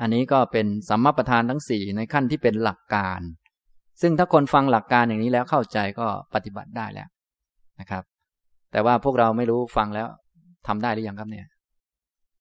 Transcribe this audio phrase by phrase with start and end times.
[0.00, 3.20] อันนี้ก็เป็นสัมมาประธานทั้งสี่ในขั้นที่เป็นหลักการ
[4.02, 7.08] ซึ่งถ้าคนฟังหลักการอย่างนี้แล้วเข้าใจก็ปฏิบัติได้แล้ว
[7.80, 8.02] นะครับ
[8.72, 10.08] แต่ว่าพวกเราไม่รู้ฟังแล้ว
[10.66, 11.46] ทำได้หรือยังครับเนี่ย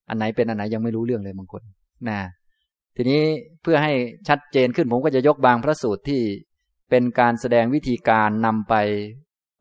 [0.09, 1.63] อันไหนเป็นอันไหนยังไม่รู้เรื่องเลยบางคน
[2.09, 2.19] นะ
[2.95, 3.21] ทีนี้
[3.63, 3.93] เพื่อให้
[4.29, 6.21] ชัดเจนขึ้นผมก็จะยกบางพระสูตรที่
[6.89, 8.75] เป็นการแสดงวิธีการนำไป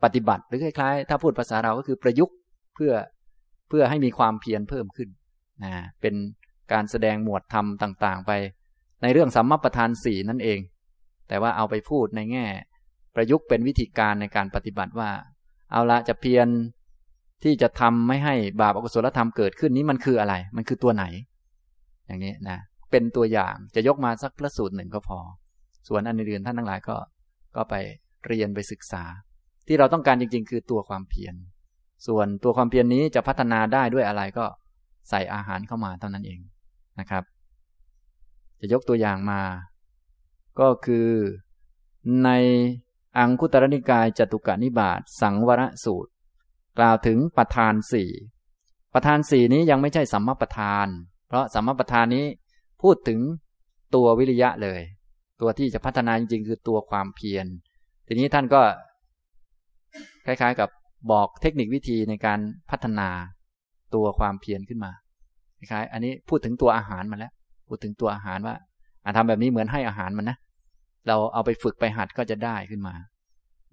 [0.05, 2.37] ปฏิบัติ หรือคล้าย ๆ ถ้าพูดภาษาเราก็คือประยุกต์
[2.75, 2.93] เพื่อ
[3.69, 5.09] เพื่อให้มีความเพียรเพิ่มขึ้น
[5.65, 6.15] นะเป็น
[6.73, 8.33] การแสดงหมวดธรรมต่างๆ ไป
[9.03, 10.61] ในเรื่องสัมมาประธานสี่นั่นเอง
[11.29, 12.47] แต่ว่าเอาไปพูดในแง่
[13.15, 15.11] ประยุกต์เป็นวิธีการในการปฏิบัติว่า
[15.73, 16.49] เอาละจะเพียร
[17.45, 21.05] ที่จะทำไม่ให้บาปอกุศลธรรมเกิดขึ้นนี้มันคืออะไร มันคือตัวไหน
[22.07, 22.59] อย่างนี้นะ
[22.91, 25.19] เป็นตัวอย่างจะยกมาสักพระสูตรหนึ่งก็พอ
[25.89, 26.97] ส่วนอันอื่นท่านทั้งหลายก็
[27.57, 27.75] ก็ไป
[28.27, 29.05] เรียนไปศึกษา
[29.67, 31.35] ที่เราต้องการจริง ๆ คือตัวความเพียร
[32.07, 34.45] ส่วนตัวความเพียรนนี้จะพัฒนาได้ด้วยอะไรก็
[35.11, 36.41] ใส่อาหารเข้ามาเท่านั้นเอง
[37.01, 37.25] นะครับ
[38.61, 39.43] จะยกตัวอย่างมา
[40.61, 41.09] ก็คือ
[42.25, 42.31] ใน
[43.19, 46.11] อังคุตรนิกายจตุกานิบาตสังวรสูตร
[46.79, 48.11] กล่าวถึงประธานสี่
[48.95, 50.87] ประธานสี่นี้ยังไม่ใช่สัมมาประธาน
[51.29, 52.27] เพราะสัมมาประธานนี้
[52.83, 53.21] พูดถึง
[53.95, 54.81] ตัววิริยะเลย
[55.41, 57.47] ตัวที่จะพัฒนาจริงๆ คือตัวความเพียร
[58.07, 58.63] ทีนี้ท่านก็
[60.27, 60.69] คล้ายๆกับ
[61.11, 63.09] บอกเทคนิควิธีในการพัฒนา
[63.95, 64.93] ตัวความเพียรขึ้นมา
[65.71, 67.33] คล้ายอันนี้พูดถึงตัวอาหารมาแล้ว
[67.69, 68.55] พูดถึงตัวอาหารว่า
[69.05, 70.37] อาทำแบบนี้เหมือนให้อาหารมันนะ
[71.09, 72.95] เราเอาไปฝึกไปหัดก็จะได้ขึ้นมา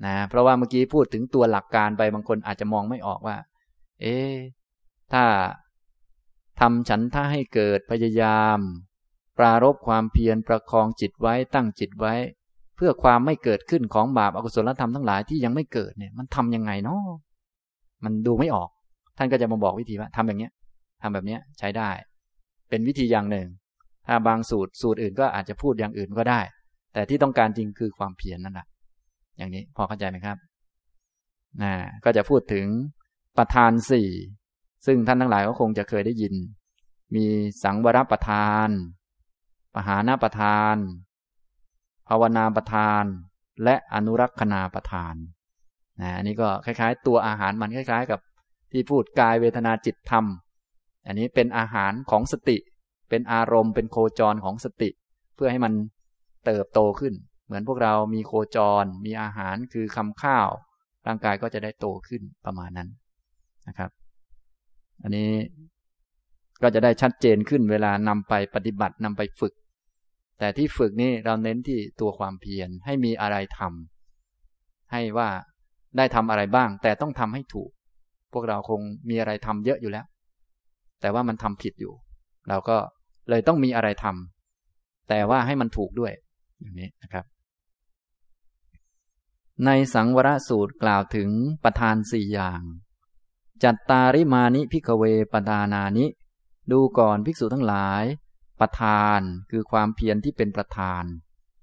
[0.06, 3.38] นะ เพราะว่าเมื่อกี้พูดถึงตัวหลักการไปบางคนอาจจะมองไม่ออกว่า
[4.02, 4.18] เอ๊
[5.14, 5.24] ถ้า
[6.60, 8.60] ทำฉันท่าให้เกิดพยายาม
[9.38, 12.14] ปรารบความเพียรประคองจิตไว้ตั้งจิตไว้
[12.76, 17.02] เพื่อความไม่เกิดขึ้นของบาปอกุศลธรรมทั้งหลายที่ยังไม่เกิดเนี่ย มันทํำยังไงเนาะ
[18.04, 18.70] มันดูไม่ออก
[19.18, 20.52] ท่านก็จะมาบอกวิธีว่าทำอย่างเนี้ย
[21.02, 21.90] ทำแบบนี้ใช้ได้
[22.70, 23.48] เป็นวิธีอย่างหนึ่ง
[24.08, 26.42] ถ้าบางสูตรสูตรอื่นก็อาจจะพูดอย่างอื่นก็ได้
[26.94, 28.68] แต่ที่ต้องการจริงคือความเพียรนนั่นแหละ
[29.38, 30.38] อย่างนี้พอเข้าใจไหมครับ
[31.62, 32.66] นะก็จะพูดถึง
[33.38, 34.10] ประธานสี่
[34.86, 36.34] ซึ่งท่านทั้งหลายก็คงจะเคยได้ยิน
[37.16, 37.26] มี
[37.64, 38.68] สังวรประธาน
[39.76, 40.76] ปหานาประทาน
[42.08, 43.04] ภาวนาประทาน
[43.64, 45.16] และอนุรักษณาประทาน
[46.02, 48.20] นะอันนี้ก็คล้าย ๆ ตัวอาหารมันคล้าย ๆ กับ
[48.72, 50.26] ที่พูดกายเวทนาจิตธรรม
[51.08, 52.58] อันนี้เป็นอาหารของสติ
[53.10, 54.90] เป็นอารมณ์ เป็นโคจรของสติ
[55.36, 55.74] เพื่อให้มัน
[56.46, 57.14] เติบโตขึ้น
[57.46, 60.50] เหมือนพวกเรามีโคจร มีอาหารคือคำข้าว
[61.08, 62.90] ร่างกายก็จะได้โตขึ้นประมาณนั้น
[63.68, 63.92] นะครับ
[65.04, 65.32] อันนี้
[66.62, 69.54] ก็จะได้ชัดเจนขึ้นเวลานำไปปฏิบัตินำไปฝึก
[70.40, 75.30] แต่ที่ฝึกนี่เราเน้นที่ตัวความเพียรให้มีอะไรทำให้ว่า
[75.98, 77.70] ได้ทำอะไรบ้าง แต่ต้องทำให้ถูก
[78.34, 80.06] พวกเราคงมีอะไรทำเยอะอยู่แล้ว
[81.02, 81.94] แต่ว่ามันทำผิดอยู่
[82.50, 82.78] เราก็
[83.30, 86.14] เลยต้องมีอะไรทำแต่ว่าให้มันถูกด้วย
[86.62, 87.26] อย่างนี้นะครับ
[89.66, 91.30] ในสังวรสูตรกล่าวถึง
[91.64, 92.62] ประธานสี่อย่าง
[93.64, 96.06] จัตตาริมานิพิกเวปทานานิ
[96.72, 98.04] ดูก่อนภิกษุทั้งหลาย
[98.60, 99.20] ประธาน
[99.52, 101.04] คือความเพียรที่เป็นประธาน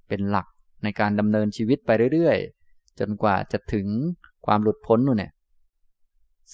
[0.09, 0.47] เป็นหลัก
[0.83, 3.89] ในการดำเนินชีวิตไปเรื่อยๆ จนกว่าจะถึง
[4.47, 5.33] ความหลุดพ้นนู่นเนี่ย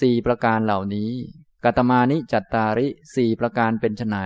[0.00, 1.10] สี่ประการเหล่านี้
[1.64, 4.16] กตมานิจัตตาริสี่ประการเป็นไน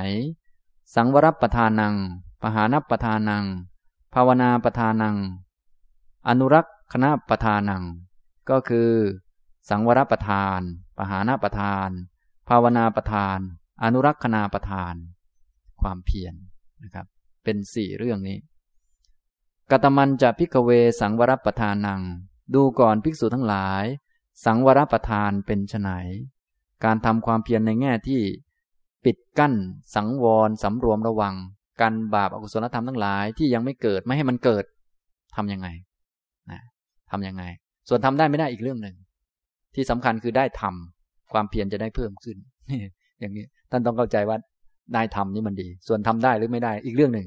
[0.95, 1.95] สังวรประธานัง
[2.43, 3.45] ปหานประธานัง
[4.15, 5.17] ภาวนาประธานัง
[6.29, 7.83] อนุรักษณะประธานัง
[8.51, 8.91] ก็คือ
[9.69, 10.61] สังวรประธาน
[10.99, 11.89] ปหานประธาน
[12.49, 13.39] ภาวนาประธาน
[13.83, 14.95] อนุรักษณาประทาน
[15.81, 16.35] ความเพียรน
[16.83, 17.07] นะครับ
[17.45, 18.39] เป็นสี่เรื่องนี้
[19.71, 20.71] กตมันจะพิกเว
[21.01, 22.03] สังวรประทานัง
[22.55, 23.85] ดูก่อนภิกษุทั้งหลาย
[24.45, 25.91] สังวรประทานเป็นไน
[26.85, 28.21] การทำความเพียรในแง่ที่
[29.05, 29.55] ปิดกั้น
[29.95, 31.35] สังวรสำรวมระวัง
[31.81, 34.65] กันบาปอกุศลธรรมทั้งหลายที่ยังไม่เกิดไม่ให้มันเกิด
[35.37, 35.69] ทํำยังไง
[36.51, 36.61] นะ
[37.11, 37.45] ทำยังไง
[37.89, 38.97] ส่วนทำได้ไม่ได้อีกเรื่องหนึ่ง
[39.75, 42.37] ที่สำคัญคือได้ทำความเพียรจะได้เพิ่มขึ้น
[43.21, 44.37] อย่างนี้ท่านต้องเข้าใจว่า
[44.95, 47.27] ได้ทำนี่มันดี ส่วนทำได้หรือไม่ได้อีกเรื่องหนึ่ง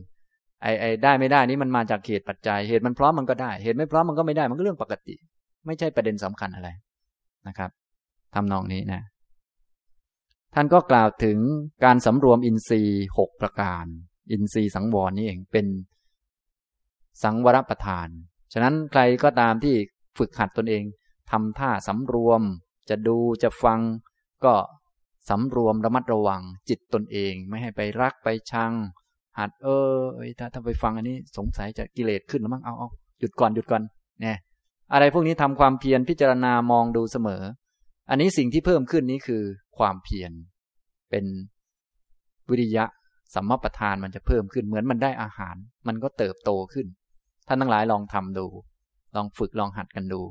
[0.64, 5.16] ไอ้ไอ้ได้ไม่ได้นี่มันมาจากเหตุปัจจัย เหตุมันพร้อมมันก็ได้ เหตุไม่พร้อมมันก็ไม่ได้มันก็เรื่องปกติ
[5.66, 6.70] ไม่ใช่ประเด็นสำคัญอะไร
[7.48, 7.70] นะครับ
[8.36, 9.02] ทำนองนี้นะ
[10.60, 11.40] ท่านก็กล่าวถึง
[11.86, 13.86] การสำรวมอินทรีย์หกประการ
[14.32, 15.68] อินทรีย์สังวรนี่เองเป็น
[17.24, 18.08] สังวรประทาน
[18.54, 19.76] ฉะนั้นใครก็ตามที่
[20.18, 20.84] ฝึกหัดตนเอง
[21.32, 22.42] ทำท่าสำรวม
[22.90, 23.80] จะดูจะฟัง
[24.46, 24.54] ก็
[25.30, 28.72] สำรวมระมัดระวังจิตตนเอง ไม่ให้ไปรักไปชัง
[29.40, 29.94] หัดเออ
[30.40, 32.88] ถ้าถ้าไปฟังอันนี้สงสัยจะกิเลสขึ้นแล้วมั้งเอาเอา
[33.20, 33.82] หยุดก่อนหยุดก่อน
[34.22, 34.38] เนี่ย
[34.94, 37.44] อะไรพวกนี้ทำความเพียรพิจารณามองดูเสมอ
[38.10, 39.44] อันนี้สิ่งที่เพิ่มขึ้นนี้คือ
[39.78, 40.32] ความเพียร
[41.10, 41.26] เป็น
[42.50, 42.86] วิริยะ
[43.36, 45.56] สัมมาประธานมันจะเพิ่มขึ้นเหมือนมันได้อาหาร
[45.88, 46.88] มันก็เติบโตขึ้น
[47.48, 48.48] ท่านทั้งหลายลองทำดู
[49.16, 50.22] ลองฝึกลองหัดกันดู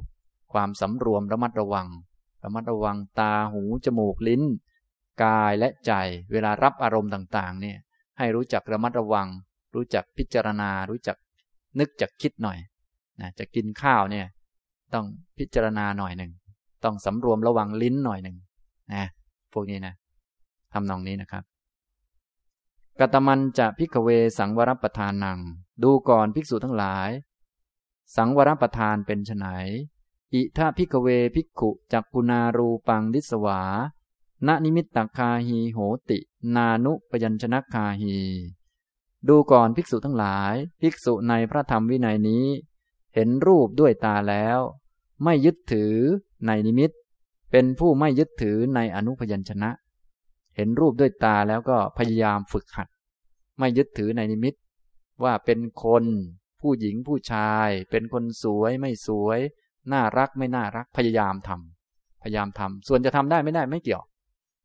[0.53, 1.87] ความสำรวมระมัดระวัง
[2.45, 4.43] ระมัดระวังตาหูจมูกลิ้น
[5.23, 5.93] กายและใจ
[6.33, 7.79] เวลารับอารมณ์ต่าง ๆ เนี่ย
[8.19, 9.29] ให้รู้จักระมัดระวัง
[9.75, 11.17] รู้จักพิจารณา รู้จัก
[11.79, 12.59] นึกจักคิดหน่อย
[13.21, 14.27] นะจะกินข้าวเนี่ย
[14.95, 15.07] ต้อง
[15.39, 16.33] พิจารณาหน่อยหนึ่ง
[16.85, 18.37] ต้องสำรวมระวังลิ้นหน่อยหนึ่ง
[18.95, 19.05] นะ
[19.53, 19.95] พวกนี้นะ
[20.73, 21.45] ทำนองนี้นะครับ
[23.01, 24.09] กะตะมัญจะ ภิกขะเว
[24.39, 25.39] สังวะรัปปะธานัง
[25.83, 27.11] ดูก่อนภิกษุทั้งหลาย
[28.17, 29.47] สังวรปธานเป็นไฉน
[30.35, 33.63] อิธะ ภิกขะเวภิกขุจักขุนารูปัง ทิสวา
[34.47, 35.79] ณนิมิตตคาหีโห
[36.11, 36.19] ติ
[36.55, 38.17] นานุปยัญชนะคาหี
[39.29, 42.47] ดูก่อนภิกษุทั้งหลาย ภิกษุในพระธรรมวินัยนี้
[43.15, 44.59] เห็นรูปด้วยตาแล้ว
[45.23, 45.95] ไม่ยึดถือ
[46.47, 46.91] ในนิมิต
[47.51, 49.71] เป็นผู้ไม่ยึดถือในอนุพยัญชนะ
[50.57, 52.89] เห็นรูปด้วยตาแล้วก็พยายามฝึกหัด
[53.59, 54.55] ไม่ยึดถือในนิมิต
[55.25, 56.05] ว่าเป็นคน
[56.61, 59.39] ผู้หญิงผู้ชาย เป็นคนสวยไม่สวย
[59.93, 64.03] น่ารักไม่น่ารัก พยายามทำพยายามทำส่วนจะทำได้ไม่ได้ไม่เกี่ยว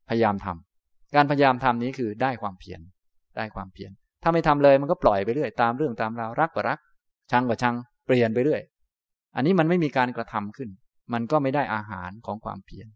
[0.08, 2.80] พยายามทำการพยายามทำนี้คือได้ความเพียร
[3.36, 3.90] ได้ความเพียร
[4.22, 6.78] ถ้าไม่ทำเลยมันก็ปล่อยไปเรื่อยตามเรื่องตามราวรักกว่ารัก
[7.30, 7.74] ชังกว่าชัง
[8.06, 8.62] เปลี่ยนไปเรื่อย
[9.36, 10.68] อันนี้มันไม่มีการกระทำขึ้น
[11.12, 12.88] มันก็ไม่ได้อาหารของความเพียร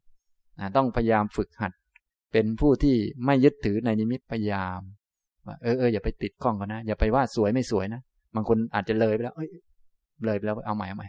[0.77, 1.73] ต้องพยายามฝึกหัด
[2.33, 2.97] เป็นผู้ที่
[3.27, 4.81] ไม่ยึดถือในนิมิตพยายาม
[5.47, 8.01] ว่าเออเอออย่าไปติดข้องกันนะ อย่าไปว่าสวยไม่สวยนะ
[8.35, 9.51] บางคนอาจจะเลยไปแล้วเอ้ย
[10.25, 11.09] เลยไปแล้วเอาใหม่เอาใหม่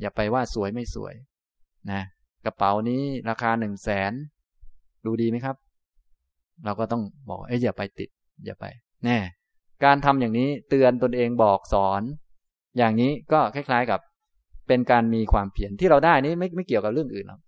[0.00, 1.14] อย่าไปว่าสวยไม่สวย
[1.90, 2.02] นะ
[2.44, 4.12] กระเป๋านี้ราคาหนึ่งแสน
[5.04, 5.56] ดูดีไหมครับ
[6.64, 8.10] เราก็ต้องบอกเอ้ยอย่าไปติด
[8.44, 8.64] อย่าไป
[9.04, 9.18] แน่
[9.84, 12.02] การทำอย่างนี้เตือนตนเองบอกสอน
[12.76, 14.00] อย่างนี้ก็คล้าย ๆกับ
[14.68, 17.40] เป็นการมีความเพียรที่เราได้นี้ไม่ไม่เกี่ยวกับเรื่องอื่นหรอก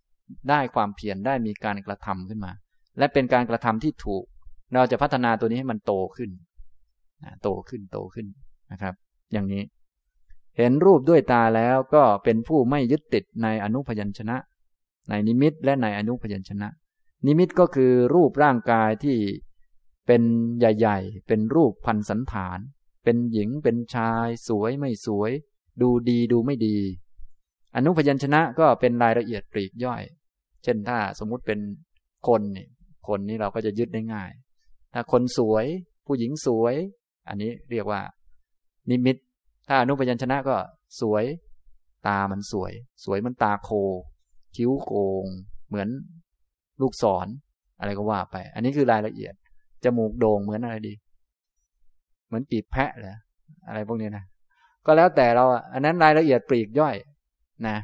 [0.50, 2.52] ได้ความเพียรได้มีการกระทำขึ้นมา
[2.98, 4.24] และเป็นการกระทำที่ถูก
[4.74, 6.30] เราจะพัฒนาตัวนี้ให้มันโตขึ้น
[7.42, 8.26] โตขึ้นโตขึ้น
[8.72, 8.94] นะครับ
[9.32, 9.62] อย่างนี้
[10.56, 14.36] เห็นรูปด้วยตาแล้วก็เป็นผู้ไม่ยึดติดในอนุพยัญชนะ
[15.08, 16.68] ในนิมิตและในอนุพยัญชนะ
[17.26, 19.18] นิมิตก็คือรูปร่างกายที่
[20.06, 20.22] เป็น
[20.58, 22.58] ใหญ่ ๆ เป็นรูปพันสันฐาน
[23.04, 25.30] เป็นหญิงเป็นชาย สวยไม่สวย
[25.82, 26.78] ดูดีดูไม่ดี
[27.76, 30.02] อนุพยัญชนะก็เป็นรายละเอียดปลีกย่อย
[30.62, 31.58] เช่นถ้าสมมุติเป็น
[32.28, 32.66] คนนี่
[33.08, 34.30] คนนี้เราก็จะยึดได้ง่าย
[34.94, 35.64] ถ้าคนสวย
[36.06, 36.74] ผู้หญิงสวย
[37.28, 38.00] อันนี้เรียกว่า
[38.90, 39.16] นิมิต
[39.68, 40.56] ถ้าอนุพยัญชนะก็
[41.00, 41.24] สวย
[42.06, 42.72] ตามันสวย
[43.04, 43.70] สวยมันตาโค
[44.56, 44.92] คิ้วโก
[45.24, 45.26] ง
[45.68, 45.88] เหมือน
[46.80, 49.34] ลูกศรออะไรก็ว่าไป อันนี้คือรายละเอียด
[49.84, 50.94] จมูกโด่งเหมือนอะไรดี
[52.26, 53.16] เหมือนปีบแพะเหรอ
[53.68, 54.24] อะไรพวกนี้นะ
[54.86, 56.94] ก็แล้วแต่เราอันนั้นรายละเอียดปลีกย่อย
[57.66, 57.76] นะ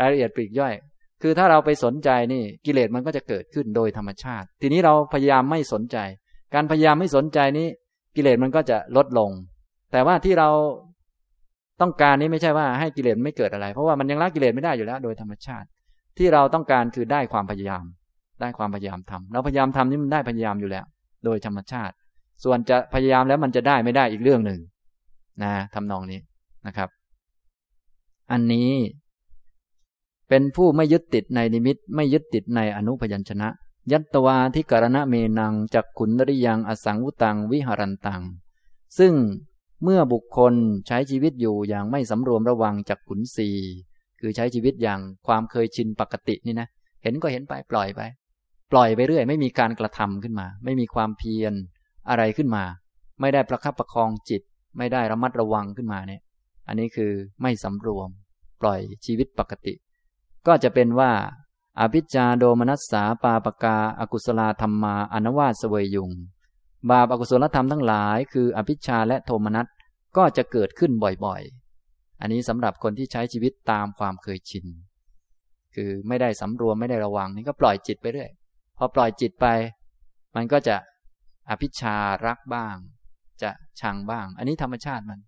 [0.00, 0.74] รายละเอียดปลีกย่อย
[1.22, 5.96] คือถ้าเราไปสนใจนี่กิเลสมันก็จะเกิดขึ้นโดยธรรมชาติ ทีนี้เราพยายามไม่สนใจ
[6.54, 7.66] การพยายามไม่สนใจนี้
[8.16, 9.30] กิเลสมันก็จะลดลง
[9.92, 10.48] แต่ว่าที่เรา
[11.80, 15.66] ต้องการนี้ไม่ใช่ว่าให้กิเลสไม่เกิดอะไร เพราะว่ามันยังละกิเลสไม่ได้อยู่แล้ว โดยธรรมชาติ
[16.18, 17.84] ที่เราต้องการคือได้ความพยายาม
[18.40, 20.84] ได้ความพยายามทำเราพยายามทำนี่มันได้พยายามอยู่แล้ว
[21.24, 21.94] โดยธรรมชาติ
[22.44, 24.60] ส่วนจะพยายามแล้วมันจะได้ไม่ได้อีกเรื่องหนึ่ง
[25.42, 26.20] นะทำนองนี้
[26.66, 26.88] นะครับ
[28.32, 28.70] อันนี้
[30.28, 33.48] เป็นผู้ไม่ยึดติดในนิมิตไม่ยึดติดในอนุพยัญชนะ
[33.92, 38.22] ยัตวาที่กรณะเมนังจากขุนริยังอสังวุตังวิหารันตัง
[38.98, 39.14] ซึ่ง
[39.82, 40.54] เมื่อบุคคล
[40.86, 43.48] ใช้ชีวิตอยู่อย่างไม่สำรวมระวังจากขุนสี
[44.20, 46.68] คือใช้ชีวิตอย่างความเคยชินปกตินี่นะ
[47.02, 48.00] เห็นก็เห็นไปปล่อยไป
[48.72, 51.54] ปล่อยไปเรื่อย ไม่มีการกระทำขึ้นมา ไม่มีความเพียร
[52.08, 52.64] อะไรขึ้นมา
[53.20, 54.42] ไม่ได้ประคับประคองจิต
[54.78, 56.20] ไม่ได้ระมัดระวังขึ้นมาเนี่ย
[56.68, 58.08] อันนี้คือไม่สำรวม
[58.62, 59.74] ปล่อยชีวิตปกติ
[60.46, 61.12] ก็จะเป็นว่า
[61.80, 66.10] อภิจาโดมนัสสาปาปกาอากุศลธรรมมาอนวาสเวยุง
[66.90, 69.66] บาปอากุศลธรรมทั้งหลาย คืออภิชาและโทมนัส
[70.16, 70.92] ก็จะเกิดขึ้น
[71.24, 74.66] บ่อยๆ อันนี้สำหรับคนที่ใช้ชีวิตตามความเคยชิน
[75.74, 78.30] คือไม่ได้สำรวมไม่ได้ระวังนี่ก็ปล่อยจิตไปเรื่อย
[78.76, 79.46] พอปล่อยจิตไป
[80.36, 80.76] มันก็จะ
[81.50, 82.76] อภิชารักบ้าง
[83.42, 85.20] จะชังบ้าง อันนี้ธรรมชาติมัน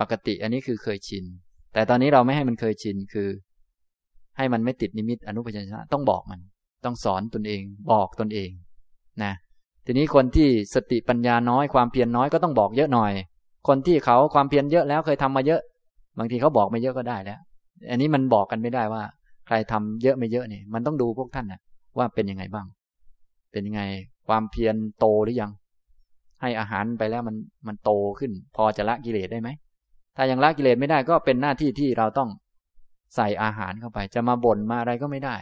[0.00, 1.24] ปกติอันนี้คือเคยชิน
[1.72, 3.28] แต่ตอนนี้เราไม่ให้มันเคยชินคือ
[4.40, 6.40] ให้มันไม่ติดนิมิตอนุพยัญชนะต้องบอกมัน
[6.84, 8.50] ต้องสอนตนเอง บอกตนเอง
[9.22, 9.32] นะ
[9.86, 13.12] ทีนี้คนที่สติปัญญาน้อยความเพียรน้อยก็ต้องบอกเยอะหน่อย
[13.68, 15.60] คนที่เขาความเพียรเยอะแล้วเคยทำมาเยอะ
[16.18, 17.40] บางทีเขาบอกไม่เยอะก็ได้แล้ว
[17.90, 19.02] อันนี้มันบอกกันไม่ได้ว่า
[19.46, 21.60] ใครทำเยอะไม่เยอะเนี่ยมันต้องดูพวกท่านนะ
[21.98, 22.66] ว่าเป็นยังไงบ้าง
[23.52, 23.82] เป็นยังไง
[24.28, 25.50] ความเพียรโตหรือยัง
[26.42, 29.48] ให้อาหารไปแล้วมันมันโตขึ้น พอจะละกิเลสได้ไหม
[30.16, 32.28] ถ้ายังละกิเลสไม่ได้ก็เป็นหน้าที่ที่เราต้อง
[33.16, 35.36] ใส่อาหารเข้าไป จะมาบ่นมาอะไรก็ไม่ได้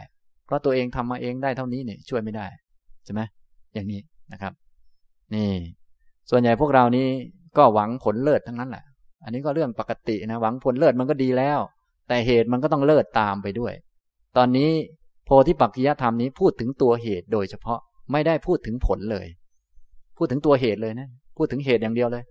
[0.45, 2.47] เพราะตัวเองทำมาเองได้เท่านี้เนี่ยช่วยไม่ได้
[3.05, 3.21] ใช่ไหม
[3.73, 3.99] อย่างนี้
[4.31, 4.53] นะครับ
[5.33, 5.49] นี่
[6.29, 7.07] ส่วนใหญ่พวกเรานี้
[7.57, 8.83] ก็หวังผลเลิศทั้งนั้นแหละ
[9.23, 11.59] อันนี้ก็เรื่องปกตินะหวังผลเลิศมันก็ดีแล้ว
[12.07, 13.73] แต่เหตุมันก็ต้องเลิศตามไปด้วย
[14.37, 14.69] ตอนนี้
[15.25, 17.79] โพธิปักกิยธรรมนี้พูดถึงตัวเหตุโดยเฉพาะ
[18.11, 19.27] ไม่ได้พูดถึงผลเลย
[20.17, 22.23] พูดถึงตัวเหตุเลยนะ พูดถึงเหตุอย่างเดียวเลย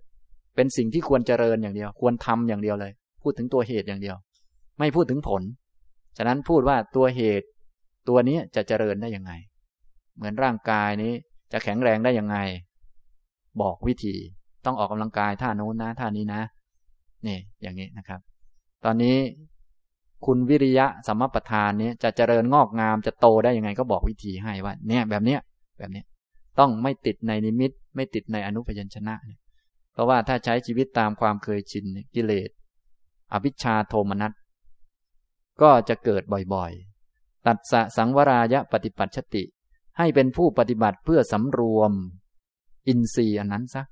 [0.56, 2.92] เป็นสิ่งที่ควรเจริญอย่างเดียว ควรทำอย่างเดียวเลย
[3.22, 4.16] พูดถึงตัวเหตุอย่างเดียว
[4.78, 5.42] ไม่พูดถึงผล
[6.16, 7.46] ฉะนั้นพูดว่าตัวเหตุ
[8.08, 9.32] ตัวนี้จะเจริญได้ยังไง
[10.16, 11.12] เหมือนร่างกายนี้
[11.52, 12.36] จะแข็งแรงได้ยังไง
[13.60, 14.14] บอกวิธี
[14.64, 16.40] ต้องออกกำลังกายท่าโน้นนะท่านี้นะ
[17.26, 18.20] นี่อย่างนี้นะครับ
[18.84, 19.16] ตอนนี้
[20.26, 25.40] คุณวิริยะสัมมาประธานนี้จะเจริญงอกงามจะโตได้ยังไง ก็บอกวิธีให้ว่า เนี่ยแบบเนี้ย
[25.78, 26.02] แบบนี้
[26.58, 29.40] ต้องไม่ติดในนิมิต ไม่ติดในอนุพยัญชนะเนี่ย
[29.92, 32.50] เพราะว่าถ้าใช้ชีวิตตามความเคยชินกิเลส
[33.32, 34.32] อภิชาโทมนัส
[35.62, 36.22] ก็จะเกิด
[36.54, 39.44] บ่อยๆ ตัดสะสังวรายะปฏิปัติชติ
[39.98, 41.92] ให้เป็นผู้ปฏิบัติเพื่อสำรวม
[42.88, 43.82] อินทรีย์อันนั้นซะ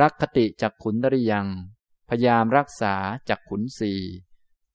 [0.00, 1.46] รักคติจากขุนดริยัง
[2.08, 2.94] พยายามรักษา
[3.28, 3.92] จากขุนสี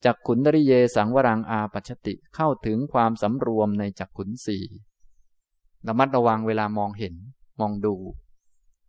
[0.06, 4.58] จากขุนดริเยสังวรังอาปัชติเข้าถึงความสำรวมในจักขุนสี
[5.88, 7.16] ระมัดระวังเวลามองเห็น
[7.60, 7.96] มองดู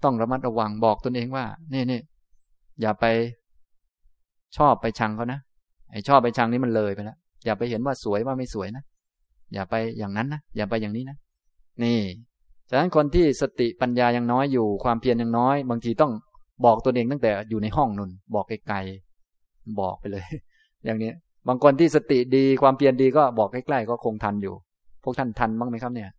[0.02, 2.00] ต้องระมัดระวังบอกตนเองว่านี่นี่
[2.80, 3.04] อย่าไป
[4.56, 5.40] ชอบไปชังเขานะ
[5.90, 8.84] ไอชอบไปชังนี้มันเลยไปแล้ว อย่าไปเห็นว่าสวยว่าไม่สวยนะ
[9.54, 11.16] อย่าไปอย่างนั้นนะ อย่าไปอย่างนี้นะ
[11.82, 12.00] นี่
[12.70, 16.12] ฉะนั้นคนที่สติปัญญายังน้อยอยู่ ความเพียรยังน้อย บางทีต้อง
[16.64, 20.24] บอกตัวเองตั้งแต่อยู่ในห้องนุนบอกไกลๆ บอกไปเลย
[20.84, 21.10] อย่างนี้
[21.48, 24.54] บางคนที่สติดีความเพียรดีก็บอกใกล้ๆก็คงทันอยู่
[25.02, 26.10] พวกท่านทันบ้างไหมครับเนี่ย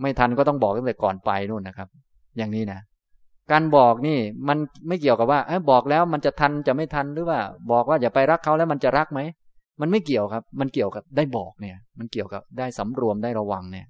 [0.00, 1.88] ไม่ทันก็ต้องบอกตั้งแต่ก่อนไปนู่นนะครับ
[2.38, 2.80] อย่างนี้นะ
[3.52, 4.58] การบอกนี่มัน
[4.88, 9.20] ไม่เกี่ยวกับว่าอบอกแล้วมันจะทันจะไม่ทันหรือว่า บอกว่าอย่าไปรักเขาแล้วมันจะรักไหม
[9.80, 13.86] มันไม่เกี่ยวครับ มันเกี่ยวกับได้บอกเนี่ย มันเกี่ยวกับได้สำรวมได้ระวังเนี่ย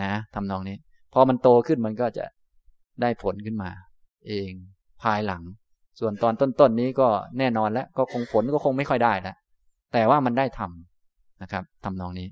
[0.00, 0.76] นะทำนองนี้
[1.12, 2.24] พอมันโตขึ้นมันก็จะ
[3.02, 3.70] ได้ผลขึ้นมา
[4.26, 4.50] เอง
[5.02, 5.42] ภายหลัง
[6.00, 7.08] ส่วนตอนต้นๆนนี้ก็
[7.38, 9.36] แน่นอนแล้วก็คงผลก็คงไม่ค่อยได้แล้ว
[9.92, 12.28] แต่ว่ามันได้ทำนะครับทำนองนี้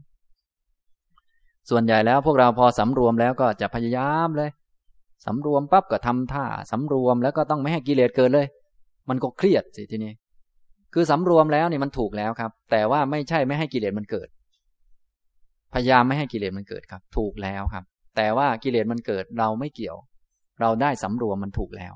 [1.71, 4.51] ส่วนใหญ่แล้วพวกเราพอสำรวมแล้วก็จะพยายามเลย
[5.27, 8.47] สำรวมปั๊บก็ทำท่าสำรวมแล้วก็ต้องไม่ให้กิเลสเกิดเลย
[9.09, 10.13] มันก็เครียดสิทีนี้
[10.95, 14.29] คือสำรวมแล้วเนี่ยมันถูกแล้วครับ แต่ว่าไม่ใช่ไม่ให้กิเลสมันเกิด
[15.75, 17.85] พยายามไม่ให้กิเลสมันเกิดครับ ถูกแล้วครับ
[18.17, 19.97] แต่ว่ากิเลสมันเกิดเราไม่เกี่ยว
[20.61, 21.93] เราได้สำรวมมันถูกแล้ว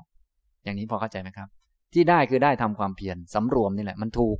[0.63, 1.47] อย่างนี้พอเข้าใจไหมครับ
[1.93, 4.37] ที่ได้คือได้ทำความเพียรสำรวมนี่แหละ มันถูก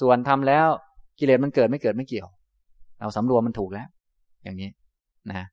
[0.00, 0.66] ส่วนทำแล้ว
[1.18, 2.28] กิเลสมันเกิดไม่เกิดไม่เกี่ยว
[3.00, 3.88] เราสำรวมมันถูกแล้ว
[4.44, 4.70] อย่างนี้
[5.30, 5.46] นะ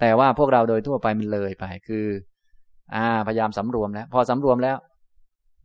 [0.00, 2.06] แต่ว่าพวกเราโดยทั่วไปมันเลยไป คือ
[2.94, 4.76] อ่า พยายามสำรวมแล้ว พอสำรวมแล้ว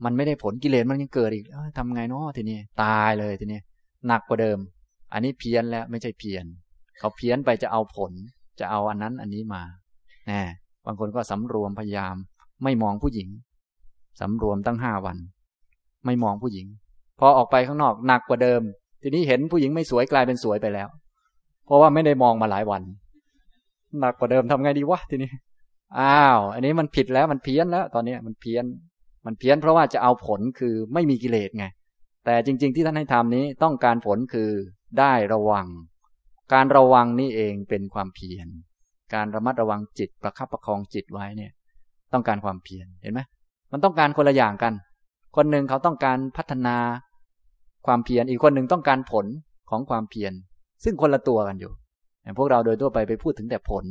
[0.06, 1.46] มันไม่ได้ผลกิเลสมันยังเกิดอีก
[1.77, 3.60] ทำไงเนาะทีนี้ตายเลยทีนี้
[4.08, 4.58] หนักกว่าเดิม
[5.13, 6.46] อันนี้เพี้ยนแล้วไม่ใช่เพี้ยน
[7.00, 8.12] เขาเพี้ยนไปจะเอาผล
[8.60, 9.62] จะเอาอันนั้นอันนี้มา
[10.27, 10.42] แน่
[10.86, 12.16] บางคนก็สำรวมพยายาม
[12.63, 13.30] ไม่มองผู้หญิง
[14.20, 15.18] สำรวมตั้งห้าวัน
[16.06, 16.68] ไม่มองผู้หญิง
[17.20, 18.62] พอออกไปข้างนอกหนักกว่าเดิม
[19.01, 20.88] ทีนี้เห็นผู้หญิงไม่สวยกลายเป็นสวยไปแล้ว
[21.66, 22.82] เพราะว่าไม่ได้มองมาหลายวัน
[24.00, 25.32] หนักกว่าเดิมทำไงดีวะทีนี้
[26.00, 28.66] อ้าว อันนี้มันผิดแล้วมันเพี้ยนแล้ว ตอนนี้มันเพี้ยน
[29.28, 31.66] มันเพี้ยนเพราะว่าจะเอาผลคือไม่มีกิเลสไง
[32.26, 34.50] แต่จริง ๆ ที่ท่านให้ทำนี้ต้องการผลคือ
[35.00, 35.68] ได้ระวัง
[36.54, 38.48] การระวังนี่เองเป็นความเพียร
[39.14, 41.52] การระมัดระวังจิตประคับประคองจิตไว้เนี่ย
[42.14, 43.22] ต้องการความเพียรเห็นไหม
[43.72, 44.74] มันต้องการคนละอย่างกัน
[45.36, 46.78] คนหนึ่งเขาต้องการพัฒนา
[47.88, 49.26] ความเพียรอีกคนหนึ่งต้องการผล
[49.70, 50.34] ของความเพียร
[50.84, 51.72] ซึ่งคนละตัวกันอยู่
[52.38, 53.86] พวกเราโดยทั่วไปไปพูดถึงแต่ผล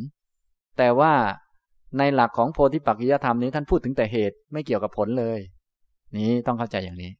[0.79, 1.13] แต่ว่า
[1.99, 5.39] ในหลักของโพธิปักกิยธรรมนี้ท่านพูดถึงแต่เหตุไม่เกี่ยวกับผลเลย
[6.17, 7.11] นี้ต้องเข้าใจอย่างนี้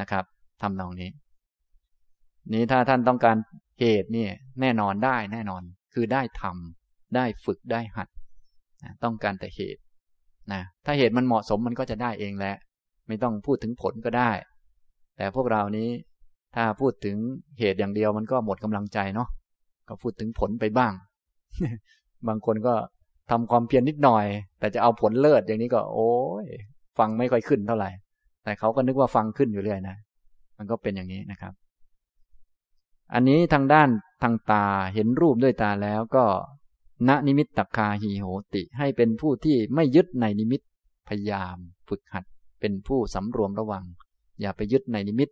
[0.00, 0.24] นะครับ
[0.62, 1.10] ทำนองนี้
[2.52, 3.36] นี้ถ้าท่านต้องการ
[3.80, 4.26] เหตุนี่
[4.60, 5.62] แน่นอนได้แน่นอน
[5.94, 8.08] คือได้ทำได้ฝึกได้หัด
[9.04, 9.80] ต้องการแต่เหตุ
[10.52, 12.56] นะถ้าเหตุมันเหมาะสมมันก็จะได้เองแหละ
[13.08, 14.30] ไม่ต้องพูดถึงผลก็ได้
[15.16, 15.88] แต่พวกเรานี้
[16.54, 17.16] ถ้าพูดถึง
[17.58, 19.28] เหตุอย่างเดียวมันก็หมดกำลังใจเนาะ
[19.88, 20.92] ก็พูดถึงผลไปบ้าง
[22.28, 22.74] บางคนก็
[23.30, 24.26] ทำความเพียรนนิดหน่อย
[24.58, 26.12] แต่จะเอาผลเลิศอย่างนี้ก็ โอ้
[26.44, 26.46] ย
[26.98, 27.90] ฟังไม่ค่อยขึ้นเท่าไหร่
[28.44, 29.96] แต่เขาก็นึกว่าฟังขึ้นอยู่เรื่อยนะ
[30.58, 31.52] มันก็เป็นอย่างนี้นะครับ
[33.14, 33.88] อันนี้ทางด้าน
[34.22, 36.24] ทางตาเห็นรูปด้วยตาแล้วก็
[37.08, 40.60] ณนิมิตตคาหีโหติ ให้เป็นผู้ที่ไม่ยึดในนิมิต
[41.08, 41.56] พยายาม
[41.88, 42.24] ฝึกหัด
[42.60, 43.84] เป็นผู้สำรวมระวัง
[44.40, 45.30] อย่าไปยึดในนิมิต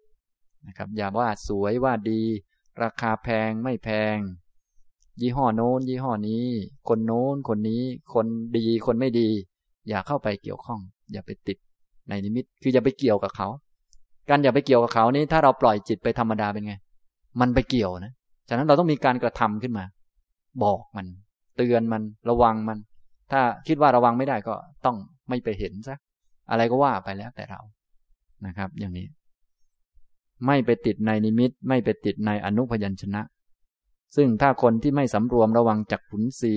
[0.67, 2.21] นะครับ อย่าว่าสวยว่าดี
[2.83, 4.17] ราคาแพงไม่แพง
[5.21, 6.45] ยี่ห้อโน้น ยี่ห้อนี้
[6.89, 7.83] คนโน้น คนนี้
[8.15, 9.29] คนดีคนไม่ดี
[9.89, 10.81] อย่าเข้าไปเกี่ยวข้อง
[11.13, 11.59] อย่าไปติด
[12.09, 13.49] ในนิมิต คืออย่าไปเกี่ยวกับเขา
[14.29, 16.75] การอย่าไปเกี่ยวกับเขานี้ ถ้าเราปล่อยจิตไปธรรมดาเป็นไง
[17.41, 18.13] มันไปเกี่ยวนะ
[18.49, 19.85] ฉะนั้นเราต้องมีการกระทำขึ้นมา
[20.63, 21.07] บอกมัน
[21.57, 22.79] เตือนมัน ระวังมัน
[23.33, 24.97] ถ้าคิดว่าระวังไม่ได้ก็ต้อง
[25.29, 25.97] ไม่ไปเห็นซะ
[26.51, 27.61] อะไรก็ว่าไปแล้วแต่เรา
[28.47, 29.07] นะครับ อย่างนี้
[30.47, 33.23] ไม่ไปติดในนิมิต ไม่ไปติดในอนุพยัญชนะ
[34.17, 36.55] ซึ่งถ้าคนที่ไม่สำรวมระวังจักขุนสี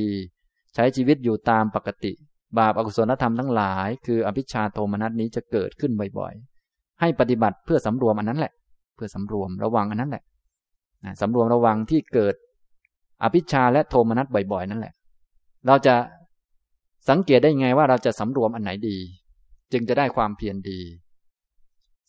[0.76, 2.14] ใช้ชีวิตอยู่ตามปกติ
[2.58, 8.54] บาปอกุศลธรรมทั้งหลาย คืออภิชาโทมนัสนี้จะเกิดขึ้นบ่อยๆ ให้ปฏิบัติเพื่อสำรวมอันนั้นแหละ
[8.96, 10.24] เพื่อสำรวมระวังอันนั้นแหละ
[11.22, 12.36] สำรวมระวังที่เกิด
[13.24, 14.94] อภิชาและโทมนัสบ่อยๆ นั่นแหละ
[15.68, 15.96] เราจะ
[17.10, 18.98] สังเกตได้ไงว่าเราจะสำรวมอันไหนดี
[19.72, 20.80] จึงจะได้ความเพียรดี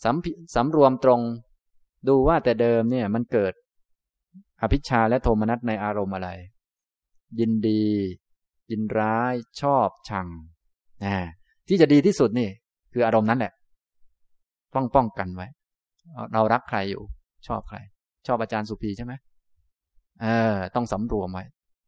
[0.05, 1.21] สำสำรวมตรง
[2.09, 3.53] ดูว่าแต่เดิมเนี่ยมันเกิด
[4.63, 6.29] อภิชาและโทมนัสในอารมณ์อะไร
[7.41, 7.83] ยินดี
[8.71, 10.27] ยินร้าย ชอบชัง
[11.05, 11.15] นะ
[11.69, 12.49] ที่จะดีที่สุดนี่
[12.93, 13.53] คืออารมณ์นั้นแหละ
[14.75, 15.47] ป้องป้องกันไว้
[16.35, 17.03] เรารักใครอยู่
[17.47, 17.79] ชอบใคร
[18.27, 19.13] ชอบอาจารย์สุภีใช่ไหม
[20.23, 21.45] เออ ต้องสำรวมไว้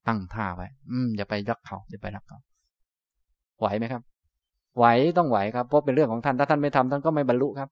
[0.09, 2.38] ตั้งท่าไว้ อืมอย่าไปรักเขาอย่าไปรักเขา
[3.59, 4.02] ไหวไหมครับ
[4.78, 4.85] ไหว
[5.19, 7.69] ต้องไหวครับเพราะเป็นเรื่องของท่านถ้าท่านไม่ทำท่านก็ไม่บรรลุครับ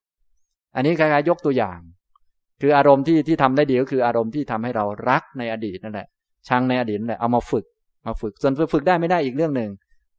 [0.74, 1.78] อันนี้คล้ายๆยกตัวอย่าง
[2.64, 6.08] คืออารมณ์ที่ที่ทำได้ดีก็คืออารมณ์ที่ทำให้เรารักในอดีตนั่นแหละ
[6.48, 7.64] ชังในอดีตนั่นแหละเอามาฝึก
[8.06, 9.70] มาฝึก ส่วนฝึกได้ไม่ได้อีกเรื่องหนึ่ง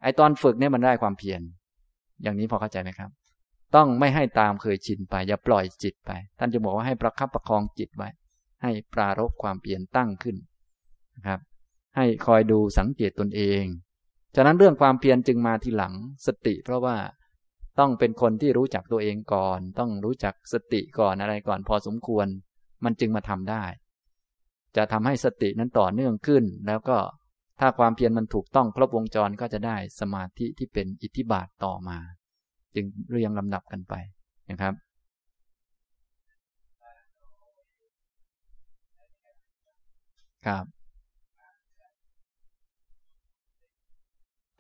[0.04, 1.42] ไอตอนฝึกเนี่ยมันได้ความเพียร
[2.24, 3.10] อย่างนี้พอเข้าใจไหมครับ
[3.76, 8.10] ต้องไม่ให้ตามเคยชินไป อย่าปล่อยจิตไป ท่านจะบอกว่าให้ประคับประคองจิตไว้
[8.64, 10.36] ให้ปรารบความเปลี่ยนตั้งขึ้น
[11.16, 11.40] นะครับ
[11.96, 13.64] ให้คอยดูสังเกตตนเอง
[14.36, 15.94] ฉะนั้นเรื่องความเพียรจึงมาทีหลัง
[16.26, 16.96] สติ เพราะว่า
[17.80, 22.28] ต้องเป็นคนที่รู้จักตัวเองก่อน ต้องรู้จักสติก่อนอะไรก่อนพอสมควร
[22.84, 23.64] มันจึงมาทำได้
[24.76, 26.98] จะทำให้สตินั้นต่อเนื่องขึ้น แล้วก็
[27.60, 31.98] ถ้าความเพียรมันถูกต้องครบวงจรก็จะได้สมาธิที่เป็นอิทธิบาทต่อมา
[32.76, 33.94] จึงเรียงลำดับกันไป
[34.50, 34.74] นะครับ
[40.48, 40.66] ครับ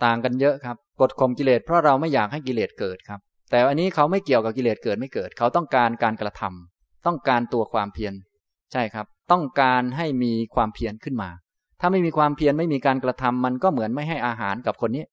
[0.03, 3.19] ต่างกันเยอะครับ กดข่มกิเลสเพราะเราไม่อยากให้กิเลสเกิดครับ
[3.51, 8.13] แต่อันนี้เขาไม่เกี่ยวกับกิเลสเกิดไม่เกิด เขาต้องการการกระทำต้องการตัวความเพียร
[8.71, 11.29] ใช่ครับ ต้องการให้มีความเพียรขึ้นมา
[11.79, 15.03] ถ้าไม่มีความเพียรไม่มีการกระทำมันก็เหมือนไม่ให้อาหารกับคนนี้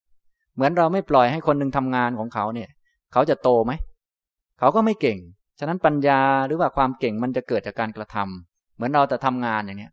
[0.55, 2.68] เหมือนเราไม่ปล่อยให้คนหนึ่งทำงานของเขาเนี่ย
[3.12, 3.72] เขาจะโตไหม
[4.59, 5.18] เขาก็ไม่เก่ง
[5.59, 9.92] ฉะนั้นปัญญาหรือว่าความเก่งมันจะเกิดจากการกระทำเหมือนเราจะทำงานอย่างเนี้ย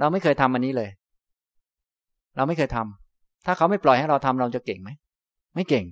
[0.00, 0.90] เราไม่เคยทำอันนี้เลย
[2.36, 4.90] เราไม่เคยทำถ้าเขาไม่ปล่อยให้เราทำเราจะเก่งไหม
[5.54, 5.86] ไม่เก่ง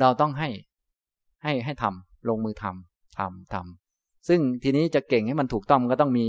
[0.00, 0.48] เราต้องให้
[1.42, 6.26] ให้ให้ทำลงมือทำทำทำซึ่งทีนี้จะเก่งให้มันถูกต้องก็ต้องมี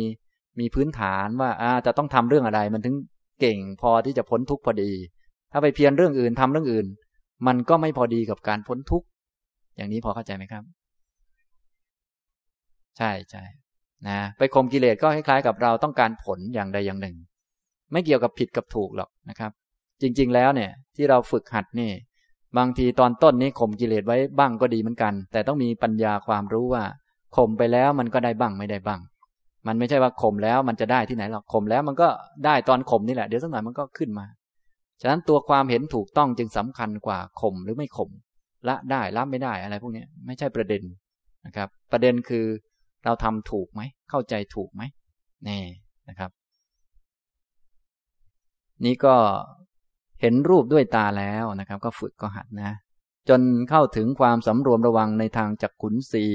[0.59, 2.95] มีพื้นฐานว่าอาจะต้องทำเรื่องอะไร มันถึง
[3.41, 4.91] เก่งพอที่จะพ้นทุกข์พอดี
[5.51, 6.87] ถ้าไปเพียรเรื่องอื่นทำเรื่องอื่น
[7.47, 9.07] มันก็ไม่พอดีกับการพ้นทุกข์
[9.75, 10.63] อย่างนี้พอเข้าใจไหมครับ
[12.97, 13.43] ใช่ใช่
[14.07, 17.15] นะไปข่มกิเลสก็คล้ายๆกับเราต้องการผลอย่างใดอย่างหนึ่ง
[17.91, 19.51] ไม่เกี่ยวกับผิดกับถูกหรอกนะครับ
[20.01, 21.91] จริง ๆ แล้วเนี่ย ที่เราฝึกหัดนี่
[22.57, 26.83] บางทีตอนต้นนี้ข่มกิเลสไว้บ้างก็ดีเหมือนกัน แต่ต้องมีปัญญาความรู้ว่า
[27.37, 28.99] ข่มไปแล้วมันก็ได้บ้างไม่ได้บ้าง
[29.67, 32.07] มันไม่ใช่ว่าข่มแล้วมันจะได้ที่ไหนหรอกข่มแล้วมันก็
[32.45, 34.25] ได้ตอนข่มนี่แหละเดี๋ยวสักหน่อยมันก็ขึ้นมา
[35.01, 38.09] ฉะนั้นตัวความเห็นถูกต้องจึงสำคัญกว่าข่มหรือไม่ข่ม
[38.67, 40.83] ละได้ละไม่ได้อะไรพวกนี้ไม่ใช่ประเด็น
[41.45, 42.45] นะครับ ประเด็นคือ
[43.05, 44.81] เราทำถูกไหมเข้าใจถูกไหม
[45.47, 45.61] นี่
[46.09, 46.31] นะครับ
[48.85, 49.15] นี่ก็
[50.25, 52.71] เห็นรูปด้วยตาแล้วนะครับ ก็ฝึกก็หัดนะ
[53.29, 56.25] จนเข้าถึงความสำรวมระวังในทางจักขุนสี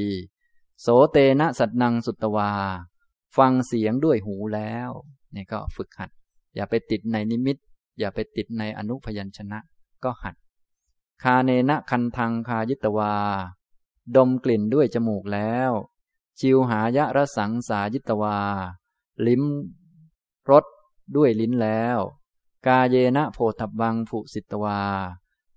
[0.80, 2.52] โสเตนะสัตนังสุตวา
[3.36, 4.90] ฟังเสียงด้วยหูแล้ว
[5.34, 6.10] นี่ก็ฝึกหัด
[6.54, 7.56] อย่าไปติดในนิมิต
[7.98, 9.58] อย่าไปติดในอนุพยัญชนะ
[10.04, 10.34] ก็หัด
[11.22, 13.14] คาเนนะคันทังคายิตวา
[14.16, 15.70] ดมกลิ่นด้วยจมูกแล้ว
[16.38, 18.38] ชิวหายะระสังสายิตวา
[19.26, 19.42] ลิ้ม
[20.50, 20.64] รส
[21.16, 21.98] ด้วยลิ้นแล้ว
[22.68, 24.80] กาเยนะโพธบังผุสิตวา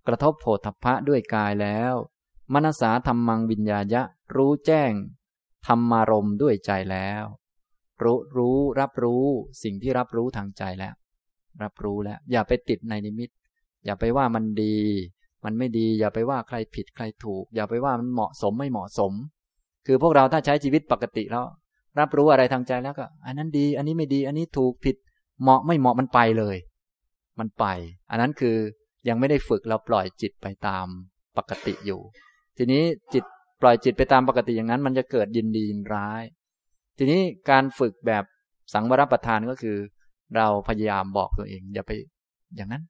[0.07, 1.93] กระทบโพธพะด้วยกายแล้ว
[2.53, 4.01] มนสาธรรมังวิญญาญะ
[4.35, 4.91] รู้แจ้ง
[5.67, 7.23] ธรรมารมด้วยใจแล้ว
[8.03, 9.25] รู้รู้รับรู้
[9.63, 10.93] สิ่งที่รับรู้ทางใจแล้ว
[11.63, 13.29] รับรู้แล้ว อย่าไปติดในนิมิต
[13.85, 14.75] อย่าไปว่ามันดี
[15.45, 19.13] มันไม่ดี อย่าไปว่าใครผิดใครถูก อย่าไปว่ามันเหมาะสมไม่เหมาะสม
[19.85, 21.45] คือพวกเราถ้าใช้ชีวิตปกติแล้ว
[21.99, 24.95] รับรู้อะไรทางใจแล้วก็ อันนั้นดี อันนี้ไม่ดี อันนี้ถูกผิด
[25.41, 26.57] เหมาะไม่เหมาะมันไปเลย
[27.41, 27.65] มันไป
[28.11, 28.57] อันนั้นคือ
[29.07, 30.85] ยังไม่ได้ฝึกเราปล่อยจิตไปตาม
[31.37, 32.01] ปกติอยู่
[32.57, 33.23] ทีนี้จิต
[33.61, 36.23] ปล่อยจิตไปตามปกติอย่างนั้น มันจะเกิดยินดียินร้าย
[36.97, 38.23] ทีนี้การฝึกแบบ
[38.73, 39.77] สังวรประทานก็คือ
[40.35, 41.91] เราพยายามบอกตัวเอง อย่าไป
[42.55, 42.83] อย่างนั้น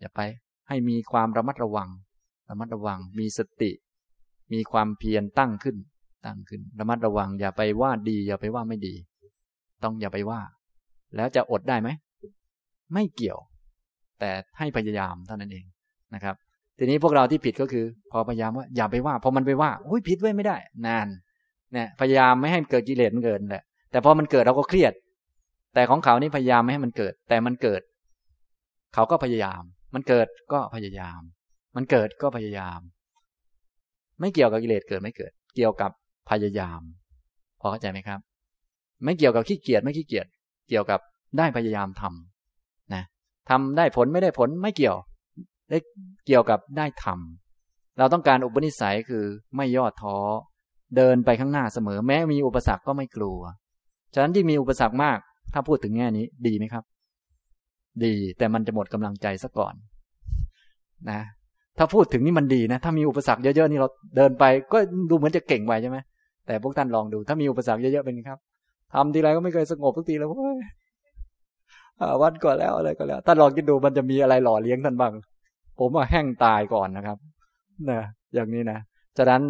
[0.00, 0.20] อย่าไป
[0.68, 1.88] ให้มีความระมัดระวัง
[2.48, 3.70] ระมัดระวัง มีสติ
[4.52, 5.76] มีความเพียรตั้งขึ้น
[6.24, 8.94] ตั้งขึ้น ระมัดระวัง อย่าไปว่าดี อย่าไปว่าไม่ดี
[9.82, 10.40] ต้องอย่าไปว่า
[11.16, 11.88] แล้วจะอดได้ไหม
[12.92, 13.38] ไม่เกี่ยว
[14.20, 15.64] แต่ให้พยายามเท่านั้นเอง
[16.14, 16.34] นะครับ
[16.78, 21.08] ทีนี้พวกเราที่ผิดก็คือ พอพยายามว่าอย่าไปว่า พอมันไปว่าโอ้ยผิดไว้ไม่ได้ นาน
[21.72, 24.92] เนี่ยพยายามไม่ให้เกิดกิเลสมันเกิดแหละแต่พอมันเกิดเราก็เครียด
[25.74, 27.82] แต่ของเขานี่พยายามไม่ให้มันเกิด แต่มันเกิด
[28.94, 29.62] เขาก็พยายาม
[29.94, 31.20] มันเกิดก็พยายาม
[31.76, 32.80] มันเกิดก็พยายาม
[34.20, 35.90] ไม่เกี่ยวกับกิเลสเกิดไม่เกิด เกี่ยวกับ
[36.30, 36.80] พยายาม
[37.60, 38.20] พอเข้าใจไหมครับ
[39.04, 40.26] ไม่เกี่ยวกับขี้เกียจไม่ขี้เกียจ
[40.68, 41.00] เกี่ยวกับ
[41.38, 42.27] ได้พยายามทำนะ
[43.50, 44.96] ทำได้ผลไม่ได้ผลไม่เกี่ยว
[45.70, 45.78] ได้
[46.26, 49.24] เกี่ยวกับได้ทำเราต้องการอุปนิสัยคือ
[49.56, 50.16] ไม่ย่อท้อ
[50.96, 53.38] เดินไปข้างหน้าเสมอ แม้มีอุปสรรคก็ไม่กลัว
[54.14, 55.18] ฉะนั้นที่มีอุปสรรคมาก
[55.52, 56.84] ถ้าพูดถึงแง่นี้ดีไหมครับ
[58.04, 59.74] ดีแต่มันจะหมดกำลังใจซะก่อน
[61.10, 61.20] นะ
[61.78, 64.78] ถ้าพูดถึงนี่มันดีนะ ถ้ามีอุปสรรคเยอะๆนี่เราเดินไป ก็
[65.10, 65.98] ดูเหมือนจะเก่งไปใช่ไหม
[66.46, 68.38] แต่พวกท่านลองดู ถ้ามีอุปสรรคเยอะๆเป็นไงครับ
[68.92, 70.28] ทำทีไรก็ไม่เคยสงบทุกทีแล้ว
[72.22, 75.12] วันก่อนแล้วอะไรก็แล้วท่านลองคิดดูมันจะมีอะไรหล่อเลี้ยงท่านบ้าง
[75.78, 77.18] ผมว่าแห้งตายก่อนนะครับ
[77.90, 78.00] นะ
[78.34, 78.78] อย่างนี้นะ
[79.18, 79.42] ฉะนั้น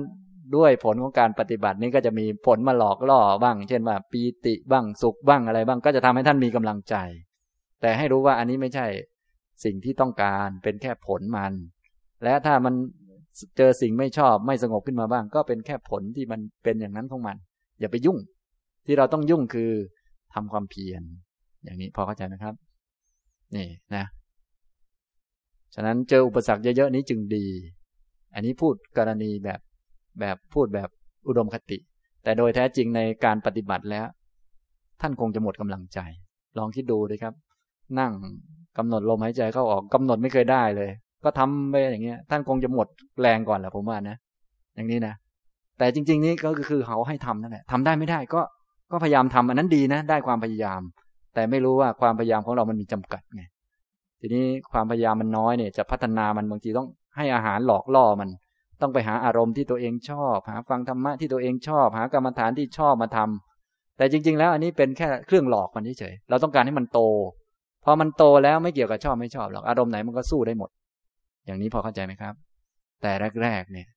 [0.56, 6.94] ด้วยผลของการปฏิบัตินี้ก็จะมีผลมาหลอกล่อบ้าง เช่นว่าปีติบ้างสุขบ้างอะไรบ้างก็จะทำให้ท่านมีกำลังใจ
[7.80, 8.86] แต่ให้รู้ว่าอันนี้ไม่ใช่
[9.64, 11.52] สิ่งที่ต้องการเป็นแค่ผลมัน
[12.24, 12.74] และถ้ามัน
[13.56, 17.36] เจอสิ่งไม่ชอบไม่สงบขึ้นมาบ้าง ก็เป็นแค่ผลที่มันเป็นอย่างนั้นของมัน
[17.80, 18.18] อย่าไปยุ่ง
[18.86, 19.70] ที่เราต้องยุ่งคือ
[20.34, 21.02] ทำความเพียร
[21.64, 22.54] อย่างนี้พอเข้าใจไหมครับ
[23.56, 24.04] นี่นะ
[25.74, 27.46] ฉะนั้นเจออุปสรรคเยอะๆนี้จึงดี
[28.34, 29.60] อันนี้พูดกรณีแบบ
[30.20, 30.88] แบบพูดแบบ
[31.28, 31.78] อุดมคติ
[32.22, 34.06] แต่โดยแท้จริงในการปฏิบัติแล้ว
[35.00, 35.98] ท่านคงจะหมดกำลังใจ
[36.58, 37.34] ลองคิดดูเลยครับ
[37.98, 38.12] นั่ง
[38.78, 40.90] กำหนดลมหายใจเข้าออกกำหนดไม่เคยได้เลย
[41.24, 42.88] ก็ทำไปอย่างเงี้ย ท่านคงจะหมด
[43.20, 44.16] แรงก่อนแหละผมว่านะ
[44.74, 45.14] อย่างนี้นะ
[45.78, 48.40] แต่จริง ๆ นี่ก็คือเขาให้ทำนั่นแหละทำได้ไม่ได้ก็
[48.92, 50.80] ก็พยายามทำอันนั้นดีนะ ได้ความพยายาม
[51.38, 53.42] แต่ไม่รู้ว่าความพยายามของเรามันมีจำกัดไง
[54.20, 58.28] ทีนี้ความพยายามมันน้อยเนี่ยจะพัฒนามันบางทีต้องให้อาหารหลอกล่อมัน
[58.80, 67.00] ต้องไปหาอารมณ์ที่ตัวเองชอบ หาฟังธรรมะที่ตัวเองชอบ หากรรมฐานที่ชอบมาทำแต่จริง ๆ แล้วอันนี้เป็นแค่เครื่องหลอกมันเฉยๆเราต้องการให้มันโต
[67.84, 70.70] พอมันโตแล้วไม่เกี่ยวกับชอบไม่ชอบหรอกอารมณ์ไหนมันก็สู้ได้หมด
[71.46, 72.34] อย่างนี้พอเข้าใจไหมครับ
[73.02, 73.88] แต่แรกๆเนี่ย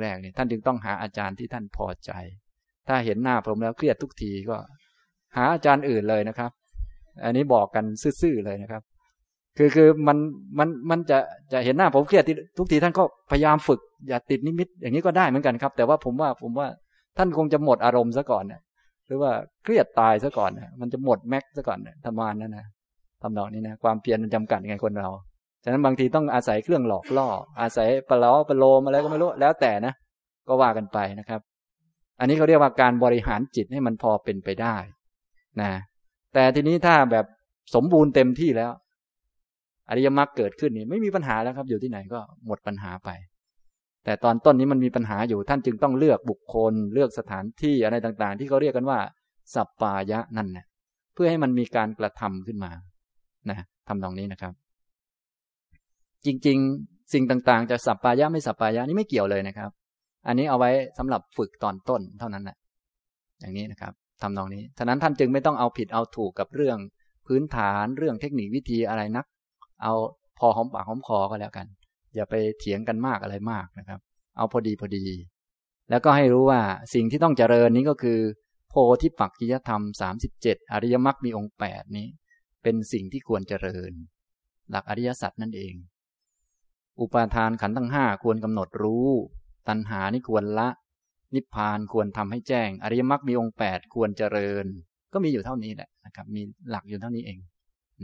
[0.00, 2.12] แรกๆเนี่ยท่านจึงต้องหาอาจารย์ที่ท่านพอใจ
[2.88, 4.56] ถ้าเห็นหน้าผมแล้วเครียดทุกทีก็
[5.36, 6.50] หาอาจารย์อื่นเลยนะครับ
[7.24, 7.84] อันนี้บอกกัน
[8.22, 8.82] ซื่อๆเลยนะครับ
[9.58, 10.16] คือคือมัน
[10.58, 11.18] มันมันจะ
[11.52, 12.24] จะเห็นหน้าผมเครียด
[12.58, 16.68] ทุกทีท่านก็พยายามฝึก อย่าติดนิมิต อย่างนี้ก็ได้เหมือนกันครับ แต่ว่าผมว่าผมว่า
[17.18, 18.60] ท่านคงจะหมดอารมณ์ซะก่อนเนี่ย
[19.06, 19.30] หรือว่า
[19.64, 22.66] เครียดตายซะก่อนเนี่ยมันจะหมดแม็กซะก่อนเนี่ยทำมานนั่นนะ
[23.22, 25.10] ทำนองนี้นะความเพียรมันจำกัดยังไงคนเรา
[25.64, 27.28] ฉะนั้นบางทีต้องอาศัยเครื่องหลอกล่อ
[27.60, 29.92] อาศัยปล้อปโลมอะไรก็ไม่รู้แล้วแต่นะ
[30.48, 31.40] ก็ว่ากันไปนะครับ
[32.20, 34.76] อันนี้เขาเรียกว่าการบริหารจิตให้มันพอเป็นไปได้
[35.60, 35.70] นะ
[36.34, 37.26] แต่ทีนี้ถ้าแบบ
[37.74, 38.72] สมบูรณ์เต็มที่แล้ว
[39.90, 43.10] อริยมรรคเกิดขึ้นนี่ไม่มีปัญหาแล้วครับ อยู่ที่ไหนก็หมดปัญหาไป
[44.04, 48.98] แต่ตอนต้นนี้มันมีปัญหาอยู่ท่านจึงต้องเลือกบุคคล เลือกสถานที่อะไรต่างๆ ที่เขาเรียกกันว่า
[49.54, 50.66] สัปปายะนั่นนะ
[51.14, 52.70] เพื่อให้มันมีการกระทำขึ้นมา
[53.50, 54.52] นะทำตรงนี้นะครับ
[56.26, 59.70] จริง ๆ สิ่งต่างๆ จะสัปปายะไม่สัปปายะนี่ไม่เกี่ยวเลยนะครับ
[60.26, 62.56] อันนี้เอาไว้สำหรับฝึกตอนต้นเท่านั้นแหละ
[63.40, 66.78] อย่างนี้นะครับ ทำตรงนี้ฉะนั้นท่านจึงไม่ต้องเอาผิดเอาถูกกับเรื่อง
[67.26, 69.26] พื้นฐานเรื่องเทคนิควิธีอะไรนัก
[69.82, 69.92] เอา
[70.38, 71.66] พอหอมปากหอมคอก็แล้วกัน
[72.14, 74.00] อย่าไปเถียงกันมากอะไรมากนะครับ
[74.36, 75.04] เอาพอดีพอดี
[75.90, 76.60] แล้วก็ให้รู้ว่า
[76.94, 78.18] สิ่งที่ต้องเจริญนี้ก็คือ
[78.68, 82.06] โพธิปักกิยธรรมสามสิบเจ็ดอริยมรรคมีองค์แปดนี้
[82.62, 83.92] เป็นสิ่งที่ควรเจริญ
[84.70, 85.74] หลักอริยสัจนั่นเอง
[87.00, 89.08] อุปาทานขันธ์ทั้งห้าควรกำหนดรู้
[89.68, 90.68] ตัณหานี่ควรละ
[91.36, 94.66] นิพพานควรทำให้แจ้ง อริยมรรคมีองค์แปดควรเจริญ
[95.12, 97.38] ก็มีอยู่เท่านี้แหละนะครับ มีหลักอยู่เท่านี้เอง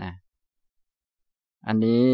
[0.03, 0.13] นะ
[1.69, 2.07] อันนี้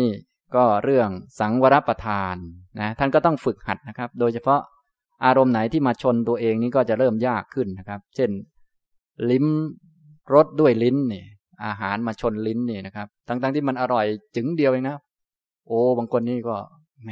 [0.55, 1.09] ก็เรื่อง
[1.41, 2.37] สังวรประทาน
[2.81, 4.61] นะท่านก็ต้องฝึกหัดนะครับ โดยเฉพาะ
[5.25, 8.31] อารมณ์ไหนที่มาชนตัวเองนี้ก็จะเริ่มยากขึ้นนะครับ เช่น
[9.31, 9.47] ลิ้ม
[10.35, 11.25] รสด้วยลิ้นนี่
[11.65, 14.97] อาหารมาชนลิ้นนี่นะครับ ทั้งๆที่มันอร่อยจึงเดียวเองนะ
[15.67, 16.57] โอ้บางคนนี่ก็
[17.05, 17.11] แหม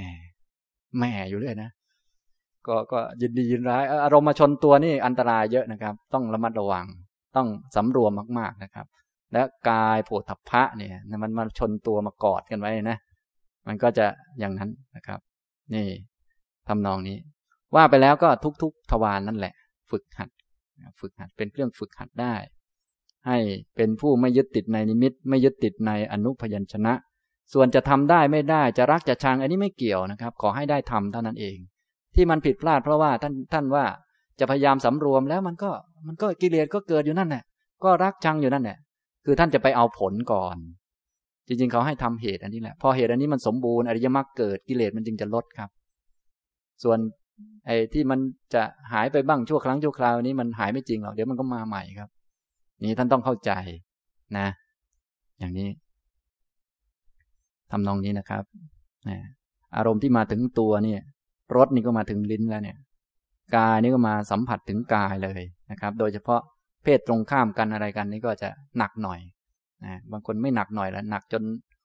[0.96, 1.70] แหมอยู่เรื่อยนะ
[2.68, 6.86] ก็ก็ยินดียินร้ายอารมณ์มาชนตัวนี่อันตรายเยอะนะครับ ต้องระมัดระวัง
[7.36, 8.86] ต้องสำรวมมาก ๆนะครับ
[9.32, 12.98] และกายโผฏฐะเนี่ยมันมาชนตัวมากอดกันไว้นะ
[13.66, 14.06] มันก็จะ
[14.38, 15.20] อย่างนั้นนะครับ
[15.74, 15.86] นี่
[16.68, 17.16] ทำนองนี้
[17.74, 18.28] ว่าไปแล้วก็
[18.62, 19.54] ทุกๆทวารนนั่นแหละ
[19.90, 20.30] ฝึกหัด
[21.00, 22.34] ฝึกหัดเป็นเครื่องฝึกหัดได้
[23.26, 23.38] ให้
[23.76, 26.94] เป็นผู้ไม่ยึดติดในนิมิต ไม่ยึดติดในอนุพยัญชนะ
[27.52, 31.56] ส่วนจะทำได้ไม่ได้จะรักจะชังอันนี้ไม่เกี่ยวนะครับ ขอให้ได้ทำเท่านั้นเอง
[32.16, 33.84] ที่มันผิดพลาดเพราะว่าท่านท่านว่า
[34.40, 35.70] จะพยายามสำรวมแล้วมันก็
[36.06, 37.42] มันก็กิเลสก็เกิดอยู่นั่นแหละ
[37.84, 38.78] ก็รักชังอยู่นั่นแหละ
[39.24, 40.56] คือท่านจะไปเอาผลก่อน
[41.46, 45.70] จริงๆเขาให้ทำเหตุอันนี้แหละพอเหตุอันนี้มันสมบูรณ์อริยมรรคเกิดกิเลสมันจึงจะลดครับ
[46.82, 46.98] ส่วน
[47.66, 48.18] ไอ้ที่มัน
[48.54, 52.08] จะหายไปบ้างชั่วครั้งชั่วคราวนี้มันหายไม่จริงหรอกเดี๋ยวมันก็มาใหม่ครับ
[52.82, 53.52] นี่ท่านต้องเข้าใจ
[54.38, 54.46] นะ
[55.38, 55.68] อย่างนี้
[57.70, 58.44] ทำนองนี้นะครับ
[59.76, 61.00] อารมณ์ที่มาถึงตัวเนี่ย
[61.56, 62.76] รสนี่ก็มาถึงลิ้นแล้วเนี่ย
[63.56, 66.40] กายนี่ก็มาสัมผัสถึงกายเลยนะครับ โดยเฉพาะ
[66.82, 69.20] เพศตรงข้ามกันอะไรกันนี่ก็จะหนักหน่อย
[69.84, 71.42] นะบางคนไม่หนักหน่อยแล้วหนักจน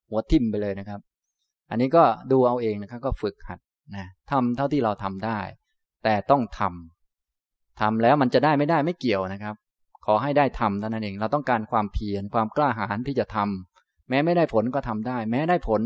[0.10, 1.00] หัวทิ่มไปเลยนะครับ
[1.70, 3.60] อันนี้ก็ดูเอาเองนะครับ ก็ฝึกหัด
[3.96, 5.40] นะทำเท่าที่เราทำได้
[6.04, 9.56] แต่ต้องทำทำแล้วมันจะได้ไม่ได้ไม่เกี่ยวนะครับ
[10.06, 15.82] ขอให้ได้ทำเท่านั้นเอง เราต้องการความเพียรความกล้าหาญที่จะทำแม้ไม่ได้ผลก็ทำได้ แม้ได้ผล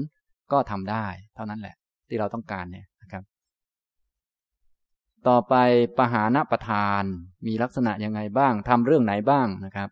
[0.52, 1.76] ก็ทำได้ เท่านั้นแหละ
[2.10, 2.86] ที่เราต้องการเนี่ย
[5.28, 5.56] ต่อไป
[5.98, 7.04] ปหานประทาน
[7.46, 9.90] มีลักษณะยังไงบ้างทำเรื่องไหนบ้างนะครับ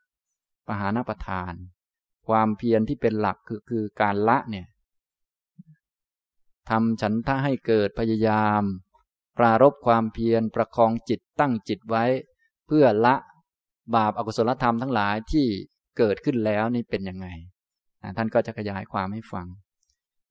[0.67, 1.53] ปหานประทาน
[2.27, 4.67] ความเพียรที่เป็นหลักคือคือการละเนี่ย
[6.69, 8.61] ทำฉันทะให้เกิดพยายาม
[9.37, 12.05] ปรารบความเพียรประคองจิตตั้งจิตไว้
[12.67, 13.15] เพื่อละ
[13.95, 15.47] บาปอากุศลธรรมทั้งหลายที่
[15.97, 17.27] เกิดขึ้นแล้วนี่เป็นยังไง
[18.17, 19.47] ท่านก็จะขยายความให้ฟัง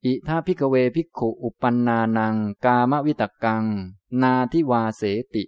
[0.07, 3.65] อิธะ ภิกขะเว ภิกขุอุปปันนัง กามะวิตักกัง
[4.23, 5.03] นาธิวาเส
[5.35, 5.45] ติ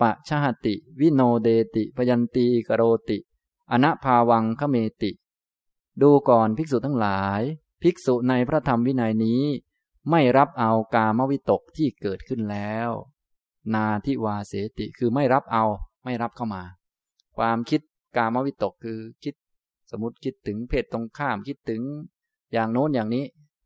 [0.00, 3.18] ปะชะหะติ วิโนเทติ พยันตีกะโรติ
[3.70, 5.10] อะนะภาวัง คะเมติ
[6.02, 7.42] ดูก่อนภิกษุทั้งหลาย
[7.82, 9.42] ภิกษุในพระธรรมวินัยนี้
[10.10, 12.90] ไม่รับเอากามวิตกที่เกิดขึ้นแล้ว
[13.74, 15.64] นาธิวาเสติคือไม่รับเอา
[16.04, 16.62] ไม่รับเข้ามา
[17.36, 17.80] ความคิด
[18.16, 19.34] กามวิตกคือคิด
[19.90, 21.82] สมมติคิดถึงเพศตรงข้ามคิดถึง
[22.52, 23.24] อย่างโน้นอย่างนี้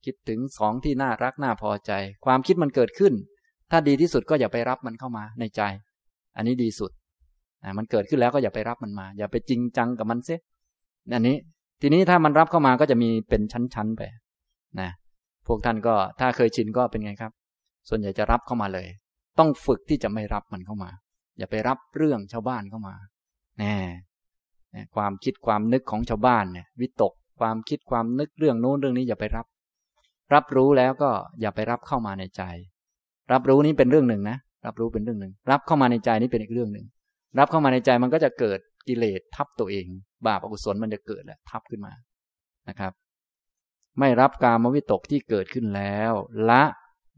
[0.09, 1.93] คิดถึงสองที่น่ารักน่าพอใจ
[2.27, 3.13] ความคิดมันเกิดขึ้น
[3.71, 5.63] ถ้าดีที่สุดก็อย่าไปรับมันเข้ามาในใจ
[6.37, 6.91] อันนี้ดีสุด
[7.79, 10.41] มันเกิดขึ้นแล้วก็อย่าไปรับมันมา อย่าไปจริงจังกับมันเสีย
[11.15, 11.37] อันนี้
[11.81, 14.03] ทีนี้ถ้ามันรับเข้ามาก็จะมีเป็นชั้นๆไป
[14.81, 14.91] นะ
[15.47, 17.33] พวกท่านก็ถ้าเคยชินก็เป็นไงครับ
[17.89, 18.87] ส่วนใหญ่จะรับเข้ามาเลย
[19.39, 20.91] ต้องฝึกที่จะไม่รับมันเข้ามา
[21.39, 22.95] อย่าไปรับเรื่องชาวบ้านเข้ามา
[23.59, 23.75] แน่
[24.97, 29.47] ความคิดความนึกของชาวบ้านเนี่ยวิตกความคิดความนึกเรื่องโน้นเรื่องนี้อย่าไปรับ
[30.35, 31.11] รับรู้แล้วก็
[31.41, 32.43] อย่าไปรับเข้ามาในใจ
[33.33, 34.37] รับรู้นี้เป็นเรื่องหนึ่งนะ
[34.67, 36.87] รับรู้เป็นเรื่องหนึ่ง รับเข้ามาในใจนี่เป็นอีกเรื่องหนึ่ง
[37.39, 39.87] รับเข้ามาในใจมันก็จะเกิดกิเลสทับตัวเอง
[40.27, 41.93] บาปอกุศลมันจะเกิดแหละทับขึ้นมา
[42.69, 42.93] นะครับ
[43.99, 46.13] ไม่รับกามวิตกที่เกิดขึ้นแล้ว
[46.51, 46.63] ละ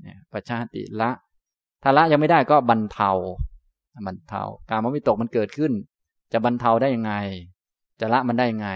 [0.03, 1.11] เนี่ยปัจชาติละ
[1.83, 3.11] ถ้าละยังไม่ได้ก็บรรเทา
[4.07, 5.73] บรรเทา กามวิตกมันเกิดขึ้น
[6.33, 7.14] จะบรรเทาได้ยังไง
[8.01, 8.70] จะละมันได้ยังไง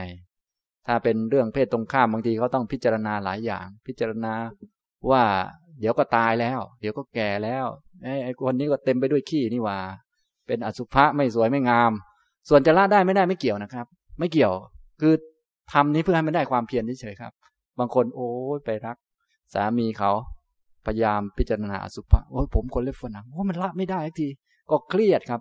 [0.86, 4.32] ถ้าเป็นเรื่องเพศตรงข้ามบางทีเขาต้องพิจารณาหลายอย่าง พิจารณา
[5.10, 5.22] ว่า
[5.80, 7.64] เดี๋ยวก็ตายแล้ว เดี๋ยวก็แก่แล้ว
[8.24, 9.78] ไอ้คนนี้ก็เต็มไปด้วยขี้นี่ว่า
[10.46, 11.92] เป็นอสุภะไม่สวยไม่งาม
[12.48, 13.86] ส่วนจะละได้ไม่ได้ไม่เกี่ยวนะครับ
[14.18, 14.52] ไม่เกี่ยว
[15.00, 15.14] คือ
[15.72, 17.32] ทำนี้เพื่อให้มันได้ความเพียรเฉยๆครับ
[17.78, 18.96] บางคนโอ้ยไปรัก
[19.54, 20.12] สามีเขา
[20.86, 24.28] พยายามพิจารณาอสุภะโอ้ยผมคนเล็บฝนังโอ้มันละไม่ได้ที
[24.70, 25.40] ก็เครียดครับ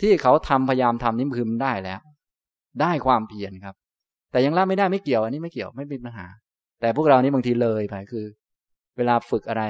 [0.00, 2.00] ที่เขาทำพยายามทำนี่คือมันได้แล้ว
[2.80, 3.74] ได้ความเพียรครับ
[4.34, 6.26] แต่ยังละไม่ได้ไม่เกี่ยวอันนี้ไม่เกี่ยวไม่เป็นปัญหา
[6.80, 8.26] แต่พวกเรานี่บางทีเลยไปคือ
[8.96, 9.62] เวลาฝึกอะไร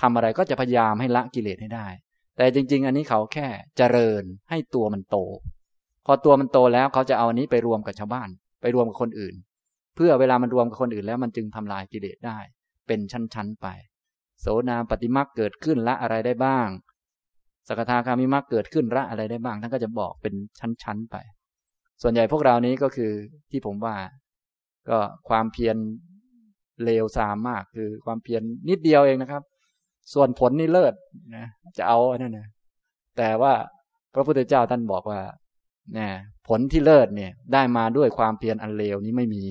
[0.00, 1.86] ทำอะไรก็จะพยายามให้ละกิเลสให้ได้
[2.36, 5.16] แต่จริง ๆ อันนี้เขาแค่เจริญให้ตัวมันโต
[6.06, 8.28] พอตัวมันโตแล้วเขาจะเอาอันนี้ไปรวมกับชาวบ้าน
[8.60, 9.34] ไปรวมกับคนอื่น
[9.96, 12.38] เพื่อเวลามันรวมกับคนอื่นแล้วมันจึงทำลายกิเลสได้
[12.86, 13.66] เป็นชั้นๆไป
[14.40, 16.68] โสนาปฏิมักเกิดขึ้นละอะไรได้บ้าง
[17.68, 20.34] สกทาคามิมักเกิดขึ้นละอะไรได้บ้างท่านก็จะบอกเป็น
[20.82, 21.16] ชั้นๆไป
[22.02, 23.12] ส่วนใหญ่พวกเรานี้ก็คือ
[23.50, 23.96] ที่ผมว่า
[24.88, 25.76] ก็ความเพียร
[26.84, 29.42] เลวทรามมาก คือความเพียรนิดเดียวเองนะครับ
[30.14, 30.94] ส่วนผลนี่เลิศ
[31.36, 32.48] นะจะเอาอันนั้นนะ
[33.16, 33.52] แต่ว่า
[34.14, 35.20] พระพุทธเจ้าท่านบอกว่า
[35.94, 36.10] เนี่ย
[36.48, 39.44] ผลที่เลิศเนี่ยได้มาด้วยความเพียรอันเลวนี้ไม่มี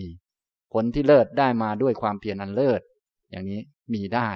[0.73, 2.81] ผลที่เลิศได้มาด้วยความเพียรอันเลิศ
[3.31, 3.59] อย่างนี้
[3.93, 4.27] มีได้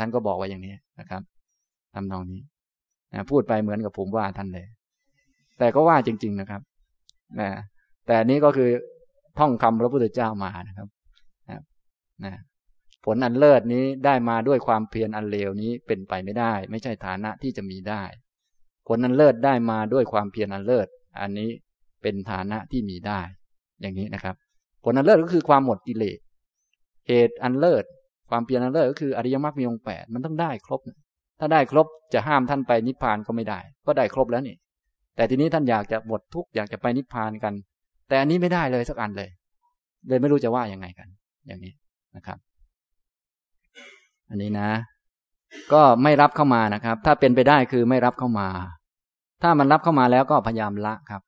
[0.00, 1.22] ท่านก็บอกไว่าอย่างนี้นะครับ
[1.94, 2.40] ทำนองนี้
[3.12, 4.66] นะพูดไปเหมือนกับผมว่าท่านเลย
[5.58, 6.62] แต่ก็ว่าจริง ๆนะครับ
[7.40, 7.50] นะ
[8.06, 8.70] แต่นี้ก็คือ
[9.38, 10.88] ท่องคำพระพุทธเจ้ามานะครับ
[11.50, 11.60] นะ
[12.24, 12.34] นะ
[13.04, 18.02] ผลอันเลิศนี้ได้มาด้วยความเพียรอันเลวนี้เป็นไปไม่ได้ ไม่ใช่ฐานะที่จะมีได้
[18.88, 20.86] ผลอันเลิศได้มาด้วยความเพียรอันเลิศ
[21.20, 21.50] อันนี้
[22.02, 23.20] เป็นฐานะที่มีได้
[23.80, 24.34] อย่างนี้นะครับ
[24.84, 26.18] ผลอันเลิศก็คือความหมดกิเลส
[27.08, 27.84] เหตุอันเลิศ
[28.30, 30.80] ความเปลี่ยนอันเลิศก็คืออริยมรรคมีองค์แปดมันต้องได้ครบ
[31.40, 34.56] ถ้าได้ครบจะห้ามท่านไปนิพพานก็ไม่ได้ ก็ได้ครบแล้วนี่
[35.16, 37.54] แต่ทีนี้ท่านอยากจะหมดทุกข์อยากจะไปนิพพานกัน
[38.08, 39.30] แต่อันนี้ไม่ได้เลยสักอันเลย
[40.08, 41.08] เลยไม่รู้จะว่ายังไงกัน
[41.46, 41.72] อย่างนี้
[42.16, 42.38] นะครับ
[44.30, 44.70] อันนี้นะ
[45.72, 48.48] ก็ไม่รับเข้ามานะครับ ถ้าเป็นไปได้คือไม่รับเข้ามา
[49.42, 51.22] ถ้ามันรับเข้ามาแล้วก็พยายามละครับ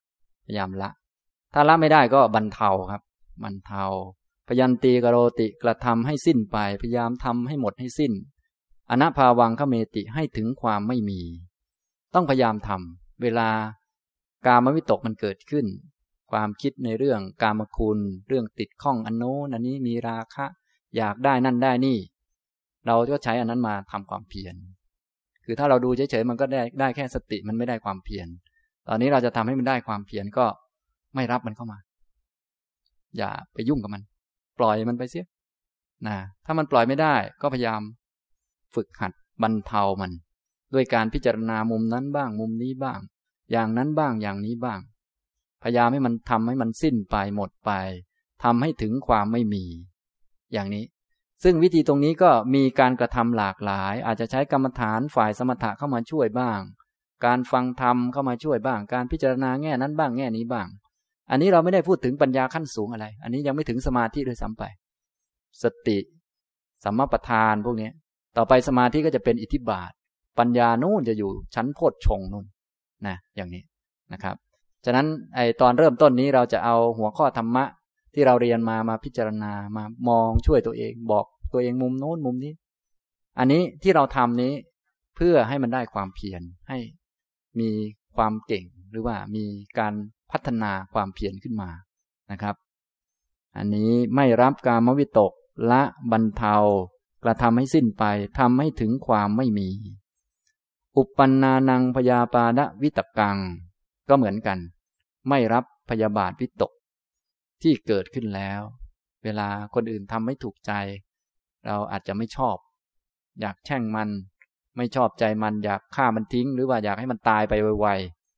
[0.46, 0.90] พยายามละ
[1.54, 3.02] ถ้าละไม่ได้ก็บรรเทาครับ
[3.42, 3.84] บรรเทา
[4.48, 8.12] พยันตีกโรติกระทำให้สิ้นไป พยายามทำให้หมดให้สิ้น
[8.90, 11.20] อนัภาวังขเมติให้ถึงความไม่มี
[12.14, 13.48] ต้องพยายามทำ เวลา
[14.46, 15.66] กามวิตกมันเกิดขึ้น
[16.30, 17.98] ความคิดในเรื่องกามคุณ
[18.28, 20.46] เรื่องติดข้องอันโน้นอันนี้มีราคะ
[20.96, 21.98] อยากได้นั่นได้นี่
[22.86, 24.54] เราก็ใช้อันนั้นมาทำความเพียร
[25.44, 28.28] คือถ้าเราดูเฉยๆมันก็ได้ได้แค่สติมันไม่ได้ความเพียร
[28.88, 30.46] ตอนนี้เราจะทำให้มันได้ความเพียรก็
[31.14, 31.78] ไม่รับมันเข้ามา
[33.18, 34.02] อย่าไปยุ่งกับมัน
[34.58, 35.26] ปล่อยมันไปเสีย
[36.06, 37.80] นะถ้ามันปล่อยไม่ได้ก็พยายาม
[38.74, 40.10] ฝึกหัดบรรเทามัน
[40.74, 43.00] ด้วยการพิจารณามุมนั้นบ้าง มุมนี้บ้าง
[43.50, 44.80] อย่างนั้นบ้างอย่างนี้บ้าง
[45.62, 47.70] พยายามให้มันทำให้มันสิ้นไปหมดไป
[48.44, 49.64] ทำให้ถึงความไม่มี
[50.52, 50.84] อย่างนี้
[51.44, 56.60] ซึ่งวิธีตรงนี้ก็มีการกระทำหลากหลาย อาจจะใช้กรรมฐานฝ่ายสมถะเข้ามาช่วยบ้าง
[57.24, 60.68] การฟังธรรมเข้ามาช่วยบ้าง การพิจารณาแง่นั้นบ้างแง่นี้บ้าง
[61.30, 64.64] อันนี้เราไม่ได้พูดถึงปัญญาขั้นสูงอะไร อันนี้ยังไม่ถึงสมาธิด้วยซ้ำไป
[65.62, 65.98] สติ
[66.84, 67.90] สัมมาประธานพวกนี้
[68.36, 69.92] ต่อไปสมาธิก็จะเป็นอิทธิบาท
[70.38, 72.44] ปัญญานู่นจะอยู่ชั้นโพชฌงนู่น
[73.06, 73.62] นะอย่างนี้
[74.12, 74.36] นะครับ
[74.84, 77.64] ฉะนั้นไอตอนเริ่มต้นนี้เราจะเอาหัวข้อธรรมะ
[78.14, 82.52] ที่เราเรียนมามาพิจารณามามองช่วยตัวเองบอกตัวเองมุมโน้นมุมนี้
[83.38, 84.52] อันนี้ที่เราทำนี้
[85.16, 86.78] เพื่อให้มันได้ความเพียรให้
[87.60, 87.70] มี
[88.16, 89.44] ความเก่งหรือว่ามี
[89.78, 89.94] การ
[90.30, 91.70] พัฒนาความเพียรขึ้นมา
[92.32, 92.54] นะครับ
[93.56, 95.32] อันนี้ไม่รับการมวิตก
[95.70, 96.56] ละบรรเทา
[97.24, 98.04] กระทำให้สิ้นไป
[98.38, 99.68] ทำให้ถึงความไม่มี
[100.96, 103.38] อุปปันนานังพยาปาดวิตกัง
[104.08, 104.58] ก็เหมือนกัน
[105.28, 106.72] ไม่รับพยาบาทวิตก
[107.62, 108.60] ที่เกิดขึ้นแล้ว
[109.24, 110.72] เวลาคนอื่นทำไม่ถูกใจ
[111.66, 112.56] เราอาจจะไม่ชอบ
[113.40, 114.08] อยากแช่งมัน
[114.76, 117.88] ไม่ชอบใจมันอยากฆ่ามันทิ้ง หรือว่าอยากให้มันตายไปไว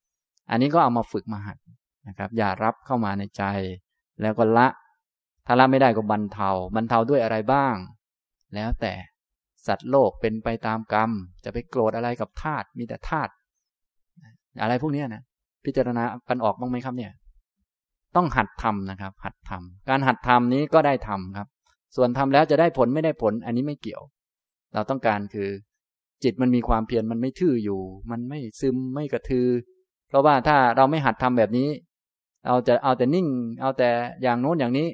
[0.01, 1.59] ๆอันนี้ก็เอามาฝึกมาหัด
[2.09, 3.45] นะครับ อย่ารับเข้ามาในใจ
[4.21, 4.69] แล้วก็ละ
[5.47, 7.75] ถ้าละไม่ได้ก็บรรเทาบรรเทาด้วยอะไรบ้าง
[8.55, 8.93] แล้วแต่
[9.69, 11.11] สัตว์โลกเป็นไปตามกรรม
[11.45, 13.33] จะไปโกรธอะไรกับธาตุมีแต่ธาตุ
[14.63, 15.23] อะไรพวกนี้นะ
[15.65, 17.13] พิจารณากันออกบ้างไหมครับเนี่ย
[18.17, 21.49] ต้องหัดทำนะครับ หัดทำการหัดทำนี้ก็ได้ทำครับ
[21.97, 24.03] ส่วนทำแล้วจะได้ผลไม่ได้ผล อันนี้ไม่เกี่ยว
[24.75, 25.49] เราต้องการคือ
[26.25, 29.47] จิตมันมีความเพียรมันไม่ทื่ออยู่ มันไม่ซึมไม่กระทือ
[30.09, 31.69] เพราะว่าถ้าเราไม่หัดทำแบบนี้
[32.47, 33.27] เราจะเอาแต่นิ่ง
[33.61, 33.91] เอาแต่
[34.23, 34.89] อย่างโน้นอย่างนี้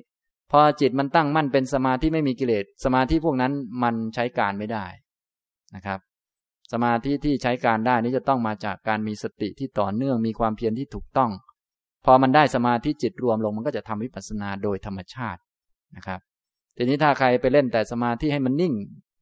[0.53, 4.85] พอจิตมันตั้งมั่นเป็นสมาธิไม่มีกิเลสสมาธิพวกนั้นมันใช้การไม่ได้
[5.75, 5.99] นะครับ
[6.73, 11.31] สมาธิที่ใช้การได้นี้จะต้องมาจากการมีสติที่ต่อเนื่องมีความเพียรที่ถูกต้อง
[12.05, 15.41] พอมันได้สมาธิจิตรวมลงมันก็จะทำวิปัสสนาโดยธรรมชาติ
[15.97, 16.21] นะครับ
[16.77, 18.75] ทีนี้ถ้าใครไปเล่นแต่สมาธิให้มันนิ่ง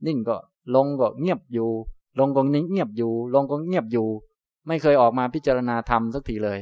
[0.07, 0.37] นิ่งก็
[0.75, 1.71] ลงก็เงียบอยู่
[2.19, 4.09] ลงก็นิ่งเงียบอยู่ ลงก็เงียบอยู่
[4.67, 6.59] ไม่เคยออกมาพิจารณาธรรมสักทีเลย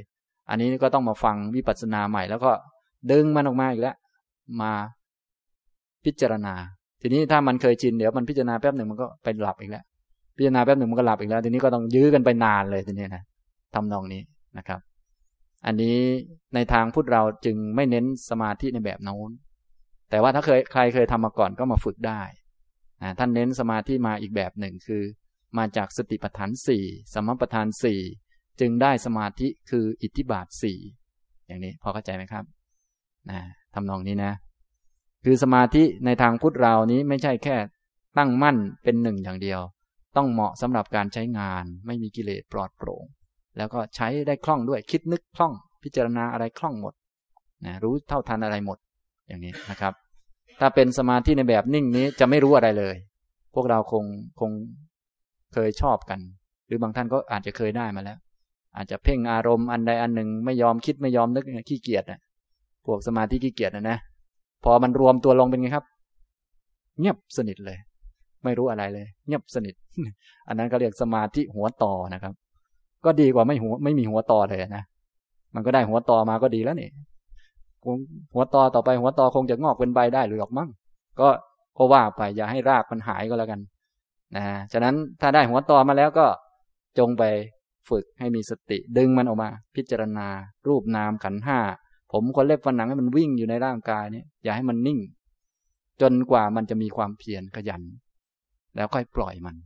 [0.48, 2.52] อันนี้ก็ต้องมาฟังวิปัสสนาใหม่แล้วก็
[3.10, 3.96] ดึงมันออกมาอีกแล้ว
[4.60, 4.72] มา
[6.04, 6.54] พิจารณา
[7.02, 9.84] ทีนี้ถ้ามันเคยชินเดี๋ยวมันพิจารณาแป๊บหนึ่งมันก็ไปหลับอีกแล้ว
[10.36, 13.22] พิจารณาแป๊บหนึ่งมันก็หลับอีกแล้ว ทีนี้ก็ต้องยื้อกันไปนานเลยทีนี้นะ
[13.74, 14.22] ทำนองนี้
[14.58, 14.80] นะครับ
[15.66, 15.96] อันนี้
[16.54, 19.30] ในทางพุทธเราจึงไม่เน้นสมาธิในแบบโน้น
[20.10, 22.22] แต่ว่าถ้าเคยใครเคยทำมาก่อนก็มาฝึกได้
[23.02, 25.02] นะท่านเน้นสมาธิมาอีกแบบหนึ่งคือ
[25.58, 26.84] มาจากสติปัฏฐานสี่
[27.14, 28.00] สมปัฏฐานสี่
[28.60, 30.78] จึงได้สมาธิคืออิทธิบาทสี่
[31.46, 32.44] อย่างนี้พอเข้าใจไหมครับ
[33.30, 33.40] นะ
[33.74, 34.32] ทำนองนี้นะ
[35.24, 37.56] คือสมาธิในทางพุทธเรานี้ไม่ใช่แค่
[38.18, 39.60] ตั้งมั่นเป็นหนึ่งอย่างเดียว
[40.16, 43.04] ต้องเหมาะสำหรับการใช้งาน ไม่มีกิเลสปลอดโปร่ง
[43.56, 45.52] แล้วก็ใช้ได้คล่องด้วยคิดนึกคล่อง
[45.82, 46.94] พิจารณาอะไรคล่องหมด
[47.64, 48.78] นะรู้เท่าทันอะไรหมด
[49.28, 49.92] อย่างนี้นะครับ
[50.60, 52.96] ถ้าเป็นสมาธิในแบบนิ่งนี้จะไม่รู้อะไรเลย
[53.54, 54.04] พวกเราคง
[54.40, 54.50] คง
[55.52, 56.20] เคยชอบกัน
[56.66, 58.18] หรือบางท่านก็อาจจะเคยได้มาแล้ว
[58.76, 62.20] อาจจะเพ่งอารมณ์อันใดอันหนึ่งไม่ยอมคิดไม่ยอมนึกขี้เกียจอะ
[62.88, 63.98] พวกสมาธิขี้เกียจนะนะ
[64.64, 65.84] พอมันรวมตัวลงเป็นไงครับ
[67.00, 67.78] เงียบสนิทเลย
[68.44, 69.74] ไม่รู้อะไรเลย เงียบสนิท
[70.48, 72.34] อันนั้นก็เรียกสมาธิหัวต่อนะครับ
[73.04, 74.84] ก็ดีกว่าไม่หัวไม่มีหัวต่อเลยนะ
[75.54, 76.90] มันก็ได้หัวต่อมาก็ดีแล้วนี่
[78.34, 80.68] หัวต่อต่อไปหัวต่อคงจะงอกเป็นใบได้หรือหรอกมั้ง
[81.20, 81.28] ก็
[81.76, 83.60] ก็ว่าไปอย่าให้รากมันหายก็แล้วกัน
[84.36, 86.26] นะฉะนั้นถ้าได้หัวต่อมาแล้วก็
[86.98, 87.22] จงไป
[87.88, 90.26] ฝึกให้มีสติดึงมันออกมา พิจารณา
[90.68, 91.58] รูปนามขันห้า
[92.12, 94.98] ผมคนเล็บฟันหนังให้มันวิ่งอยู่ในร่างกายนี้อย่าให้มันนิ่ง
[96.00, 97.82] จนกว่ามันจะมีความเพียรขยัน
[98.76, 99.56] แล้วค่อยปล่อยมัน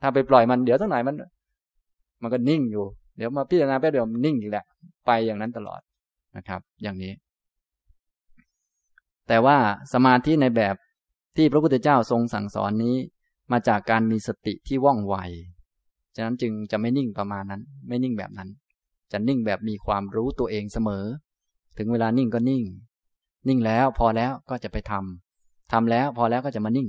[0.00, 1.16] ถ้าไปปล่อยมันเดี๋ยวตั้งไหนมัน
[2.22, 2.84] มันก็นิ่งอยู่
[3.16, 4.64] เดี๋ยวมาพิจารณาแป๊บเดียวมันนิ่งอีกแหละ
[5.06, 5.80] ไปอย่างนั้นตลอด
[6.36, 7.12] นะครับ อย่างนี้
[9.28, 9.56] แต่ว่า
[9.92, 10.76] สมาธิในแบบ
[11.36, 12.96] ที่พระพุทธเจ้าทรงสั่งสอนนี้
[13.52, 15.16] มาจากการมีสติที่ว่องไว
[16.16, 18.48] ฉะนั้นจึงจะไม่นิ่งประมาณนั้น ไม่นิ่งแบบนั้น
[19.12, 21.04] จะนิ่งแบบมีความรู้ตัวเองเสมอ
[21.78, 22.64] ถึงเวลานิ่งก็นิ่ง
[23.48, 26.88] นิ่งแล้วพอแล้วก็จะไปทำทำแล้วพอแล้วก็จะมานิ่ง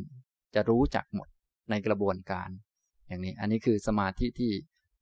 [0.56, 1.28] จะรู้จักหมด
[1.70, 2.50] ในกระบวนการ
[3.08, 4.52] อย่างนี้อันนี้คือสมาธิที่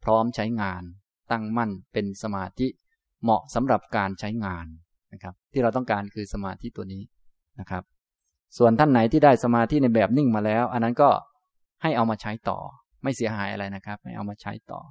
[0.03, 0.83] พร้อมใช้งาน
[1.31, 2.67] ตั้งมั่นเป็นสมาธิ
[3.23, 4.65] เหมาะสำหรับการใช้งาน
[5.13, 7.03] นะครับ ที่เราต้องการคือสมาธิตัวนี้
[7.59, 7.83] นะครับ
[8.57, 11.09] ส่วนท่านไหนที่ได้สมาธิในแบบนิ่งมาแล้ว อันนั้นก็
[11.81, 12.59] ให้เอามาใช้ต่อ
[13.03, 14.81] ไม่เสียหายอะไรนะครับ ให้เอามาใช้ต่อ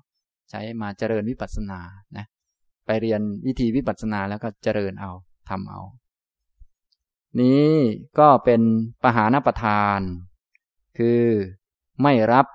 [0.51, 1.81] ใช้มาเจริญวิปัสสนา
[2.17, 2.27] นะ
[2.87, 5.11] ไปเรียนวิธีวิปัสสนาแล้วก็เจริญเอา
[5.49, 5.81] ทำเอา
[7.41, 7.71] นี้
[8.19, 8.61] ก็เป็น
[9.03, 10.01] ปหานประทาน
[10.99, 11.23] คือ
[12.03, 12.47] ไม่รับ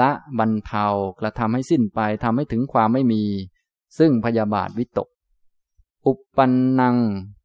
[0.00, 0.86] ละบรรเทา
[1.20, 3.24] กระทำให้สิ้นไปทำให้ถึงความไม่มี
[3.98, 5.08] ซึ่งพยาบาทวิตก
[6.06, 6.96] อุปปันนัง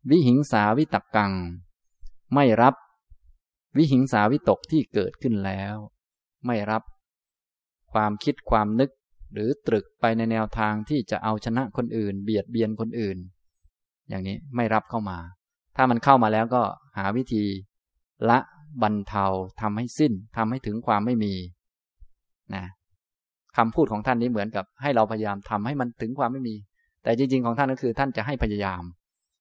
[0.09, 1.33] วิหิงสาวิตกกัง
[2.33, 2.75] ไม่รับ
[3.77, 5.75] วิหิงสาวิตกที่เกิดขึ้นแล้ว
[6.45, 6.83] ไม่รับ
[7.93, 8.91] ความคิดความนึก
[9.35, 13.17] หรือตรึกไปในแนวทางที่จะเอาชนะคนอื่น เบียดเบียนคนอื่น
[14.09, 15.17] อย่างนี้ไม่รับเข้ามา
[15.75, 16.61] ถ้ามันเข้ามาแล้วก็
[16.97, 17.43] หาวิธี
[18.29, 18.37] ละ
[18.83, 19.25] บรรเทา
[19.61, 21.33] ทำให้สิ้นทำให้ถึงความไม่มี
[22.55, 22.65] นะ
[23.57, 26.55] คำพูดของท่านนี้เหมือนกับให้เราพยายามทำให้มันถึงความไม่มี
[27.03, 28.83] แต่จริง ๆ ของท่านก็คือท่านจะให้พยายาม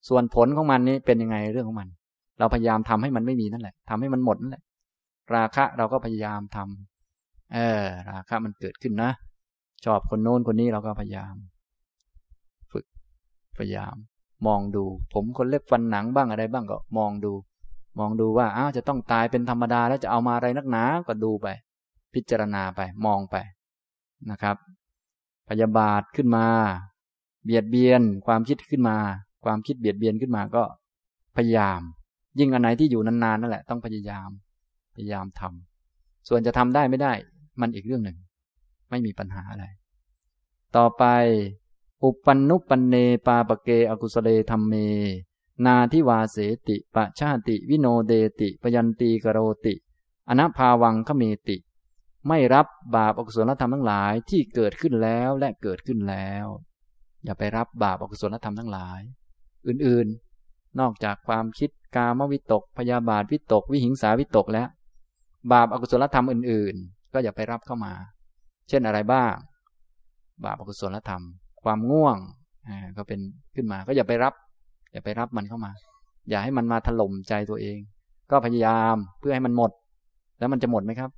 [0.08, 1.88] ส่วนผลของมันนี้เป็นยังไงเรื่องของมัน
[2.38, 4.62] เราพยายามทำให้มันไม่มีนั่นแหละทำให้มันหมดนั่นแหละ
[5.34, 9.10] ราคะเราก็พยายามทำเออ ราคะมันเกิดขึ้นนะ
[9.84, 11.34] ชอบคนโน้นคนนี้เราก็พยายาม
[12.72, 12.84] ฝึก
[13.58, 13.94] พยายาม
[14.46, 17.32] มองดู ผมคนเล็บฟันหนังบ้างอะไรบ้างก็มองดู
[17.98, 21.46] มองดูว่าอ้าวจะต้องตายเป็นธรรมดาแล้วจะเอามาอะไรนักหนาก็ดูไป
[22.14, 23.36] พิจารณาไป มองไป
[24.30, 24.56] นะครับ
[25.48, 26.46] พยาบาทขึ้นมา
[27.44, 28.96] เบียดเบียน ความคิดขึ้นมา
[29.44, 30.62] ความคิดเบียดเบียนขึ้นมาก็
[31.36, 31.80] พยายาม
[32.38, 34.28] ยิ่งอันไหนที่อยู่นานๆนั่นแหละต้องพยายาม
[34.96, 37.12] พยายามทำส่วนจะทำได้ไม่ได้
[37.60, 38.16] มันอีกเรื่องหนึ่ง
[38.94, 39.64] ไม่มีปัญหาอะไร
[40.76, 41.04] ต่อไป
[42.04, 42.94] อุปันนุปันเน
[43.26, 44.74] ปาปเกอกุสเลธรรมเม
[45.64, 46.36] นาทิวาเส
[46.68, 49.74] ติปะชาติ วิโนเดติปยันตีกโรติ
[50.28, 51.56] อนภาวังขเมติ
[52.28, 56.46] ไม่รับบาปอกุศลธรรมทั้งหลายที่เกิดขึ้นแล้วและเกิดขึ้นแล้ว
[57.24, 59.00] อย่าไปรับบาปอกุศลธรรมทั้งหลาย
[59.66, 64.68] อื่นๆ นอกจากความคิดกามวิตก พยาบาทวิตก วิหิงสาวิตกแล้ว
[65.52, 67.94] บาปอกุศลธรรมอื่นๆ ก็อย่าไปรับเข้ามา
[68.68, 69.34] เช่นอะไรบ้าง
[70.44, 71.22] บาปอกุศลธรรม
[71.62, 72.16] ความง่วง
[72.96, 73.20] ก็เป็น
[73.54, 74.34] ขึ้นมา ก็อย่าไปรับ
[74.92, 75.72] อย่าไปรับมันเข้ามา
[76.30, 77.78] อย่าให้มันมาถล่มใจตัวเอง
[78.30, 79.70] ก็พยายามเพื่อให้มันหมด
[80.38, 81.10] แล้วมันจะหมดไหมครับ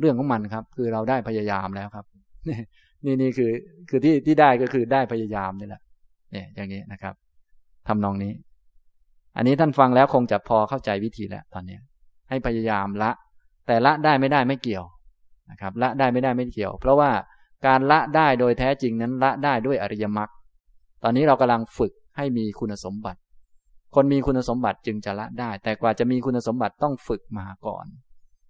[0.00, 2.04] เรื่องของมันครับ คือเราได้พยายามแล้วครับ
[3.04, 3.50] นี่นี่คือ
[3.88, 5.82] คือที่ที่ได้ก็คือได้พยายามนี่แหละ
[6.32, 7.14] เนี่ยอย่างนี้นะครับ
[7.88, 8.32] ทำนองนี้
[9.36, 11.76] อันนี้ท่านฟังแล้วคงจะพอเข้าใจวิธีแล้วตอนนี้
[12.28, 13.10] ให้พยายามละ
[13.66, 14.84] แต่ละได้ไม่ได้ไม่เกี่ยว
[15.50, 17.10] นะครับละได้ไม่ได้ไม่เกี่ยว เพราะว่า
[17.66, 20.30] การละได้โดยแท้จริงนั้นละได้ด้วยอริยมรรค
[21.02, 23.20] ตอนนี้เรากำลังฝึกให้มีคุณสมบัติ
[23.94, 27.86] คนมีคุณสมบัติจึงจะละได้ แต่กว่าจะมีคุณสมบัติต้องฝึกมาก่อน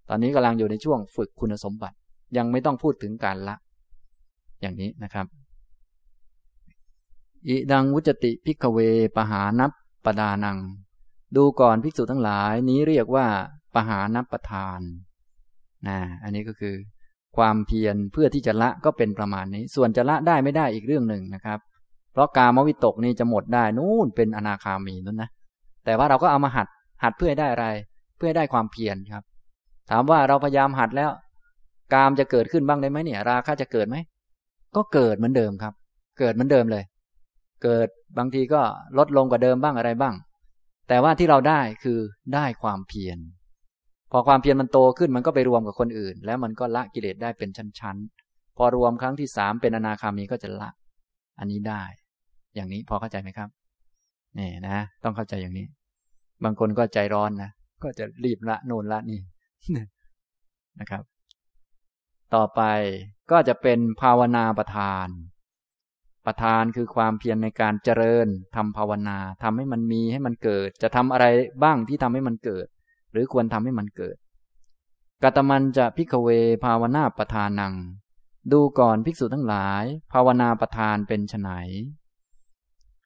[0.08, 1.96] ตอนนี้กำลังอยู่ในช่วงฝึกคุณสมบัติ
[2.36, 3.56] ยังไม่ต้องพูดถึงการละ
[4.60, 5.26] อย่างนี้นะครับ
[7.48, 8.78] อิดังวุจติพิกเว
[9.16, 9.72] ปหานับ
[10.04, 10.58] ปดานัง
[11.36, 13.26] ดูก่อนภิกษุทั้งหลายนี้เรียกว่า
[13.74, 14.80] ปหานับประทาน
[15.88, 16.74] นะอันนี้ก็คือ
[17.36, 21.58] ความเพียรเพื่อที่จะละก็เป็นประมาณนี้ ส่วนจะละได้ไม่ได้อีกเรื่องหนึ่งนะครับ
[22.12, 25.28] เพราะกามวิตกนี่จะหมดได้นู่นเป็นอนาคามีนั่นนะ
[25.84, 26.68] แต่ว่าเราก็เอามาหัด
[27.02, 27.66] หัดเพื่อให้ได้อะไร
[28.16, 29.24] เพื่อให้ได้ความเพียรครับ
[29.90, 31.10] ถามว่าเราพยายามหัดแล้ว
[31.94, 33.96] กามจะเกิดขึ้นบ้างได้ไหมเนี่ย ราคะจะเกิดไหม
[34.76, 35.74] ก็เกิดเหมือนเดิมครับ
[36.18, 36.84] เกิดเหมือนเดิมเลย
[37.62, 38.62] เกิดบางทีก็
[38.98, 40.14] ลดลงกว่าเดิมบ้างอะไรบ้าง
[40.88, 41.98] แต่ว่าที่เราได้คือ
[42.34, 43.18] ได้ความเพียร
[44.16, 50.70] พอความเพียรมันโตขึ้นมันก็ไปรวมกับคนอื่น แล้วมันก็ละกิเลสได้เป็นชั้นๆ พอรวมครั้งที่สามเป็นอนาคามีก็จะละ
[51.38, 51.82] อันนี้ได้
[52.54, 53.48] อย่างนี้พอเข้าใจไหมครับ
[54.38, 55.66] นี่นะ ต้องเข้าใจอย่างนี้
[56.44, 57.50] บางคนก็ใจร้อนนะ
[57.82, 59.20] ก็จะรีบละโน่นละนี่
[60.80, 61.02] นะครับ
[62.34, 62.60] ต่อไป
[63.30, 65.08] ก็จะเป็นภาวนาประทาน
[66.26, 71.26] ประทานคือความเพียรในการเจริญทำภาวนาทำให้มันมีให้มันเกิด จะทำอะไร
[71.62, 72.66] บ้างที่ทำให้มันเกิด
[73.14, 74.16] หรือควรทำให้มันเกิด
[75.22, 76.28] กะตะมัญจะ ภิกขะเว
[76.64, 77.74] ภาวะนาปปะธานัง
[78.52, 81.48] ดูก่อนภิกษุทั้งหลาย ภาวนาประทานเป็นไฉน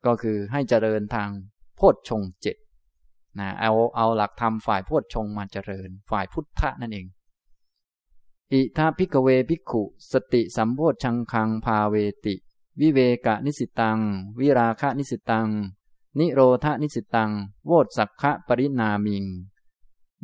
[0.06, 1.30] ก็คือให้เจริญทาง
[1.76, 2.56] โพชฌงค์เจ็ด
[3.38, 7.06] นะเอาเอาหลักธรรมฝ่ายโพชฌงค์มาเจริญ ฝ่ายพุทธะนั่นเอง
[8.52, 9.82] อิธะ ภิกขะเว ภิกขุ
[10.12, 12.34] สะติสัมโพชฌังคัง ภาเวติ
[12.80, 13.98] วิเวกะนิสสิตัง
[14.38, 15.48] วิราคะนิสสิตัง
[16.18, 17.30] นิโรธะนิสสิตัง
[17.66, 19.24] โวตสักขะปรินามิง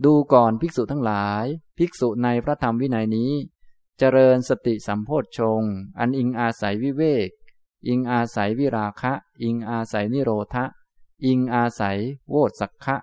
[0.04, 1.44] ดูก่อนภิกษุทั้งหลาย
[1.78, 3.32] ภิกษุในพระธรรมวินัยนี้
[3.98, 5.62] เจริญสติสัมโพชฌง
[5.98, 7.30] อันอิงอาศัยวิเวก
[7.88, 10.64] อิงอาศัยวิราคะ อิงอาศัยนิโรธะ
[11.24, 12.96] อิงอาศัยโวสักขะ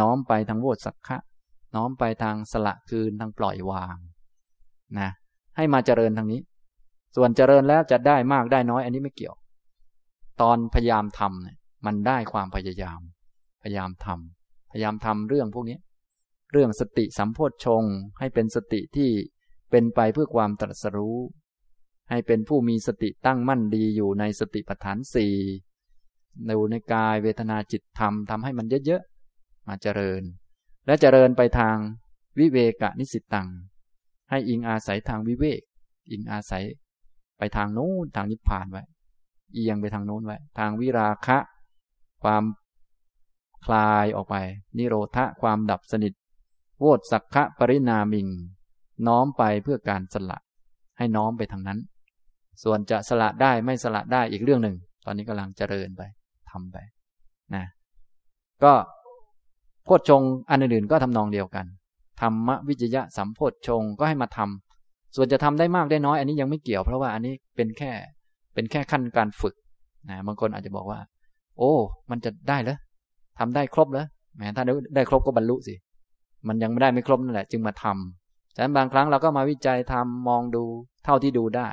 [0.00, 1.18] น้อมไปทางโวสักขะ
[1.74, 3.96] น้อมไปทางสละคืนทางปล่อยวาง
[4.98, 5.10] นะ
[5.56, 6.40] ให้มาเจริญทางนี้
[7.16, 9.34] ส่วนเจริญแล้วจะได้มากได้น้อย อันนี้ไม่เกี่ยว
[10.40, 11.56] ตอนพยายามทำเนี่ย
[11.86, 13.00] มันได้ความพยายาม
[13.62, 15.78] พยายามทำพยายามทำเรื่องพวกนี้
[16.52, 17.84] เรื่องสติสัมโพชฌง
[18.18, 19.10] ให้เป็นสติที่
[19.70, 21.18] เป็นไปเพื่อความตรัสรู้
[22.10, 25.34] ให้เป็นผู้มีสติตั้งมั่นดีอยู่ในสติปัฏฐานสี่
[26.46, 30.22] ในในกายเวทนาจิตธรรมทำให้มันเยอะๆมาเจริญ
[30.86, 31.76] และเจริญไปทาง
[32.38, 33.48] วิเวกนิสิตตัง
[34.30, 35.60] ให้อิงอาศัยทางวิเวก
[36.10, 36.64] อิงอาศัย
[37.38, 38.82] ไปทางโน้นทางนิพพานไว้
[39.54, 41.38] เอียงไปทางโน้นไว้ ทางวิราคะ
[42.22, 42.44] ความ
[43.66, 44.36] คลายออกไป
[44.78, 46.12] นิโรธะความดับสนิท
[46.80, 48.26] โวตสักขะปรินามิง
[49.06, 50.38] น้อมไปเพื่อการสละ
[50.98, 51.78] ให้น้อมไปทางนั้น
[52.62, 56.02] ส่วนจะสละได้ไม่สละได้อีกเรื่องหนึ่ง ตอนนี้กำลังเจริญไป
[56.50, 56.76] ทำไป
[57.54, 57.64] นะ
[58.64, 58.72] ก็
[59.84, 61.66] โพชฌงอันอื่นๆก็ทำนองเดียวกัน
[62.20, 67.92] ธรรมวิจยะสัมโพชฌงก็ให้มาทำส่วนจะทำได้มากได้น้อย อันนี้ยังไม่เกี่ยวเพราะว่าอันนี้เป็นแค่
[68.54, 69.54] เป็นแค่ขั้นการฝึก
[70.08, 71.00] นะบางคนอาจจะบอกว่า
[71.58, 71.72] โอ้
[72.10, 72.78] มันจะได้เหรอ
[73.38, 74.06] ทำได้ครบเหรอ
[74.36, 74.64] แหมถ้า
[74.94, 75.74] ได้ครบก็บรรลุสิ
[76.46, 80.64] มันยังไม่ได้ไม่ครบนั่นแหละ จึงมาทำฉะนั้นบางครั้งเราก็มาวิจัยทำมองดู
[81.04, 81.68] เท่าที่ดูได้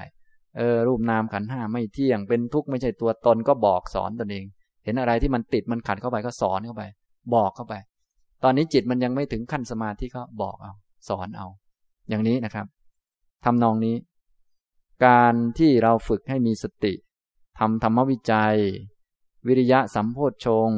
[0.58, 4.46] เออรูปนามขันห้าไม่เที่ยงเป็นทุกข์ไม่ใช่ตัวตนก็บอกสอนตนเอง
[4.84, 6.84] เห็นอะไรที่มันติดมันขัดเข้าไปก็สอนเข้าไป
[7.36, 7.74] บอกเข้าไป
[8.44, 10.74] ตอนนี้จิตมันยังไม่ถึงขั้นสมาธิก็บอกเอา
[11.10, 11.48] สอนเอา
[12.10, 12.66] อย่างนี้นะครับ
[13.46, 13.96] ทำนองนี้
[15.06, 16.94] การที่เราฝึกให้มีสติ
[17.60, 18.56] ทำธรรมวิจัย
[19.48, 20.70] วิริยะสัมโพชฌง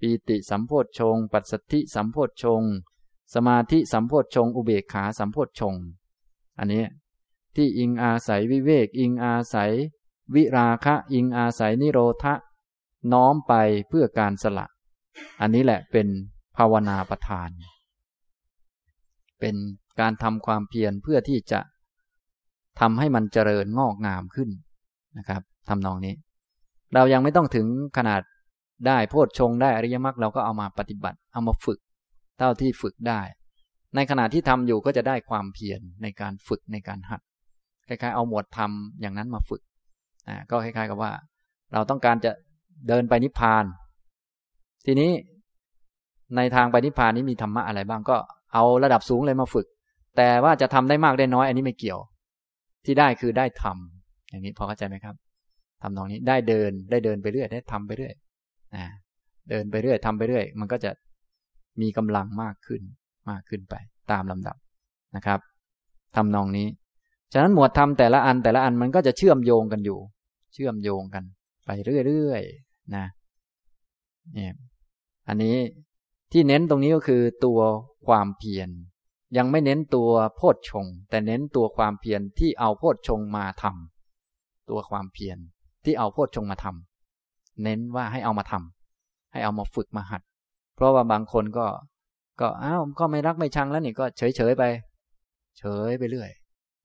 [0.00, 2.62] ปีติสัมโพชฌงปัสสธิสัมโพชฌง
[3.34, 5.74] สมาธิสัมโพชฌงอุเบกขาสัมโพชฌง
[6.58, 6.84] อันนี้
[7.56, 9.72] ที่อิงอาศัยวิเวก อิงอาศัย
[10.34, 12.34] วิราคะ อิงอาศัยนิโรธะ
[13.12, 13.52] น้อมไป
[13.88, 14.66] เพื่อการสละ
[15.40, 16.06] อันนี้แหละเป็น
[16.56, 17.48] ภาวนาประทาน
[19.40, 19.56] เป็น
[20.00, 21.60] การทำความเพียรเพื่อที่จะ
[22.80, 24.50] ทำให้มันเจริญงอกงามขึ้น
[25.18, 26.14] นะครับทำนองนี้
[26.94, 27.66] เรายังไม่ต้องถึง
[27.96, 28.20] ขนาด
[28.86, 31.78] ได้โพชฌงได้อริยมรรคเราก็เอามาปฏิบัติ เอามาฝึก
[32.38, 33.20] เท่าที่ฝึกได้
[33.96, 37.20] ในขณะที่ทำอยู่ก็จะได้ความเพียรในการฝึกในการหัด
[37.88, 38.70] คล้ายๆ เอาหมวดธรรม
[39.00, 39.62] อย่างนั้นมาฝึก
[40.28, 41.12] อ่าก็คล้ายๆ กับว่า
[41.72, 42.32] เราต้องการจะ
[42.88, 43.64] เดินไปนิพพาน
[44.86, 45.10] ทีนี้
[46.36, 48.16] ในทางไปนิพพานนี้มีธรรมะอะไรบ้างก็
[48.54, 49.66] เอาระดับสูงเลยมาฝึก
[50.16, 52.00] แต่ว่าจะทำได้มากได้น้อย อันนี้ไม่เกี่ยว
[52.84, 55.14] ที่ได้คือได้ทำอย่างนี้พอเข้าใจไหมครับ
[55.82, 58.14] ทำนองนี้ได้เดินได้เดินไปเรื่อยได้ทำไปเรื่อย
[58.76, 58.84] นะ
[59.50, 60.90] เดินไปเรื่อยทำไปเรื่อย มันก็จะ
[61.80, 62.82] มีกำลังมากขึ้น
[63.30, 63.74] มากขึ้นไป
[64.10, 64.56] ตามลำดับ
[65.16, 65.40] นะครับ
[66.16, 66.68] ทำนองนี้
[67.32, 69.98] ฉะนั้นหมวดธรรมแต่ละอันแต่ละอันมันก็จะเชื่อมโยงกันอยู่
[70.54, 71.24] เชื่อมโยงกัน
[71.66, 71.70] ไป
[72.06, 73.04] เรื่อยๆนะ
[74.34, 74.54] เนี่ย
[75.28, 75.56] อันนี้
[76.32, 77.60] ที่เน้นตรงนี้ก็คือตัว
[78.06, 78.68] ความเพียร
[79.36, 85.38] ยังไม่เน้นตัวโพชฌงแต่เน้นตัวความเพียรที่เอาโพชฌงมาทำตัวความเพียร
[85.84, 90.22] ที่เอาโพชฌงมาทำเน้นว่าให้เอามาทำให้เอามาฝึกมาหัด
[90.78, 91.66] เพราะว่าบางคนก็
[92.40, 94.64] ก็อ้าวก็ไม่รักไม่ชังแล้วนี่ก็เฉยเฉยไป
[95.58, 96.30] เฉยไปเรื่อย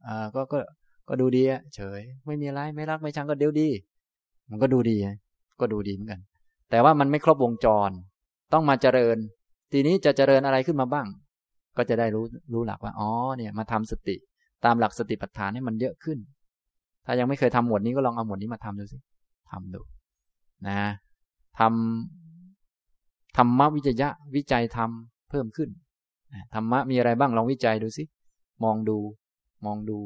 [0.05, 0.59] อ่าก็ก็
[1.07, 3.69] ก็ดูดีอะเฉย ไม่มีอะไรไม่รักไม่ชังก็เดี๋ยวดี
[4.49, 4.97] มันก็ดูดี
[5.59, 6.19] ก็ดูดีเหมือนกัน
[6.69, 7.91] แต่ว่ามันไม่ครบวงจร
[8.53, 9.17] ต้องมาเจริญ
[9.71, 11.07] ทีนี้จะเจริญอะไรขึ้นมาบ้าง
[11.77, 14.15] ก็จะได้รู้รู้หลักว่าอ๋อเนี่ยมาทำสติ
[14.65, 16.17] ตามหลักสติปัฏฐานให้มันเยอะขึ้น
[17.05, 18.97] ถ้ายังไม่เคยทำหมวดนี้ก็ลองเอาหมวดนี้มาทำดูสิ
[19.51, 19.81] ทำดู
[20.67, 20.79] นะ
[21.59, 22.22] ทำ
[23.37, 25.69] ธรรมวิจยะวิจัยทำเพิ่มขึ้น
[26.53, 28.03] ธรรมะมีอะไรบ้างลองวิจัยดูสิ
[28.63, 28.97] มองดู
[29.65, 29.99] มองดู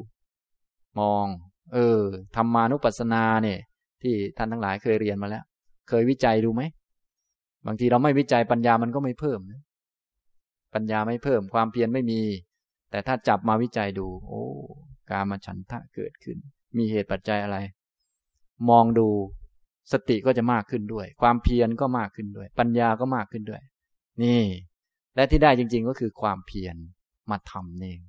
[1.00, 1.26] มอง
[1.74, 2.02] เออ
[2.36, 3.60] ธรรมานุปัสสนาเนี่ย
[4.02, 5.44] ที่ท่านทั้งหลายเคยเรียนมาแล้ว
[5.90, 6.62] เคยวิจัยดูไหม
[7.66, 9.40] บางทีเราไม่วิจัยปัญญามันก็ไม่เพิ่ม
[10.74, 12.22] ปัญญาไม่เพิ่มความเพียรไม่มี
[12.92, 14.44] แต่ถ้าจับมาวิจัยดู โอ้
[15.10, 16.38] กามาฉันทะเกิดขึ้น
[16.78, 17.58] มีเหตุปัจจัยอะไร
[18.70, 19.08] มองดู
[19.92, 23.62] สติก็จะมากขึ้นด้วย ความเพียรก็มากขึ้นด้วย ปัญญาก็มากขึ้นด้วย
[24.24, 24.44] นี่
[25.16, 26.76] และที่ได้จริง ๆ ก็คือความเพียร
[27.32, 28.00] มาทำเอง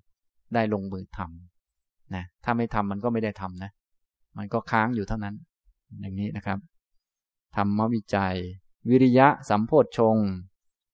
[0.55, 3.71] ได้ลงมือทำนะถ้าไม่ทำมันก็ไม่ได้ทำนะ
[4.39, 5.35] มันก็ค้างอยู่เท่านั้น
[6.01, 6.59] อย่างนี้นะครับ
[7.57, 8.37] ธรรมวิจัย
[8.89, 10.17] วิริยะสัมโพธชง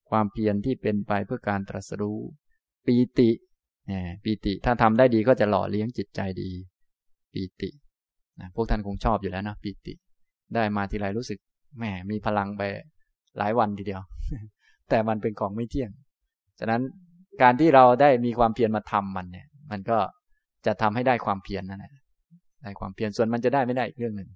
[0.09, 2.19] ความเพียรที่เป็นไปเพื่อการตรัสรู้
[2.85, 3.29] ปีติ
[3.87, 6.49] เนี่ยปีติถ้าทำได้ดีก็จะหล่อเลี้ยงจิตใจดี
[7.33, 7.69] ปีติ
[8.39, 9.93] นะพวกท่านคงชอบอยู่แล้วนะปีติ
[10.55, 11.39] ได้มาทีไรรู้สึก
[11.77, 12.63] แหมมีพลังไป
[13.37, 14.01] หลายวันทีเดียว
[14.89, 15.89] แต่มันเป็นของไม่เที่ยง
[16.59, 16.81] ฉะนั้น
[17.41, 19.97] การที่เราได้มีความเพียรมาทำมันเนี่ย มันก็
[20.65, 21.93] จะทำให้ได้ความเพียรนั่นแหละ
[22.63, 24.29] ได้ความเพียรส่วนมันจะได้ไม่ได้อีกเรื่องหนึ่ง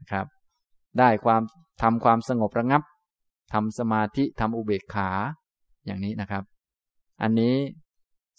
[0.00, 0.26] นะครับ
[0.98, 1.42] ได้ความ
[1.82, 2.82] ทำความสงบระงับ
[3.52, 5.08] ทำสมาธิทำอุเบกขา
[5.86, 6.42] อย่างนี้นะครับ
[7.22, 7.54] อันนี้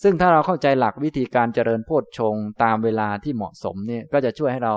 [0.03, 4.75] ซึ่งถ้าเราเข้าใจหลักวิธีการเจริญโพชฌงตามเวลาที่เหมาะสมเนี่ยก็จะช่วยให้เรา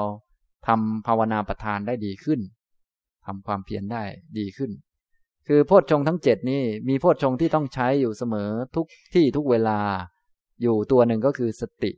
[0.66, 2.40] ทำภาวนาประทานได้ดีขึ้น
[3.26, 4.02] ทำความเพียรได้
[4.38, 4.70] ดีขึ้น
[5.48, 9.80] คือโพชฌงทั้งเจ็ดนี่มีโพชฌงที่ต้องใช้อยู่เสมอทุกที่ทุกเวลา
[10.62, 11.90] อยู่ตัวหนึ่งก็คือสติ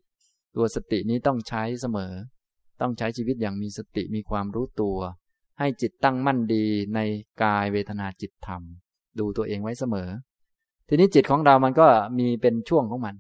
[0.57, 2.13] ตัวสตินี้ต้องใช้เสมอ
[2.81, 4.99] ต้องใช้ชีวิตอย่างมีสติมีความรู้ตัว
[5.59, 6.65] ให้จิตตั้งมั่นดี
[6.95, 7.01] ใน
[7.43, 8.63] กายเวทนาจิตธรรม
[9.19, 10.09] ดูตัวเองไว้เสมอ
[10.89, 11.87] ทีนี้จิตของเรามันก็
[12.19, 13.15] มีเป็นช่วงของมัน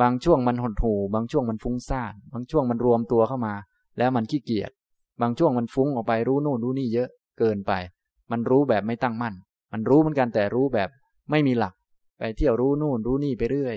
[0.00, 3.54] บางช่วงมันหดหู่บางช่วงมันฟุ้งซ่านบางช่วงมันรวมตัวเข้ามา
[3.98, 4.70] แล้วมันขี้เกียจ
[5.20, 7.72] บางช่วงมันฟุ้งออกไปรู้โน่นรู้นี่เยอะเกินไป
[8.30, 9.34] มันรู้แบบไม่ตั้งมั่น
[9.72, 10.88] มันรู้เหมือนกันแต่รู้แบบ
[11.30, 11.74] ไม่มีหลัก
[12.18, 13.76] ไปเที่ยวรู้นู่นรู้นี่ไปเรื่อย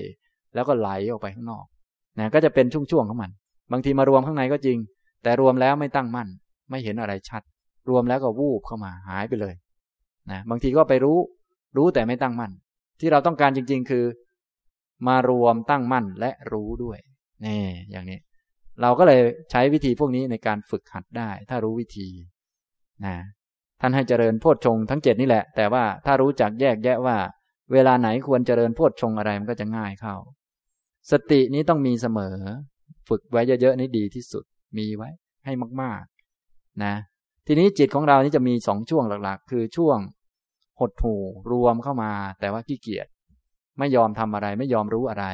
[0.54, 1.66] แล้วก็ไหลออกไปข้างนอก
[2.20, 3.32] นะก็จะเป็นช่วงๆของมัน
[3.72, 4.78] บางทีมารวมข้างในก็จริง
[5.24, 6.28] แต่รวมแล้วไม่ตั้งมั่น
[6.70, 7.42] ไม่เห็นอะไรชัด
[7.90, 9.54] รวมแล้วก็วูบเข้ามาหายไปเลย
[10.32, 11.18] นะบางทีก็ไปรู้
[11.78, 12.52] รู้แต่ไม่ตั้งมั่น
[13.00, 14.06] ที่เราต้องการจริง ๆ คือ
[15.08, 16.98] มารวมตั้งมั่นและรู้ด้วย
[17.46, 18.20] นี่อย่างนี้
[18.82, 19.20] เราก็เลย
[19.52, 22.10] ใช้วิธีพวกนี้ในการฝึกหัดได้ ถ้ารู้วิธี
[23.06, 23.18] นะ
[23.82, 27.18] ท่านให้เจริญโพชฌงทั้งเจ็ดนี่แหละ แต่ว่าถ้ารู้จักแยกแยะว่า
[27.72, 30.16] เวลาไหนควรเจริญโพชฌงอะไรมันก็จะง่ายเข้า
[31.12, 32.36] สตินี้ต้องมีเสมอ
[33.10, 34.44] ฝึกไว้เยอะๆนี่ดีที่สุด
[34.78, 35.10] มีไว้
[35.46, 36.94] ให้มากๆนะ
[37.48, 39.98] ทีนี้จิตของเรานี่จะมีสองช่วงหลักๆ คือช่วง
[40.80, 41.22] หดหู่
[41.52, 43.08] รวมเข้ามา แต่ว่าขี้เกียจ
[43.80, 45.26] ไม่ยอมทำอะไรไม่ยอมรู้อะไร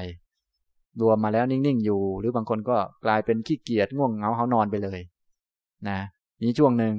[1.02, 5.00] รวมมาแล้วนิ่งๆอยู่ หรือบางคนก็กลายเป็นขี้เกียจง่วงเหงาเขานอนไปเลย
[5.90, 6.00] นะ
[6.42, 6.94] นี่ช่วงหนึ่ง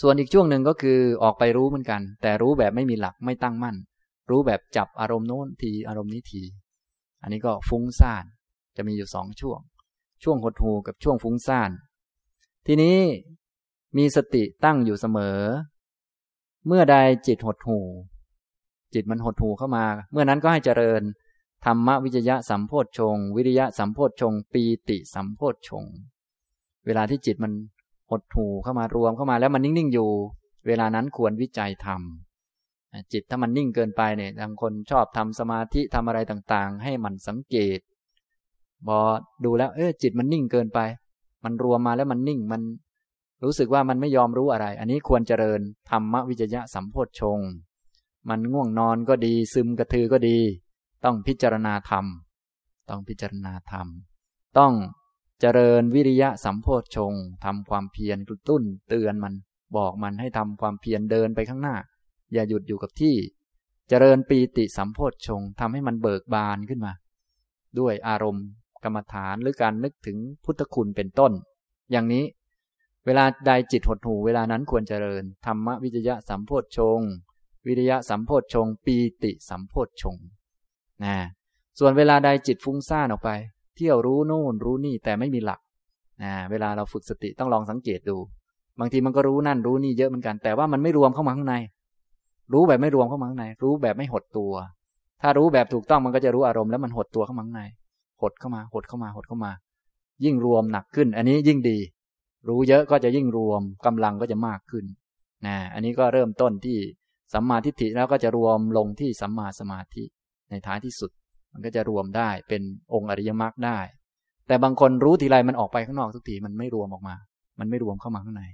[0.00, 3.76] ส่วนอีกช่วงหนึ่งก็คือออกไปรู้เหมือนกัน แต่รู้แบบไม่มีหลักไม่ตั้งมั่น
[4.30, 6.42] รู้แบบจับอารมณ์โน้นทีอารมณ์นี้ที
[7.22, 8.24] อันนี้ก็ฟุ้งซ่าน
[8.76, 9.60] จะมีอยู่สองช่วง
[10.22, 11.70] ช่วงหดหูกับช่วงฟุ้งซ่าน
[12.66, 12.98] ทีนี้
[13.96, 15.38] มีสติตั้งอยู่เสมอ
[16.66, 17.78] เมื่อใดจิตหดหู
[18.94, 21.02] จิตมันหดหูเข้ามา เมื่อนั้นก็ให้เจริญ
[21.64, 25.84] ธรรมวิจยะสัมโพธชง วิริยะสัมโพธชง ปีติสัมโพธชง
[26.86, 27.52] เวลาที่จิตมัน
[28.10, 30.10] หดหูเข้ามารวมเข้ามาแล้วมันนิ่ง ๆ อยู่
[30.66, 32.02] เวลานั้นควรวิจัยธรรม
[33.12, 37.78] จิตถ้ามันนิ่งเกินไปเนี่ยบางคนชอบทำสมาธิทำอะไรต่างๆ ให้มันสังเกต
[38.86, 39.00] บอ
[39.44, 40.78] ดูแล้ว เออจิตมันนิ่งเกินไป
[41.44, 42.62] มันรวมมาแล้วมันนิ่งมัน
[43.44, 47.38] รู้สึกว่ามันไม่ยอมรู้อะไร อันนี้ควรเจริญธรรมวิจยะสัมโพธชง
[48.28, 50.38] มันง่วงนอนก็ดี ซึมกระทือก็ดี
[51.04, 52.04] ต้องพิจารณาธรรม
[52.88, 53.86] ต้องพิจารณาธรรม
[54.58, 54.72] ต้อง
[55.40, 57.12] เจริญวิริยะสัมโพชฌง
[57.44, 59.34] ทำความเพียรกระตุ้นเตือนมัน
[59.76, 61.76] บอกมันให้ทำความเพียรเดินไปข้างหน้า
[62.32, 63.14] อย่าหยุดอยู่กับที่
[63.88, 66.92] เจริญปีติสัมโพชฌงทำให้มันเบิกบานขึ้นมา
[67.78, 68.46] ด้วยอารมณ์
[68.84, 71.32] กรรมฐานหรือการนึกถึงพุทธคุณเป็นต้น
[71.90, 72.24] อย่างนี้
[73.06, 77.00] เวลาใดจิตหดหูเวลานั้นควรเจริญธรรมวิจยะสัมโพชฌง
[77.66, 80.16] วิริยะสัมโพชฌงปีติสัมโพชฌง
[81.04, 81.16] นะ
[81.78, 83.30] ส่วนเวลาใดจิตฟุ้งซ่านออกไป
[83.76, 85.60] เที่ยวรู้โน่นรู้นี่แต่ไม่มีหลัก
[86.22, 88.16] นะเวลาเราฝึกสติต้องลองสังเกตดู
[88.80, 91.54] บางทีมันก็รู้นั่นรู้นี่เยอะเหมือนกัน แต่ว่ามันไม่รวมเข้ามาข้างใน
[92.52, 94.52] รู้แบบไม่รวมเข้ามาข้างใน รู้แบบไม่หดตัว
[95.22, 97.62] ถ้ารู้แบบถูกต้องมันก็จะรู้อารมณ์แล้วมันหดตัวเข้ามาข้างใน
[98.20, 99.52] หดเข้ามา หดเข้ามา หดเข้ามา
[100.24, 101.78] ยิ่งรวมหนักขึ้น อันนี้ยิ่งดี
[102.48, 104.84] รู้เยอะก็จะยิ่งรวมกำลังก็จะมากขึ้น
[105.46, 106.78] นะอันนี้ก็เริ่มต้นที่
[107.32, 110.04] สัมมาทิฏฐิแล้วก็จะรวมลงที่สัมมาสมาธิ
[110.50, 111.10] ในท้ายที่สุด
[111.52, 112.62] มันก็จะรวมได้เป็น
[112.94, 113.78] องค์อริยมรรคได้
[114.46, 117.16] แต่บางคนรู้ทีไรมันออกไปข้างนอกทุกทีมันไม่รวมออกมา
[117.58, 118.44] มันไม่รวมเข้ามาข้างใน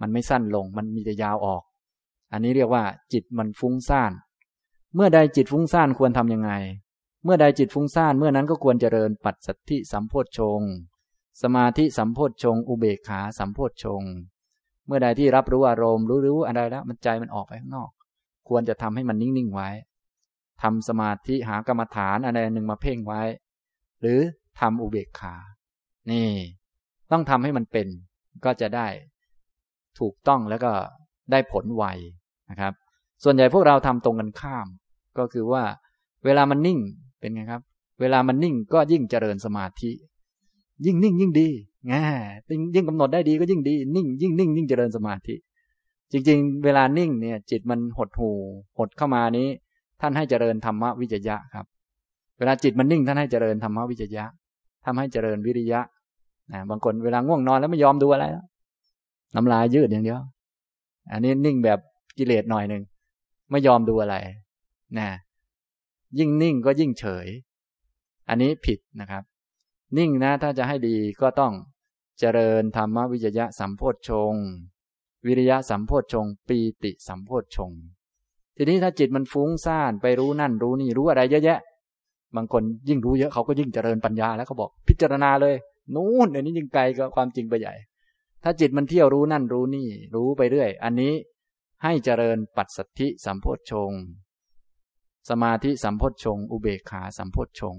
[0.00, 1.62] มันไม่สั้นลง มันมีแต่ยาวออก
[2.32, 4.12] อันนี้เรียกว่า จิตมันฟุ้งซ่าน
[4.94, 6.52] เมื่อใดจิตฟุ้งซ่านควรทํำยังไง
[7.24, 10.60] เมื่อใดจิตฟุ้งซ่านเมื่อนั้นก็ควรเจริญปัจสัทธิสัมโพชฌง
[11.42, 14.02] สมาธิสัมโพชฌงอุเบกขาสัมโพชฌง
[14.86, 17.90] เมื่อใดที่รับรู้อารมณ์รู้รู้อะไรแล้วมันใจมันออกไปข้างนอก
[18.48, 19.68] ควรจะทำให้มันนิ่งๆไว้
[20.62, 23.22] ทำสมาธิหากรรมฐานอะไรหนึ่งมาเพ่งไว้
[24.00, 24.18] หรือ
[24.60, 25.34] ทำอุเบกขา
[26.10, 26.28] นี่
[27.10, 27.88] ต้องทำให้มันเป็น
[28.44, 28.88] ก็จะได้
[29.98, 30.72] ถูกต้องแล้วก็
[31.30, 31.84] ได้ผลไว
[32.50, 32.72] นะครับ
[33.24, 34.66] ส่วนใหญ่พวกเราทำตรงกันข้าม
[35.18, 35.64] ก็คือว่า
[36.24, 36.78] เวลามันนิ่ง
[37.20, 37.62] เป็นไงครับ
[38.00, 39.90] เวลามันนิ่งก็ยิ่งเจริญสมาธิ
[40.86, 41.48] ยิ่งนิ่งยิ่งดี
[42.58, 45.34] งยิ่งกำหนดได้ดีก็ยิ่งดี นิ่ง ยิ่งนิ่งยิ่งเจริญสมาธิ
[46.12, 48.30] จริง ๆ เวลานิ่งเนี่ย จิตมันหดหู
[48.78, 49.48] หดเข้ามานี้
[50.00, 51.66] ท่านให้เจริญธรรมวิจยะครับ
[52.38, 54.24] เวลาจิตมันนิ่งท่านให้เจริญธรรมวิจยะ
[54.84, 55.80] ทำให้เจริญวิริยะ
[56.52, 58.44] นะบางคนเวลาง่วงนอนแล้วไม่ยอมดูอะไรแล้ว
[59.34, 60.20] น้ำลายยืดอย่างเดียว
[61.12, 61.78] อันนี้นิ่งแบบ
[62.18, 62.82] กิเลสหน่อยหนึ่ง
[63.50, 64.16] ไม่ยอมดูอะไร
[64.98, 65.08] นะ
[66.18, 67.26] ยิ่งนิ่งก็ยิ่งเฉย
[68.28, 69.22] อันนี้ผิดนะครับ
[69.98, 71.52] นิ่งนะถ้าจะให้ดีก็ต้อง
[72.18, 74.34] เจริญธรรมวิจยะสัมโพชฌง
[75.26, 77.72] วิริยะสัมโพชฌงปีติสัมโพชฌง
[78.56, 81.58] ทีนี้ถ้าจิตมันฟุ้งซ่านไปรู้นั่นรู้นี่รู้อะไรเยอะแยะ
[82.36, 85.54] บางคนยิ่งรู้เยอะเขาก็ยิ่งเจริญปัญญาแล้วเขาบอกพิจารณาเลย
[85.94, 87.74] นู่นอันนี้ยิ่งไกลกับความจริงไปใหญ่
[88.44, 91.12] ถ้าจิตมันเที่ยวรู้นั่นรู้นี่ รู้ไปเรื่อย อันนี้
[91.82, 93.92] ให้เจริญปัสสัทธิสัมโพชฌง
[95.30, 97.76] สมาธิสัมโพชฌงอุเบกขาสัมโพชฌง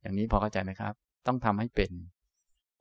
[0.00, 0.94] อย่างนี้พอเข้าใจไหมครับ
[1.26, 1.90] ต้องทำให้เป็น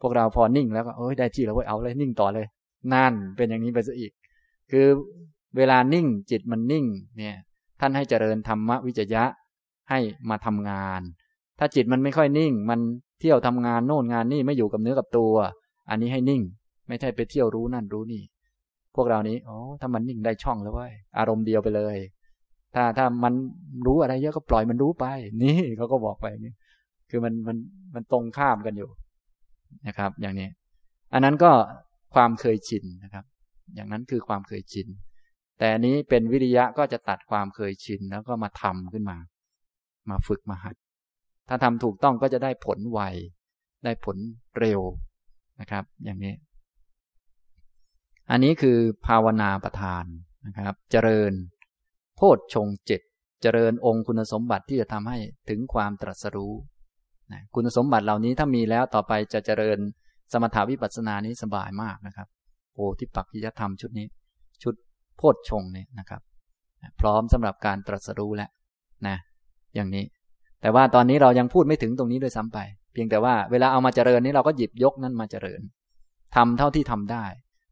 [0.01, 2.45] พวกเราพอนิ่งแล้วก็เอ้ยได้ที่แล้วเว้ยเอาเลยนิ่งต่อเลย
[2.93, 4.11] นั่นเป็นอย่างนี้ไปซะอีก
[4.71, 4.87] คือ
[5.57, 6.85] เวลานิ่งจิตมันนิ่ง
[7.17, 7.35] เนี่ย
[7.79, 9.23] ท่านให้เจริญธรรมวิจยะ
[9.89, 9.99] ให้
[10.29, 11.01] มาทำงาน
[11.59, 12.79] ถ้าจิตมันไม่ค่อยนิ่ง มัน
[13.19, 15.33] เที่ยวทำงานโน่นงานนี่ไม่อยู่กับเนื้อกับตัว
[15.89, 16.41] อันนี้ให้นิ่ง
[16.87, 18.23] ไม่ใช่ไปเที่ยวรู้นั่นรู้นี่
[18.95, 21.97] พวกเรานี้อ๋อถ้ามันนิ่งได้ช่องแล้วเว้ยอารมณ์เดียวไปเลย
[22.75, 23.33] ถ้าถ้ามัน
[23.87, 25.05] รู้อะไรเยอะก็ปล่อยมันรู้ไป
[25.43, 26.53] นี่เขาก็บอกไปนี้
[27.09, 27.57] คือมันมัน
[27.95, 28.89] มันตรงข้ามกันอยู่
[29.87, 30.47] นะครับ อย่างนี้
[31.13, 31.51] อันนั้นก็
[32.15, 33.25] ความเคยชินนะครับ
[33.75, 34.87] อย่างนั้นคือความเคยชิน
[35.63, 39.17] แต่นี้เป็นวิริยะก็จะตัดความเคยชินแล้วก็มาทำขึ้นมา
[40.09, 40.75] มาฝึกมาหัด
[41.49, 43.01] ถ้าทำถูกต้องก็จะได้ผลไว
[43.83, 44.17] ได้ผล
[44.59, 44.81] เร็ว
[45.61, 46.33] นะครับ อย่างนี้
[48.31, 50.03] อันนี้คือภาวนาประทาน
[50.45, 51.33] นะครับ เจริญ
[52.15, 53.01] โพชฌงเจ็ด
[53.41, 55.17] เจริญองค์คุณสมบัติที่จะทำให้
[55.49, 56.53] ถึงความตรัสรู้
[57.55, 59.79] คุณสมบัติเหล่านี้ถ้ามีแล้วต่อไปจะเจริญ
[60.31, 62.27] สมถาวิปัสสนานี้สบายมากนะครับ
[62.73, 64.07] โพธิปักขิยธรรมชุดนี้
[64.63, 64.75] ชุด
[65.21, 66.21] พชฌงเนี่ยนะครับ
[66.99, 68.49] พร้อมสำหรับการตรัสรู้แล้ว
[69.07, 69.17] นะ
[69.75, 70.05] อย่างนี้
[70.61, 72.59] แต่ว่าตอนนี้เรายังพูดไม่ถึงตรงนี้ด้วยซ้ำไป
[72.93, 75.61] เพียงแต่ว่าเวลาเอามาเจริญนี้เราก็หยิบยกนั้นมาเจริญ
[76.35, 77.25] ทำเท่าที่ทำได้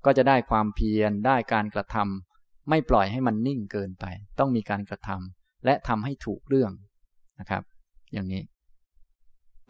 [0.06, 4.06] ก็จะได้ความเพียรได้การกระทำไม่ปล่อยให้มันนิ่งเกินไป
[4.40, 6.72] ต้องมีการกระทำและทำให้ถูกเรื่อง
[7.40, 7.64] นะครับ
[8.14, 8.42] อย่างนี้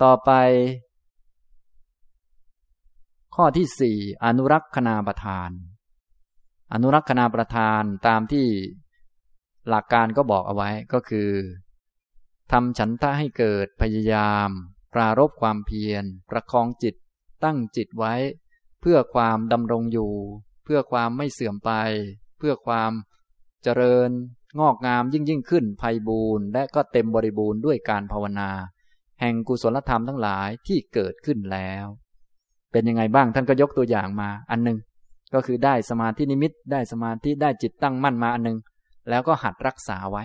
[0.03, 0.31] ต่อไป
[3.35, 5.49] ข้อที่สี่อนุรักษณาประทาน
[6.73, 8.47] อนุรักษณาประทานตามที่
[9.69, 11.31] หลักการก็บอกเอาไว้ก็คือ
[12.51, 14.49] ทำฉันทะให้เกิดพยายาม
[14.93, 16.95] ปรารบความเพียร ประคองจิต
[17.43, 18.15] ตั้งจิตไว้
[18.81, 20.13] เพื่อความดำรงอยู่
[20.63, 21.71] เพื่อความไม่เสื่อมไป
[22.37, 22.91] เพื่อความ
[23.63, 24.09] เจริญ
[24.59, 28.49] งอกงามยิ่งยิ่งขึ้นภัยบูรณ์และก็เต็มบริบูรณ์ด้วยการภาวนา
[29.19, 31.85] แห่งกุศลธรรมทั้งหลายที่เกิดขึ้นแล้ว
[32.71, 34.77] เป็นยังไงบ้างท่านก็ยกตัวอย่างมาอันหนึ่ง
[35.33, 38.57] ก็คือได้สมาธินิมิต ได้สมาธิได้จิตตั้งมั่นมาอันนึง
[39.09, 40.23] แล้วก็หัดรักษาไว้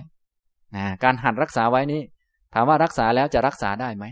[0.77, 2.01] นะการหัดรักษาไว้นี้
[2.55, 4.05] ถามว่ารักษาแล้วจะรักษาได้ไหม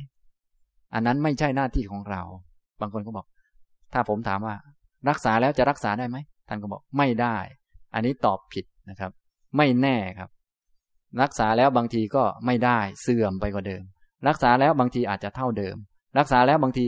[0.94, 2.22] อันนั้นไม่ใช่หน้าที่ของเรา
[2.80, 3.26] บางคนก็บอก
[3.92, 4.54] ถ้าผมถามว่า
[5.08, 6.16] รักษาแล้วจะรักษาได้ไหม
[6.48, 7.36] ท่านก็บอกไม่ได้
[7.94, 9.10] อันนี้ตอบผิดนะครับ
[9.56, 10.30] ไม่แน่ครับ
[11.22, 13.82] รักษาแล้วบางทีก็ไม่ได้เสื่อมไปกว่าเดิม
[14.28, 15.76] รักษาแล้วบางทีอาจจะเท่าเดิม
[16.18, 16.86] รักษาแล้วบางที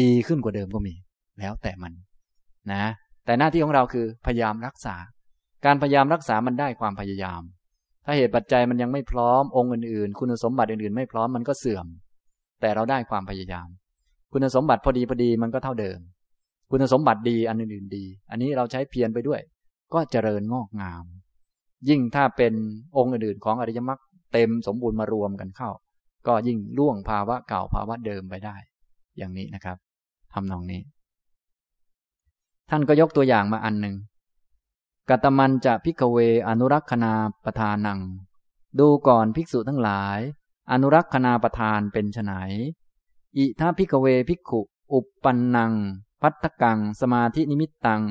[0.00, 0.94] ดีขึ้นกว่าเดิมก็มี
[1.38, 1.92] แล้วแต่มัน
[2.72, 2.84] นะ
[3.24, 4.96] แต่หน้าที่ของเราคือพยายามรักษา
[5.64, 7.42] การพยายามรักษามันได้ความพยายาม
[8.04, 11.86] ถ้าเหตุปัจจัยมันยังไม่พร้อมองค์อื่นๆ คุณสมบัติอื่นๆ ไม่พร้อมมันก็เสื่อม
[12.60, 13.68] แต่เราได้ความพยายาม
[14.32, 15.98] คุณสมบัติพอดีพอดีมันก็เท่าเดิม
[16.70, 19.40] คุณสมบัติดีอันอื่นๆดี อันนี้เราใช้เพียรไปด้วย
[19.94, 21.04] ก็เจริญงอกงาม
[21.88, 22.54] ยิ่งถ้าเป็น
[22.96, 24.00] องค์อื่นๆของอริยมรรค
[24.32, 25.70] เต็มสมบูรณ์มารวมกันเข้า
[26.26, 28.56] ก็ยิ่งล่วงภาวะเก่าภาวะเดิมไปได้
[29.18, 29.76] อย่างนี้นะครับ
[30.32, 30.80] ทำนองนี้
[32.70, 33.96] ท่านก็ยกตัวอย่างมาอันหนึ่ง
[35.08, 36.16] กะตะมัญจะ ภิกขะเว
[36.48, 37.12] อะนุรักขะนา
[37.44, 38.00] ปปะธานัง
[38.78, 40.18] ดูก่อนภิกษุทั้งหลาย
[40.70, 42.32] อนุรักขนาปธานเป็นไฉน
[43.36, 44.60] อิธะ ภิกขะเวภิกขุ
[44.92, 45.72] อุปปันนัง
[46.22, 48.02] ภัททะกัง สะมาธินิมิตตัง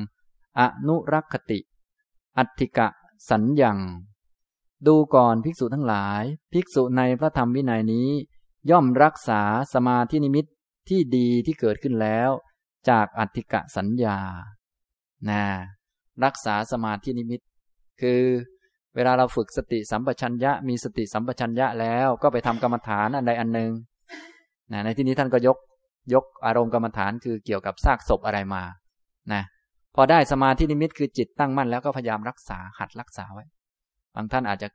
[0.58, 1.58] อะนุรักขะติ
[2.38, 2.88] อัฏฐิกะ
[3.28, 3.78] สัญญัง
[4.86, 6.22] ดูก่อนภิกษุทั้งหลาย
[6.52, 8.08] ภิกษุในพระธรรมวินัยนี้
[8.70, 9.42] ย่อมรักษา
[9.74, 10.46] สมาธินิมิต
[10.88, 12.30] ที่ดีที่เกิดขึ้นแล้ว
[12.90, 14.18] จากอัฏฐิกสัญญา
[15.30, 15.42] นะ
[16.24, 17.40] รักษาสมาธินิมิต
[18.00, 18.22] คือ
[18.94, 23.72] เวลาเราฝึกสติสัมปชัญญะ มีสติสัมปชัญญะแล้วก็ไปทำกรรมฐานอันใดอันหนึ่ง
[24.72, 25.58] นะในที่นี้ท่านก็ยก
[26.14, 28.62] ยกอารมณ์กรรมฐานคือเกี่ยวกับซากศพอะไรมา
[29.32, 29.42] นะ
[29.94, 33.44] พอได้สมาธินิมิตคือจิตตั้งมั่นแล้วก็พยายามรักษาหัดรักษาไว้
[34.14, 34.68] บางท่านอาจจะ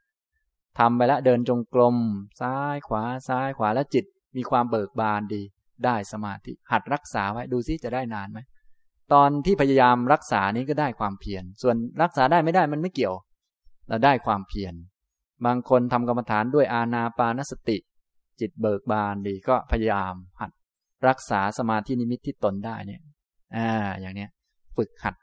[0.80, 1.96] ทำไปแล้วเดินจงกรม
[2.42, 4.06] ซ้ายขวาซ้ายขวาแล้วจิต
[4.38, 5.44] มีความเบิกบานดี
[5.86, 8.40] ได้สมาธิ หัดรักษาไว้ดูซิจะได้นานไหม
[9.14, 13.16] ตอนที่พยายามรักษานี้ก็ได้ความเพียรส่วนรักษาได้ไม่ได้มันไม่เกี่ยว
[13.88, 14.74] เราได้ความเพียร
[15.46, 17.78] บางคนทำกรรมฐานด้วยอาณาปานสติ
[18.40, 20.52] จิตเบิกบานดีก็พยายาม หัด
[21.08, 23.02] รักษาสมาธินิมิตที่ตนได้เนี่ย
[23.56, 23.70] อ่า
[24.00, 24.30] อย่างเนี้ย
[24.78, 25.16] ฝึกหัด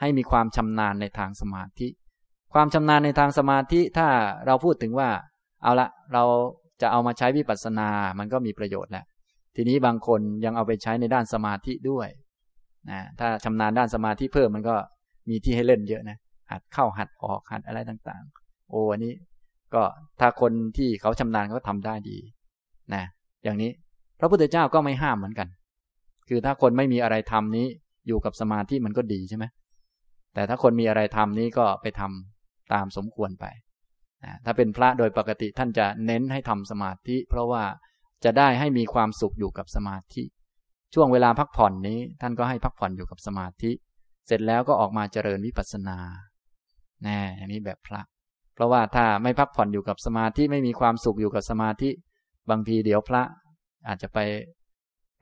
[0.00, 1.88] ให้มีความชำนาญในทางสมาธิ
[2.54, 4.08] ความชำนาญในทางสมาธิถ้า
[4.46, 5.08] เราพูดถึงว่า
[5.62, 6.24] เอาละเรา
[6.82, 7.88] จะเอามาใช้วิปัสสนา
[8.18, 9.04] มันก็มีประโยชน์แหละ
[9.60, 12.08] ทีนี้บางคนยังเอาไปใช้ในด้านสมาธิด้วย
[12.90, 14.76] นะถ้าชำนาญด้านสมาธิเพิ่มมันก็
[15.28, 16.16] มีที่ให้เล่นเยอะนะ
[16.50, 19.12] หัดเข้าหัดออกหัดอะไรต่างๆ โอ้อันนี้
[19.74, 19.82] ก็
[20.20, 22.18] ถ้าคนที่เขาชำนาญเขาทาได้ดี
[22.94, 23.04] นะ
[23.44, 23.70] อย่างนี้
[24.20, 25.48] พระพุทธเจ้าก็ไม่ห้ามเหมือนกัน
[26.28, 27.66] คือถ้าคนไม่มีอะไรทำนี้
[28.06, 29.44] อยู่กับสมาธิมันก็ดีใช่ไหม
[30.34, 33.46] แต่ถ้าคนมีอะไรทำนี้ก็ไปทำตามสมควรไป
[34.24, 37.62] นะถ้าเป็นพระโดยปกติท่านจะเน้นให้ทำสมาธิ เพราะว่า
[38.24, 40.22] จะได้ให้มีความสุขอยู่กับสมาธิ
[40.94, 43.70] ช่วงเวลาพักผ่อนนี้ ท่านก็ให้พักผ่อนอยู่กับสมาธิ
[44.26, 45.98] เสร็จแล้วก็ออกมาเจริญวิปัสสนา
[47.04, 48.00] แน่อย่างนี้แบบพระ
[48.54, 51.90] เพราะว่าถ้าไม่พักผ่อนอยู่กับสมาธิไม่มีความสุขอยู่กับสมาธิ
[52.50, 53.22] บางทีเดี๋ยวพระ
[53.88, 54.18] อาจจะไป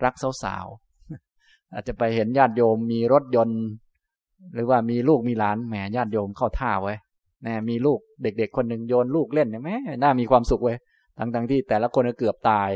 [0.05, 3.62] รักสาวๆอาจจะไปเห็นญาติโยมมีรถยนต์
[4.55, 6.94] หรือว่ามีลูกมีหลานแหมญาติโยมเข้าท่าไว้
[7.42, 10.76] แน่มีลูกเด็ก ๆ คนหนึ่งโยนลูกเล่นเนี่ยแม่น่ามีความสุขเว้ย
[11.19, 12.71] ทั้งๆที่แต่ละคนก็เกือบตาย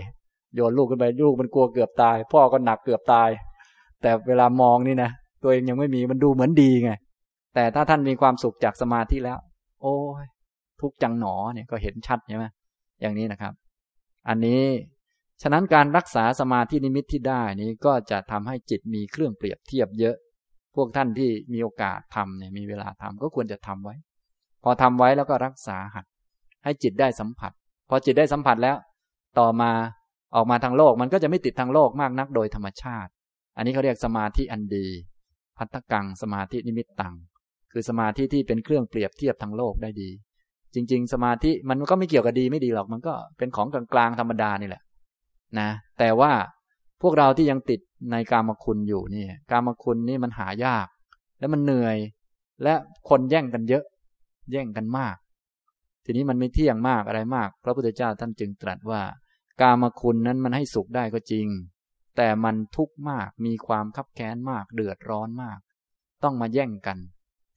[0.55, 3.28] โยนลูกขึ้นไปลูกมันกลัวเกือบตาย พ่อก็หนักเกือบตาย
[4.03, 5.11] แต่เวลามองนี่นะ
[5.43, 6.93] ตัวเองยังไม่มีมันดูเหมือนดีไง
[7.55, 9.38] แต่ถ้าท่านมีความสุขจากสมาธิแล้ว
[9.82, 10.24] โอ้ย
[10.80, 12.47] ทุกจังหนอเนี่ยก็เห็นชัดใช่ไหม
[13.01, 13.53] อย่างนี้นะครับ
[14.28, 14.62] อันนี้
[15.43, 20.16] ฉะนั้นการรักษาสมาธินิมิตที่ได้นี้ก็จะทำให้จิตมีเครื่องเปรียบเทียบเยอะ
[20.74, 23.97] พวกท่านที่มีโอกาสทำเนี่ยมีเวลาทำก็ควรจะทำไว้
[24.64, 26.07] พอทำไว้แล้วก็รักษาหัด
[26.64, 27.53] ให้จิตได้สัมผัส
[27.95, 28.76] พอจิตได้สัมผัสแล้ว
[29.38, 29.70] ต่อมา
[30.34, 33.11] ออกมาทางโลกมันก็จะไม่ติดทางโลกมากนักโดยธรรมชาติ
[33.57, 34.86] อันนี้เขาเรียกสมาธิอันดี
[35.59, 37.14] พัฒกังสมาธินิมิตตัง
[37.72, 40.11] คือสมาธิที่เป็นเครื่องเปรียบเทียบทางโลกได้ดี
[40.74, 44.82] จริง ๆ สมาธิมันก็ไม่เกี่ยวกับดีไม่ดีหรอกมันก็เป็นของกลางๆธรรมดานี่แหละ
[45.59, 45.68] นะ
[45.99, 46.32] แต่ว่า
[47.03, 47.80] พวกเราที่ยังติด
[48.11, 50.86] ในกามคุณอยู่นี่กามคุณนี่มันหายาก
[51.38, 51.97] และมันเหนื่อย
[52.62, 52.74] และ
[53.09, 53.84] คนแย่งกันเยอะ
[54.53, 55.16] แย่งกันมาก
[56.05, 59.03] ทีนี้มันไม่เที่ยงมากอะไรมาก พระพุทธเจ้าท่านจึงตรัสว่า
[59.61, 61.46] กามคุณนั้นมันให้สุขได้ก็จริง
[62.16, 65.59] แต่มันทุกข์มากมีความคับแค้นมาก เดือดร้อนมาก
[66.22, 66.98] ต้องมาแย่งกัน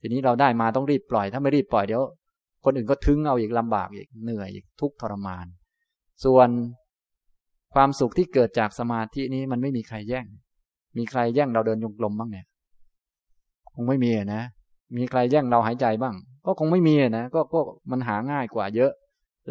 [0.00, 2.02] ทีนี้เราได้มาต้องรีบปล่อย ถ้าไม่รีบปล่อยเดี๋ยว
[2.64, 5.46] คนอื่นก็ทึงเอาอีกลำบากอีกเหนื่อยอีกทุกทรมาน
[6.24, 6.48] ส่วน
[7.74, 10.26] ความสุขที่เกิดจากสมาธินี้มันไม่มีใครแย่ง
[10.96, 12.46] มีใครแย่งเราเดินยงกลมบ้างเนี่ย
[13.72, 14.42] คงไม่มีนะ
[14.96, 16.14] มีใครแย่งเราหายใจบ้าง
[16.46, 18.92] ก็คงไม่มีนะก็ก็มันหาง่ายกว่าเยอะ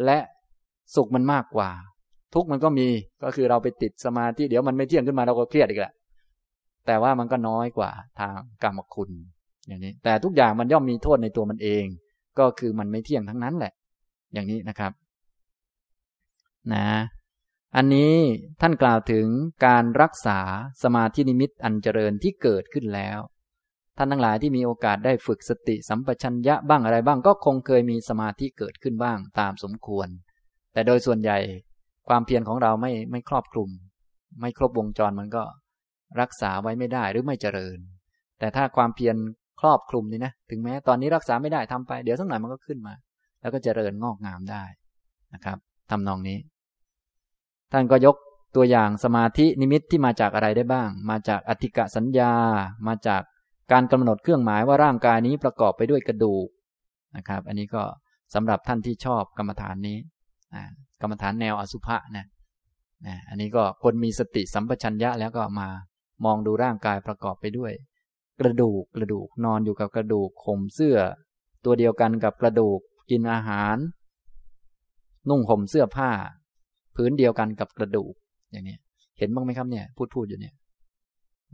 [0.04, 0.18] และ
[0.94, 1.70] สุขมันมากกว่า
[2.34, 2.88] ทุกมันก็มี
[3.22, 5.92] ก็คือเราไปติดสมาธิเดี๋ยวมันไม่เที่ยงขึ้นมาเราก็เครียดอีกแหละ
[6.86, 8.32] แต่ว่ามันก็น้อยกว่าทาง
[8.62, 9.10] กรรมคุณ
[9.66, 11.84] อย่างนี้ แต่ทุกอย่างมันย่อมมีโทษในตัวมันเอง
[12.38, 13.72] ก็คือมันไม่เที่ยงทั้งนั้นแหละ
[14.32, 14.92] อย่างนี้นะครับ
[16.74, 16.88] นะ
[17.76, 18.14] อันนี้
[18.60, 19.26] ท่านกล่าวถึง
[19.66, 20.40] การรักษา
[20.82, 23.18] สมาธินิมิตอันเจริญที่เกิดขึ้นแล้ว
[23.96, 30.08] ท่านทั้งหลายที่มีโอกาสได้ฝึกสติสัมปชัญญะบ้างอะไรบ้างก็คงเคยมีสมาธิเกิดขึ้นบ้างตามสมควร
[30.72, 31.38] แต่โดยส่วนใหญ่
[32.08, 33.68] ความเพียรของเราไม่ไม่ครอบคลุม
[34.40, 35.42] ไม่ครบวงจรมันก็
[36.20, 37.78] รักษาไว้ไม่ได้หรือไม่เจริญ
[38.38, 39.16] แต่ถ้าความเพียร
[39.60, 42.94] ครอบคลุมนี่นะถึงแม้ตอนนี้รักษาไม่ได้ทำไปเดี๋ยวสักหน่อยมันก็ขึ้นมา
[43.40, 44.64] แล้วก็เจริญงอกงามได้
[45.34, 45.58] นะครับ
[45.90, 46.38] ทำนองนี้
[47.72, 48.16] ท่านก็ยก
[48.56, 52.32] ตัวอย่างสมาธินิมิตที่มาจากอะไรได้บ้าง มาจากอธิกะสัญญา
[52.86, 53.22] มาจาก
[53.72, 56.48] การกำหนดเครื่องหมายว่าร่างกายนี้ประกอบไปด้วยกระดูก
[57.16, 57.82] นะครับ อันนี้ก็
[58.34, 59.98] สำหรับท่านที่ชอบกรรมฐานนี้
[61.00, 62.26] กรรมฐานแนวอสุภะนะ
[63.06, 65.68] นะอันนี้ก็คนมีสติสัมปชัญญะแล้วก็มา
[66.24, 67.72] มองดูร่างกายประกอบไปด้วย
[68.40, 70.98] กระดูกกระดูกนอนอยู่กับกระดูกข่มเสื้อ
[71.64, 73.76] ตัวเดียวกันกับกระดูกกินอาหาร
[75.28, 76.10] นุ่งห่มเสื้อผ้า
[76.96, 78.14] พื้นเดียวกันกับกระดูก
[78.52, 78.76] อย่างนี้
[79.18, 80.54] เห็นบ้างไหมครับเนี่ยพูดพูดอยู่เนี่ย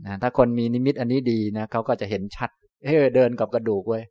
[0.05, 2.49] นะถ้าคนมีนิมิตอันนี้ดีนะเขาก็จะเห็นชัด
[2.85, 4.03] เฮ้เดินกับกระดูกเว้ย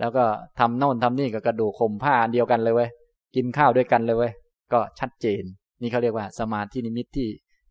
[0.00, 0.24] แล้วก็
[0.58, 2.90] ทำโน่นทำนี่กับกระดูกข่มผ้าอันเดียวกันเลยเว้ย
[3.36, 4.32] กินข้าวด้วยกันเลยเว้ย
[4.72, 5.42] ก็ชัดเจน
[5.80, 7.28] นี่เขาเรียกว่า สมาธินิมิตที่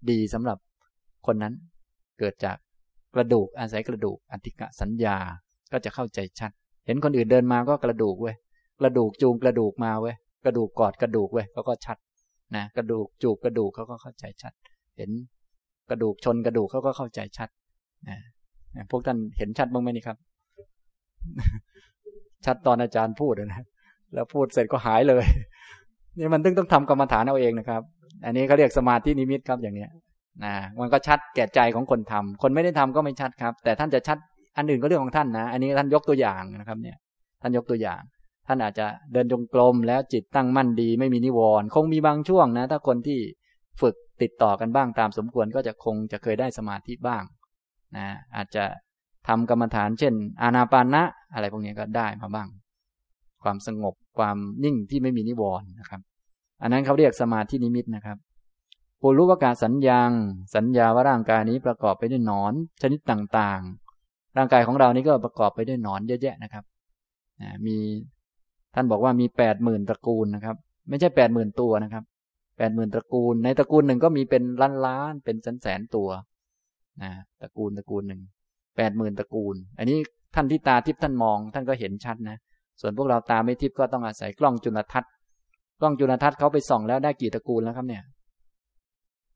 [0.09, 0.57] ดีสำหรับ
[1.28, 1.53] คนนั้น
[2.19, 2.57] เกิดจาก
[3.15, 5.17] กระดูกอาศัยกระดูกอธิกะสัญญา
[5.71, 6.51] ก็จะเข้าใจชัด
[6.86, 8.36] เห็นคนอื่นเดินมาก็กระดูกเว้ย
[8.80, 10.15] กระดูกจูงกระดูกมาเว้ย
[10.45, 11.97] กระดูกกอดกระดูกเว้ยเขาก็ชัด
[12.55, 14.53] นะกระดูกจูบกระดูกเขาก็เข้าใจชัด
[14.97, 15.11] เห็น
[15.89, 17.49] กระดูกชนกระดูกเขาก็เข้าใจชัด
[18.91, 20.18] พวกท่านเห็นชัดบ้างไหมนี่ครับ
[22.45, 23.66] ชัดตอนอาจารย์พูดนะ
[24.14, 25.24] แล้วพูดเสร็จก็หายเลย
[26.18, 27.82] นี่มันต้องต้องทำกรรมฐานเอาเองนะครับ
[28.26, 29.89] อันนี้เขาเรียกสมาธินิมิตครับอย่างเนี้ย
[30.43, 34.18] นะมันก็ชัดแก่ใจของคนทำคนไม่ได้ทำก็ไม่ชัดครับ แต่ท่านจะชัด
[34.58, 36.98] อันอื่นก็เรื่องของท่านนะ อันนี้ท่านยกตัวอย่างนะครับ เนี่ย
[37.41, 38.02] ท่านยกตัวอย่าง
[38.48, 43.20] ท่านอาจจะเดินจงกรมแล้วจิตตั้งมั่นดี ไม่มีนิวรณ์คงมีบางช่วงนะ ถ้าคนที่
[43.82, 47.24] ฝึกติดต่อกันบ้างตามสมควรก็จะคงจะเคยได้สมาธิบ้าง
[47.95, 48.63] นะอาจจะ
[49.27, 52.47] ทำกรรมฐานเช่น อานาปานะอะไรพวกนี้ก็ได้มาบ้าง
[53.43, 56.01] ความสงบความนิ่งที่ไม่มีนิวรณ์นะครับ
[56.61, 58.17] อันนั้นเขาเรียกสมาธินิมิตนะครับ
[59.01, 60.11] ปุรุวกาสัญญาง
[60.55, 66.63] สัญญาว่าร่างกายนี้ประกอบไปด้วยหนอนชนิดต่างๆ ร่างกายของเรานี้ก็ประกอบไปด้วยหนอนเยอะแยะนะครับ
[67.65, 67.77] มี
[68.75, 70.55] ท่านบอกว่ามีแปดหมื่นตระกูลนะครับ
[70.89, 72.03] ไม่ใช่แปดหมื่นตัวนะครับ
[72.57, 76.09] แปดหมื่นตระกูล ในตระกูลหนึ่งก็มีเป็นล้านล้านเป็นแสนแสนตัว
[77.04, 78.22] นะตระกูลตระกูลหนึ่ง
[78.78, 79.98] แปดหมื่นตระกูล อันนี้
[80.36, 82.38] ท่านที่ตาทิพย์ท่านมอง ท่านก็เห็นชัดนะ
[82.82, 85.12] ส่วนพวกเราตาไม่ทิพย์ก็ต้องอาศัยกล้องจุลทรรศน์
[85.80, 88.04] กล้องจุลทรรศน์เขาไปส่องแล้วได้กี่ตระกูลแล้วครับเนี่ย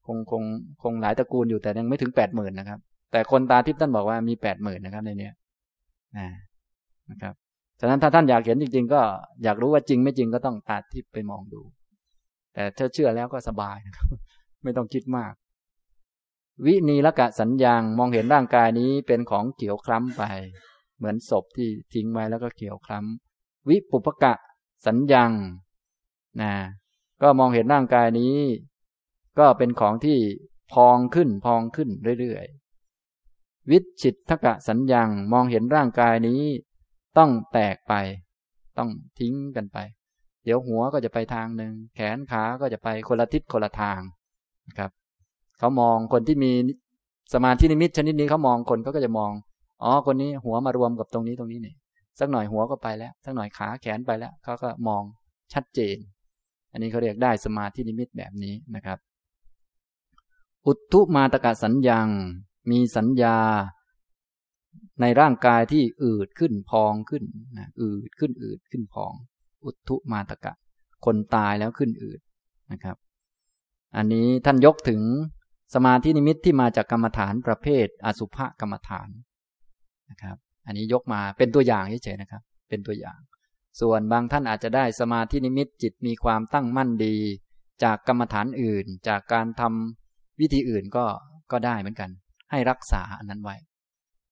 [0.06, 0.44] คงคง
[0.84, 2.80] คงหลายตระกูลอยู่แต่ยังไม่ถึงแปดหมื่นนะครับ
[3.12, 5.30] แต่คนตาทิพย์ท่านบอกว่ามีแปดหมื่นนะครับในนี้
[6.18, 6.28] นะ
[7.12, 7.34] นะครับ
[7.80, 9.02] ฉะนั้นถ้าท่านอยากเห็นจริง ๆ ก็
[9.44, 11.62] อยากรู้ว่าจริงไม่จริงก็ต้องตาทิพย์ไปมองดู
[12.54, 14.08] แต่ถ้าเชื่อแล้วก็สบายนะครับ
[14.64, 15.34] ไม่ต้องคิดมาก
[16.66, 20.24] วินีละกะสัญญางมองเห็นร่างกายนี้เป็นของเขียวคล้ำไป
[20.98, 24.34] เหมือนศพที่ทิ้งไว้แล้วก็เขียวคล้ำวิปุปกะ
[24.88, 25.32] สัญญาง
[26.42, 26.54] นะ
[27.22, 28.38] ก็มองเห็นร่างกายนี้
[29.40, 30.20] ก็เป็นของที่
[30.74, 31.90] พองขึ้นพองขึ้น
[32.20, 36.42] เรื่อยๆวิจิตทกะสัญญางมองเห็นร่างกายนี้
[37.18, 37.94] ต้องแตกไป
[38.78, 38.90] ต้อง
[39.20, 39.78] ทิ้งกันไป
[40.44, 44.02] เดี๋ยวหัวก็จะไปทางหนึ่งแขนขาก็จะไปคนละทิศคนละทาง
[44.68, 44.92] นะครับ
[45.62, 46.52] เขามองคนที่มี
[47.34, 49.32] สมาธินิมิตชนิดนี้เขามองคนเขาก็จะมอง
[49.84, 51.76] อ๋อ คนนี้หัวมารวมกับตรงนี้ตรงนี้เนี่ย
[52.20, 55.04] สักหน่อยหัวก็ไปแล้ว สักหน่อยขาแขนไปแล้วเขาก็มอง
[55.54, 55.98] ชัดเจน
[56.72, 58.98] อันนี้เขาเรียกได้สมาธินิมิตแบบนี้นะครับ
[60.66, 62.08] อุทุมาตกะสัญญาง
[62.72, 63.38] มีสัญญา
[65.02, 67.24] ในร่างกายที่อืดขึ้นพองขึ้น
[67.58, 69.14] นะอืดขึ้นอืดขึ้นพอง
[69.66, 70.54] อุทุมาตกะ
[71.06, 72.20] คนตายแล้วขึ้นอืด
[72.72, 72.98] นะครับ
[73.96, 75.02] อันนี้ท่านยกถึง
[75.74, 79.10] สมาธินิมิตที่มาจากกรรมฐานประเภท อสุภกรรมฐาน
[80.12, 83.20] นะครับ อันนี้ยกมาเป็นตัวอย่างเฉยๆนะครับ เป็นตัวอย่าง
[83.82, 87.16] ส่วนบางท่านอาจจะได้สมาธินิมิตจิตมีความตั้งมั่นดี
[87.84, 91.06] จากกรรมฐานอื่น จากการทำวิธีอื่นก็
[91.52, 92.10] ก็ได้เหมือนกัน
[92.52, 93.56] ให้รักษาอันนั้นไว้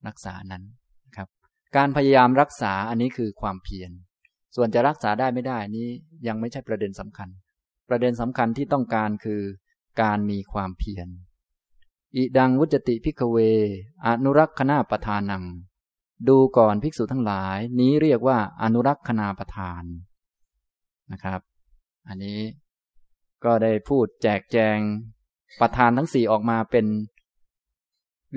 [0.08, 0.64] รักษานั้น
[1.06, 1.28] นะครับ
[1.78, 3.92] การพยายามรักษาอันนี้คือความเพียร
[4.56, 5.88] ส่วนจะรักษาได้ไม่ได้นี้
[6.28, 7.30] ยังไม่ใช่ประเด็นสำคัญ
[7.90, 9.42] ประเด็นสำคัญที่ต้องการคือ
[10.02, 11.08] การมีความเพียร
[12.16, 13.38] อิดังวุจติพิกเว
[14.06, 15.44] อนุรักษณาประธานัง
[16.28, 19.84] ดูก่อนภิกษุทั้งหลาย นี้เรียกว่า อนุรักษณาประธาน
[21.12, 21.42] นะครับ
[22.08, 22.40] อันนี้
[23.44, 24.78] ก็ได้พูดแจกแจง
[25.62, 26.86] ประธานทั้งสี่ออกมาเป็น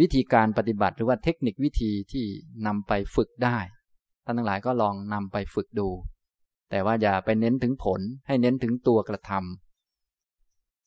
[0.01, 2.25] วิธีการปฏิบัติหรือว่าเทคนิควิธีที่
[2.67, 3.59] นำไปฝึกได้
[4.25, 5.89] ท่านทั้งหลายก็ลองนำไปฝึกดู
[6.71, 9.62] แต่ว่าอย่าไปเน้นถึงผลให้เน้นถึงตัวกระทำ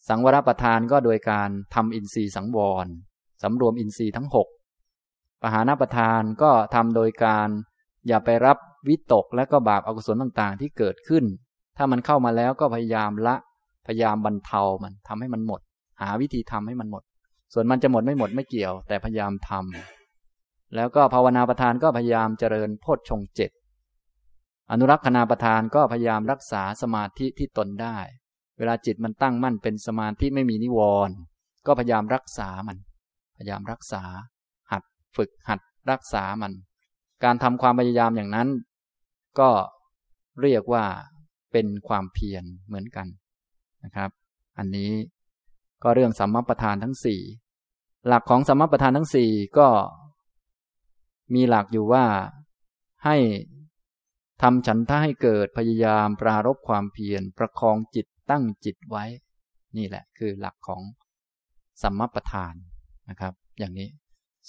[0.10, 2.88] สังวรประทานก็โดยการทำอินทรีย์สังวร
[3.44, 4.48] สำรวมอินทรีย์ทั้งหก
[5.42, 7.50] ปหานประทานก็ทำโดยการ
[8.08, 11.24] อย่าไปรับวิตกและก็บาปอกุศลต่างๆ ที่เกิดขึ้น
[11.78, 13.36] ถ้ามันเข้ามาแล้วก็พยายามละ
[13.88, 15.62] พยายามบรรเทามันทำให้มันหมด
[16.02, 17.04] หาวิธีทำให้มันหมด
[17.54, 23.52] ส่วนมันจะหมดไม่หมดไม่เกี่ยว แต่พยายามทำแล้วก็ภาวนาประทานก็พยายามเจริญโพชฌงเจ็ด
[24.72, 27.98] อนุรักษณาประทานก็พยายามรักษาสมาธิที่ตนได้
[28.58, 31.16] เวลาจิตมันตั้งมั่นเป็นสมาธิไม่มีนิวรณ์
[31.66, 32.78] ก็พยายามรักษามัน
[33.38, 34.04] พยายามรักษา
[34.72, 34.84] หัด
[35.16, 35.60] ฝึกหัด
[35.92, 36.54] รักษามัน
[37.24, 38.50] การทำความพยายามอย่างนั้น
[39.40, 39.50] ก็
[40.42, 40.86] เรียกว่า
[41.52, 43.08] เป็นความเพียรเหมือนกัน
[43.84, 44.10] นะครับ
[44.58, 44.92] อันนี้
[45.84, 47.22] ก็เรื่องสัมมาประธานทั้งสี่
[48.08, 49.68] หลักของสัมมาประธานทั้งสี่ก็
[51.34, 52.06] มีหลักอยู่ว่า
[53.06, 53.18] ให้
[54.42, 59.06] ทำฉันท่าให้เกิดพยายามปรารบความเพียรประคองจิต ตั้งจิตไว้
[59.78, 60.82] นี่แหละคือหลักของ
[61.84, 62.54] สัมมาประธาน
[63.10, 63.90] นะครับ อย่างนี้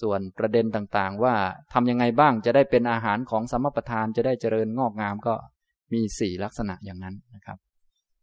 [0.00, 1.34] ส่วนประเด็นต่างๆ ว่า
[1.72, 5.34] ทำยังไงบ้างจะได้เป็นอาหารของสัมมาประธานจะได้เจริญงอกงามก็
[5.92, 7.58] มีสี่ลักษณะอย่างนั้นนะครับ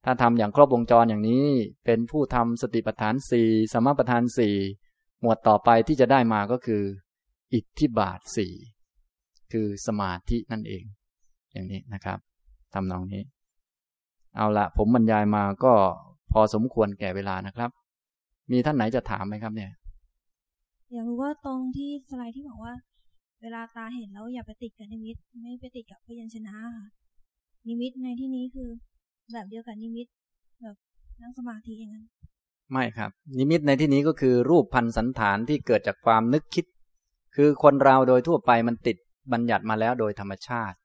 [0.05, 1.45] ถ้าทำอย่างครบวงจรอย่างนี้
[1.85, 4.55] เป็นผู้ทำสติปัฏฐานสี่สมปัฏฐานสี่
[5.21, 6.83] หมวดต่อไปที่จะได้มาก็คือ
[7.53, 8.53] อิทธิบาทสี่
[9.51, 10.83] คือสมาธินั่นเอง
[11.53, 12.19] อย่างนี้นะครับ
[12.73, 13.21] ทำนองนี้
[14.37, 15.73] เอาละผมบรรยายมาก็
[16.31, 17.69] พอสมควรแก่เวลานะครับ
[18.51, 19.71] มีท่านไหนจะถามไหมครับเนี่ย
[20.91, 22.73] อยากรู้ว่าตรงที่สไลด์ที่บอกว่า
[23.41, 26.85] เวลาตาเห็นแล้วอย่าไปติดกับนิมิต ไม่ไปติดกับพยัญชนะค่ะ
[27.67, 28.69] นิมิตในที่นี้คือ
[29.33, 30.07] แบบเดียวกับนิมิต
[30.61, 30.75] แบบ
[31.21, 32.05] นั่งสมาธิอย่างนั้น
[32.71, 36.65] ไม่ครับ นิมิตในที่นี้ก็คือรูปพันสันฐานที่เกิดจากความนึกคิด
[37.35, 38.97] คือคนเราโดยทั่วไปมันติด
[39.31, 40.75] บัญญัติมาแล้วโดยธรรมชาติ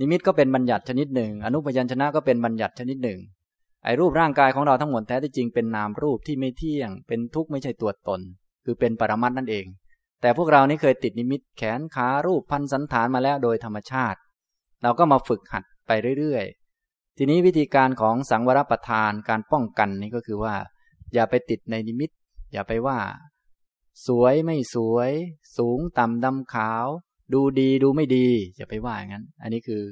[0.00, 3.20] นิมิตก็เป็นบัญญัติชนิดหนึ่ง อนุพยัญชนะก็เป็นบัญญัติชนิดหนึ่ง
[3.84, 8.20] ไอ้รูปร่างกายของเราทั้งหมดแท้ที่จริงเป็นนามรูปที่ไม่เที่ยง เป็นทุกข์ไม่ใช่ตัวตน
[8.64, 9.66] คือเป็นปรมัตนั่นเอง
[10.20, 14.18] แต่พวกเรานี่เคยติดนิมิตแขนขารูปพันสันฐานมาแล้วโดยธรรมชาติ
[14.82, 20.54] เราก็มาฝึกหัดไปเรื่อยๆ ทีนี้วิธีการของสังวรประทานการป้องกันนี่ก็คือว่า
[21.14, 22.10] อย่าไปติดในนิมิต
[22.52, 22.98] อย่าไปว่า
[24.06, 25.10] สวยไม่สวย
[25.56, 26.86] สูงต่ำดำขาว
[27.32, 29.82] ดูดีดูไม่ดีอย่าไปว่าอย่างนั้น อันนี้คือ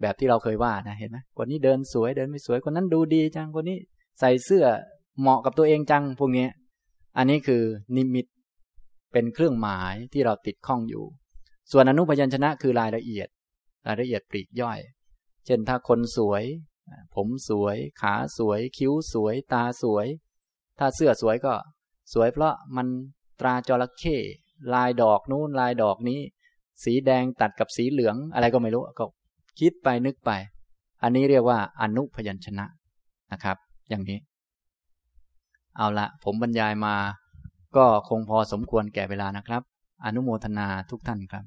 [0.00, 3.78] แบบที่เราเคยว่านะเห็นไหมคนนี้เดินสวยเดินไม่สวยคนนั้นดูดีจังคนนี้
[4.20, 4.64] ใส่เสื้อ
[5.20, 6.46] เหมาะกับตัวเองจังพวกนี้
[7.16, 7.62] อันนี้คือ
[7.96, 8.26] นิมิต
[9.12, 11.04] เป็นเครื่องหมายที่เราติดข้องอยู่
[11.72, 13.28] ส่วนอนุพยัญชนะคือรายละเอียด
[13.86, 14.78] รายละเอียดปลีกย่อย
[15.46, 16.44] เช่นถ้าคนสวย
[17.14, 20.06] ผมสวย ขาสวย คิ้วสวย ตาสวย
[20.78, 21.54] ถ้าเสื้อสวยก็
[22.12, 22.86] สวยเพราะมัน
[23.40, 24.16] ตราจระเข้
[24.74, 26.20] ลายดอกนู้นลายดอกนี้
[26.84, 29.04] สีแดงตัดกับสีเหลืองอะไรก็ไม่รู้ก็
[29.60, 30.30] คิดไปนึกไป
[31.02, 32.66] อันนี้เรียกว่าอนุพยัญชนะ
[33.32, 33.56] นะครับ
[33.88, 34.18] อย่างนี้
[35.76, 36.94] เอาละผมบรรยายมา
[37.76, 39.62] ก็คงพอสมควรแก่เวลานะครับ
[40.04, 41.44] อนุโมทนาทุกท่านครับ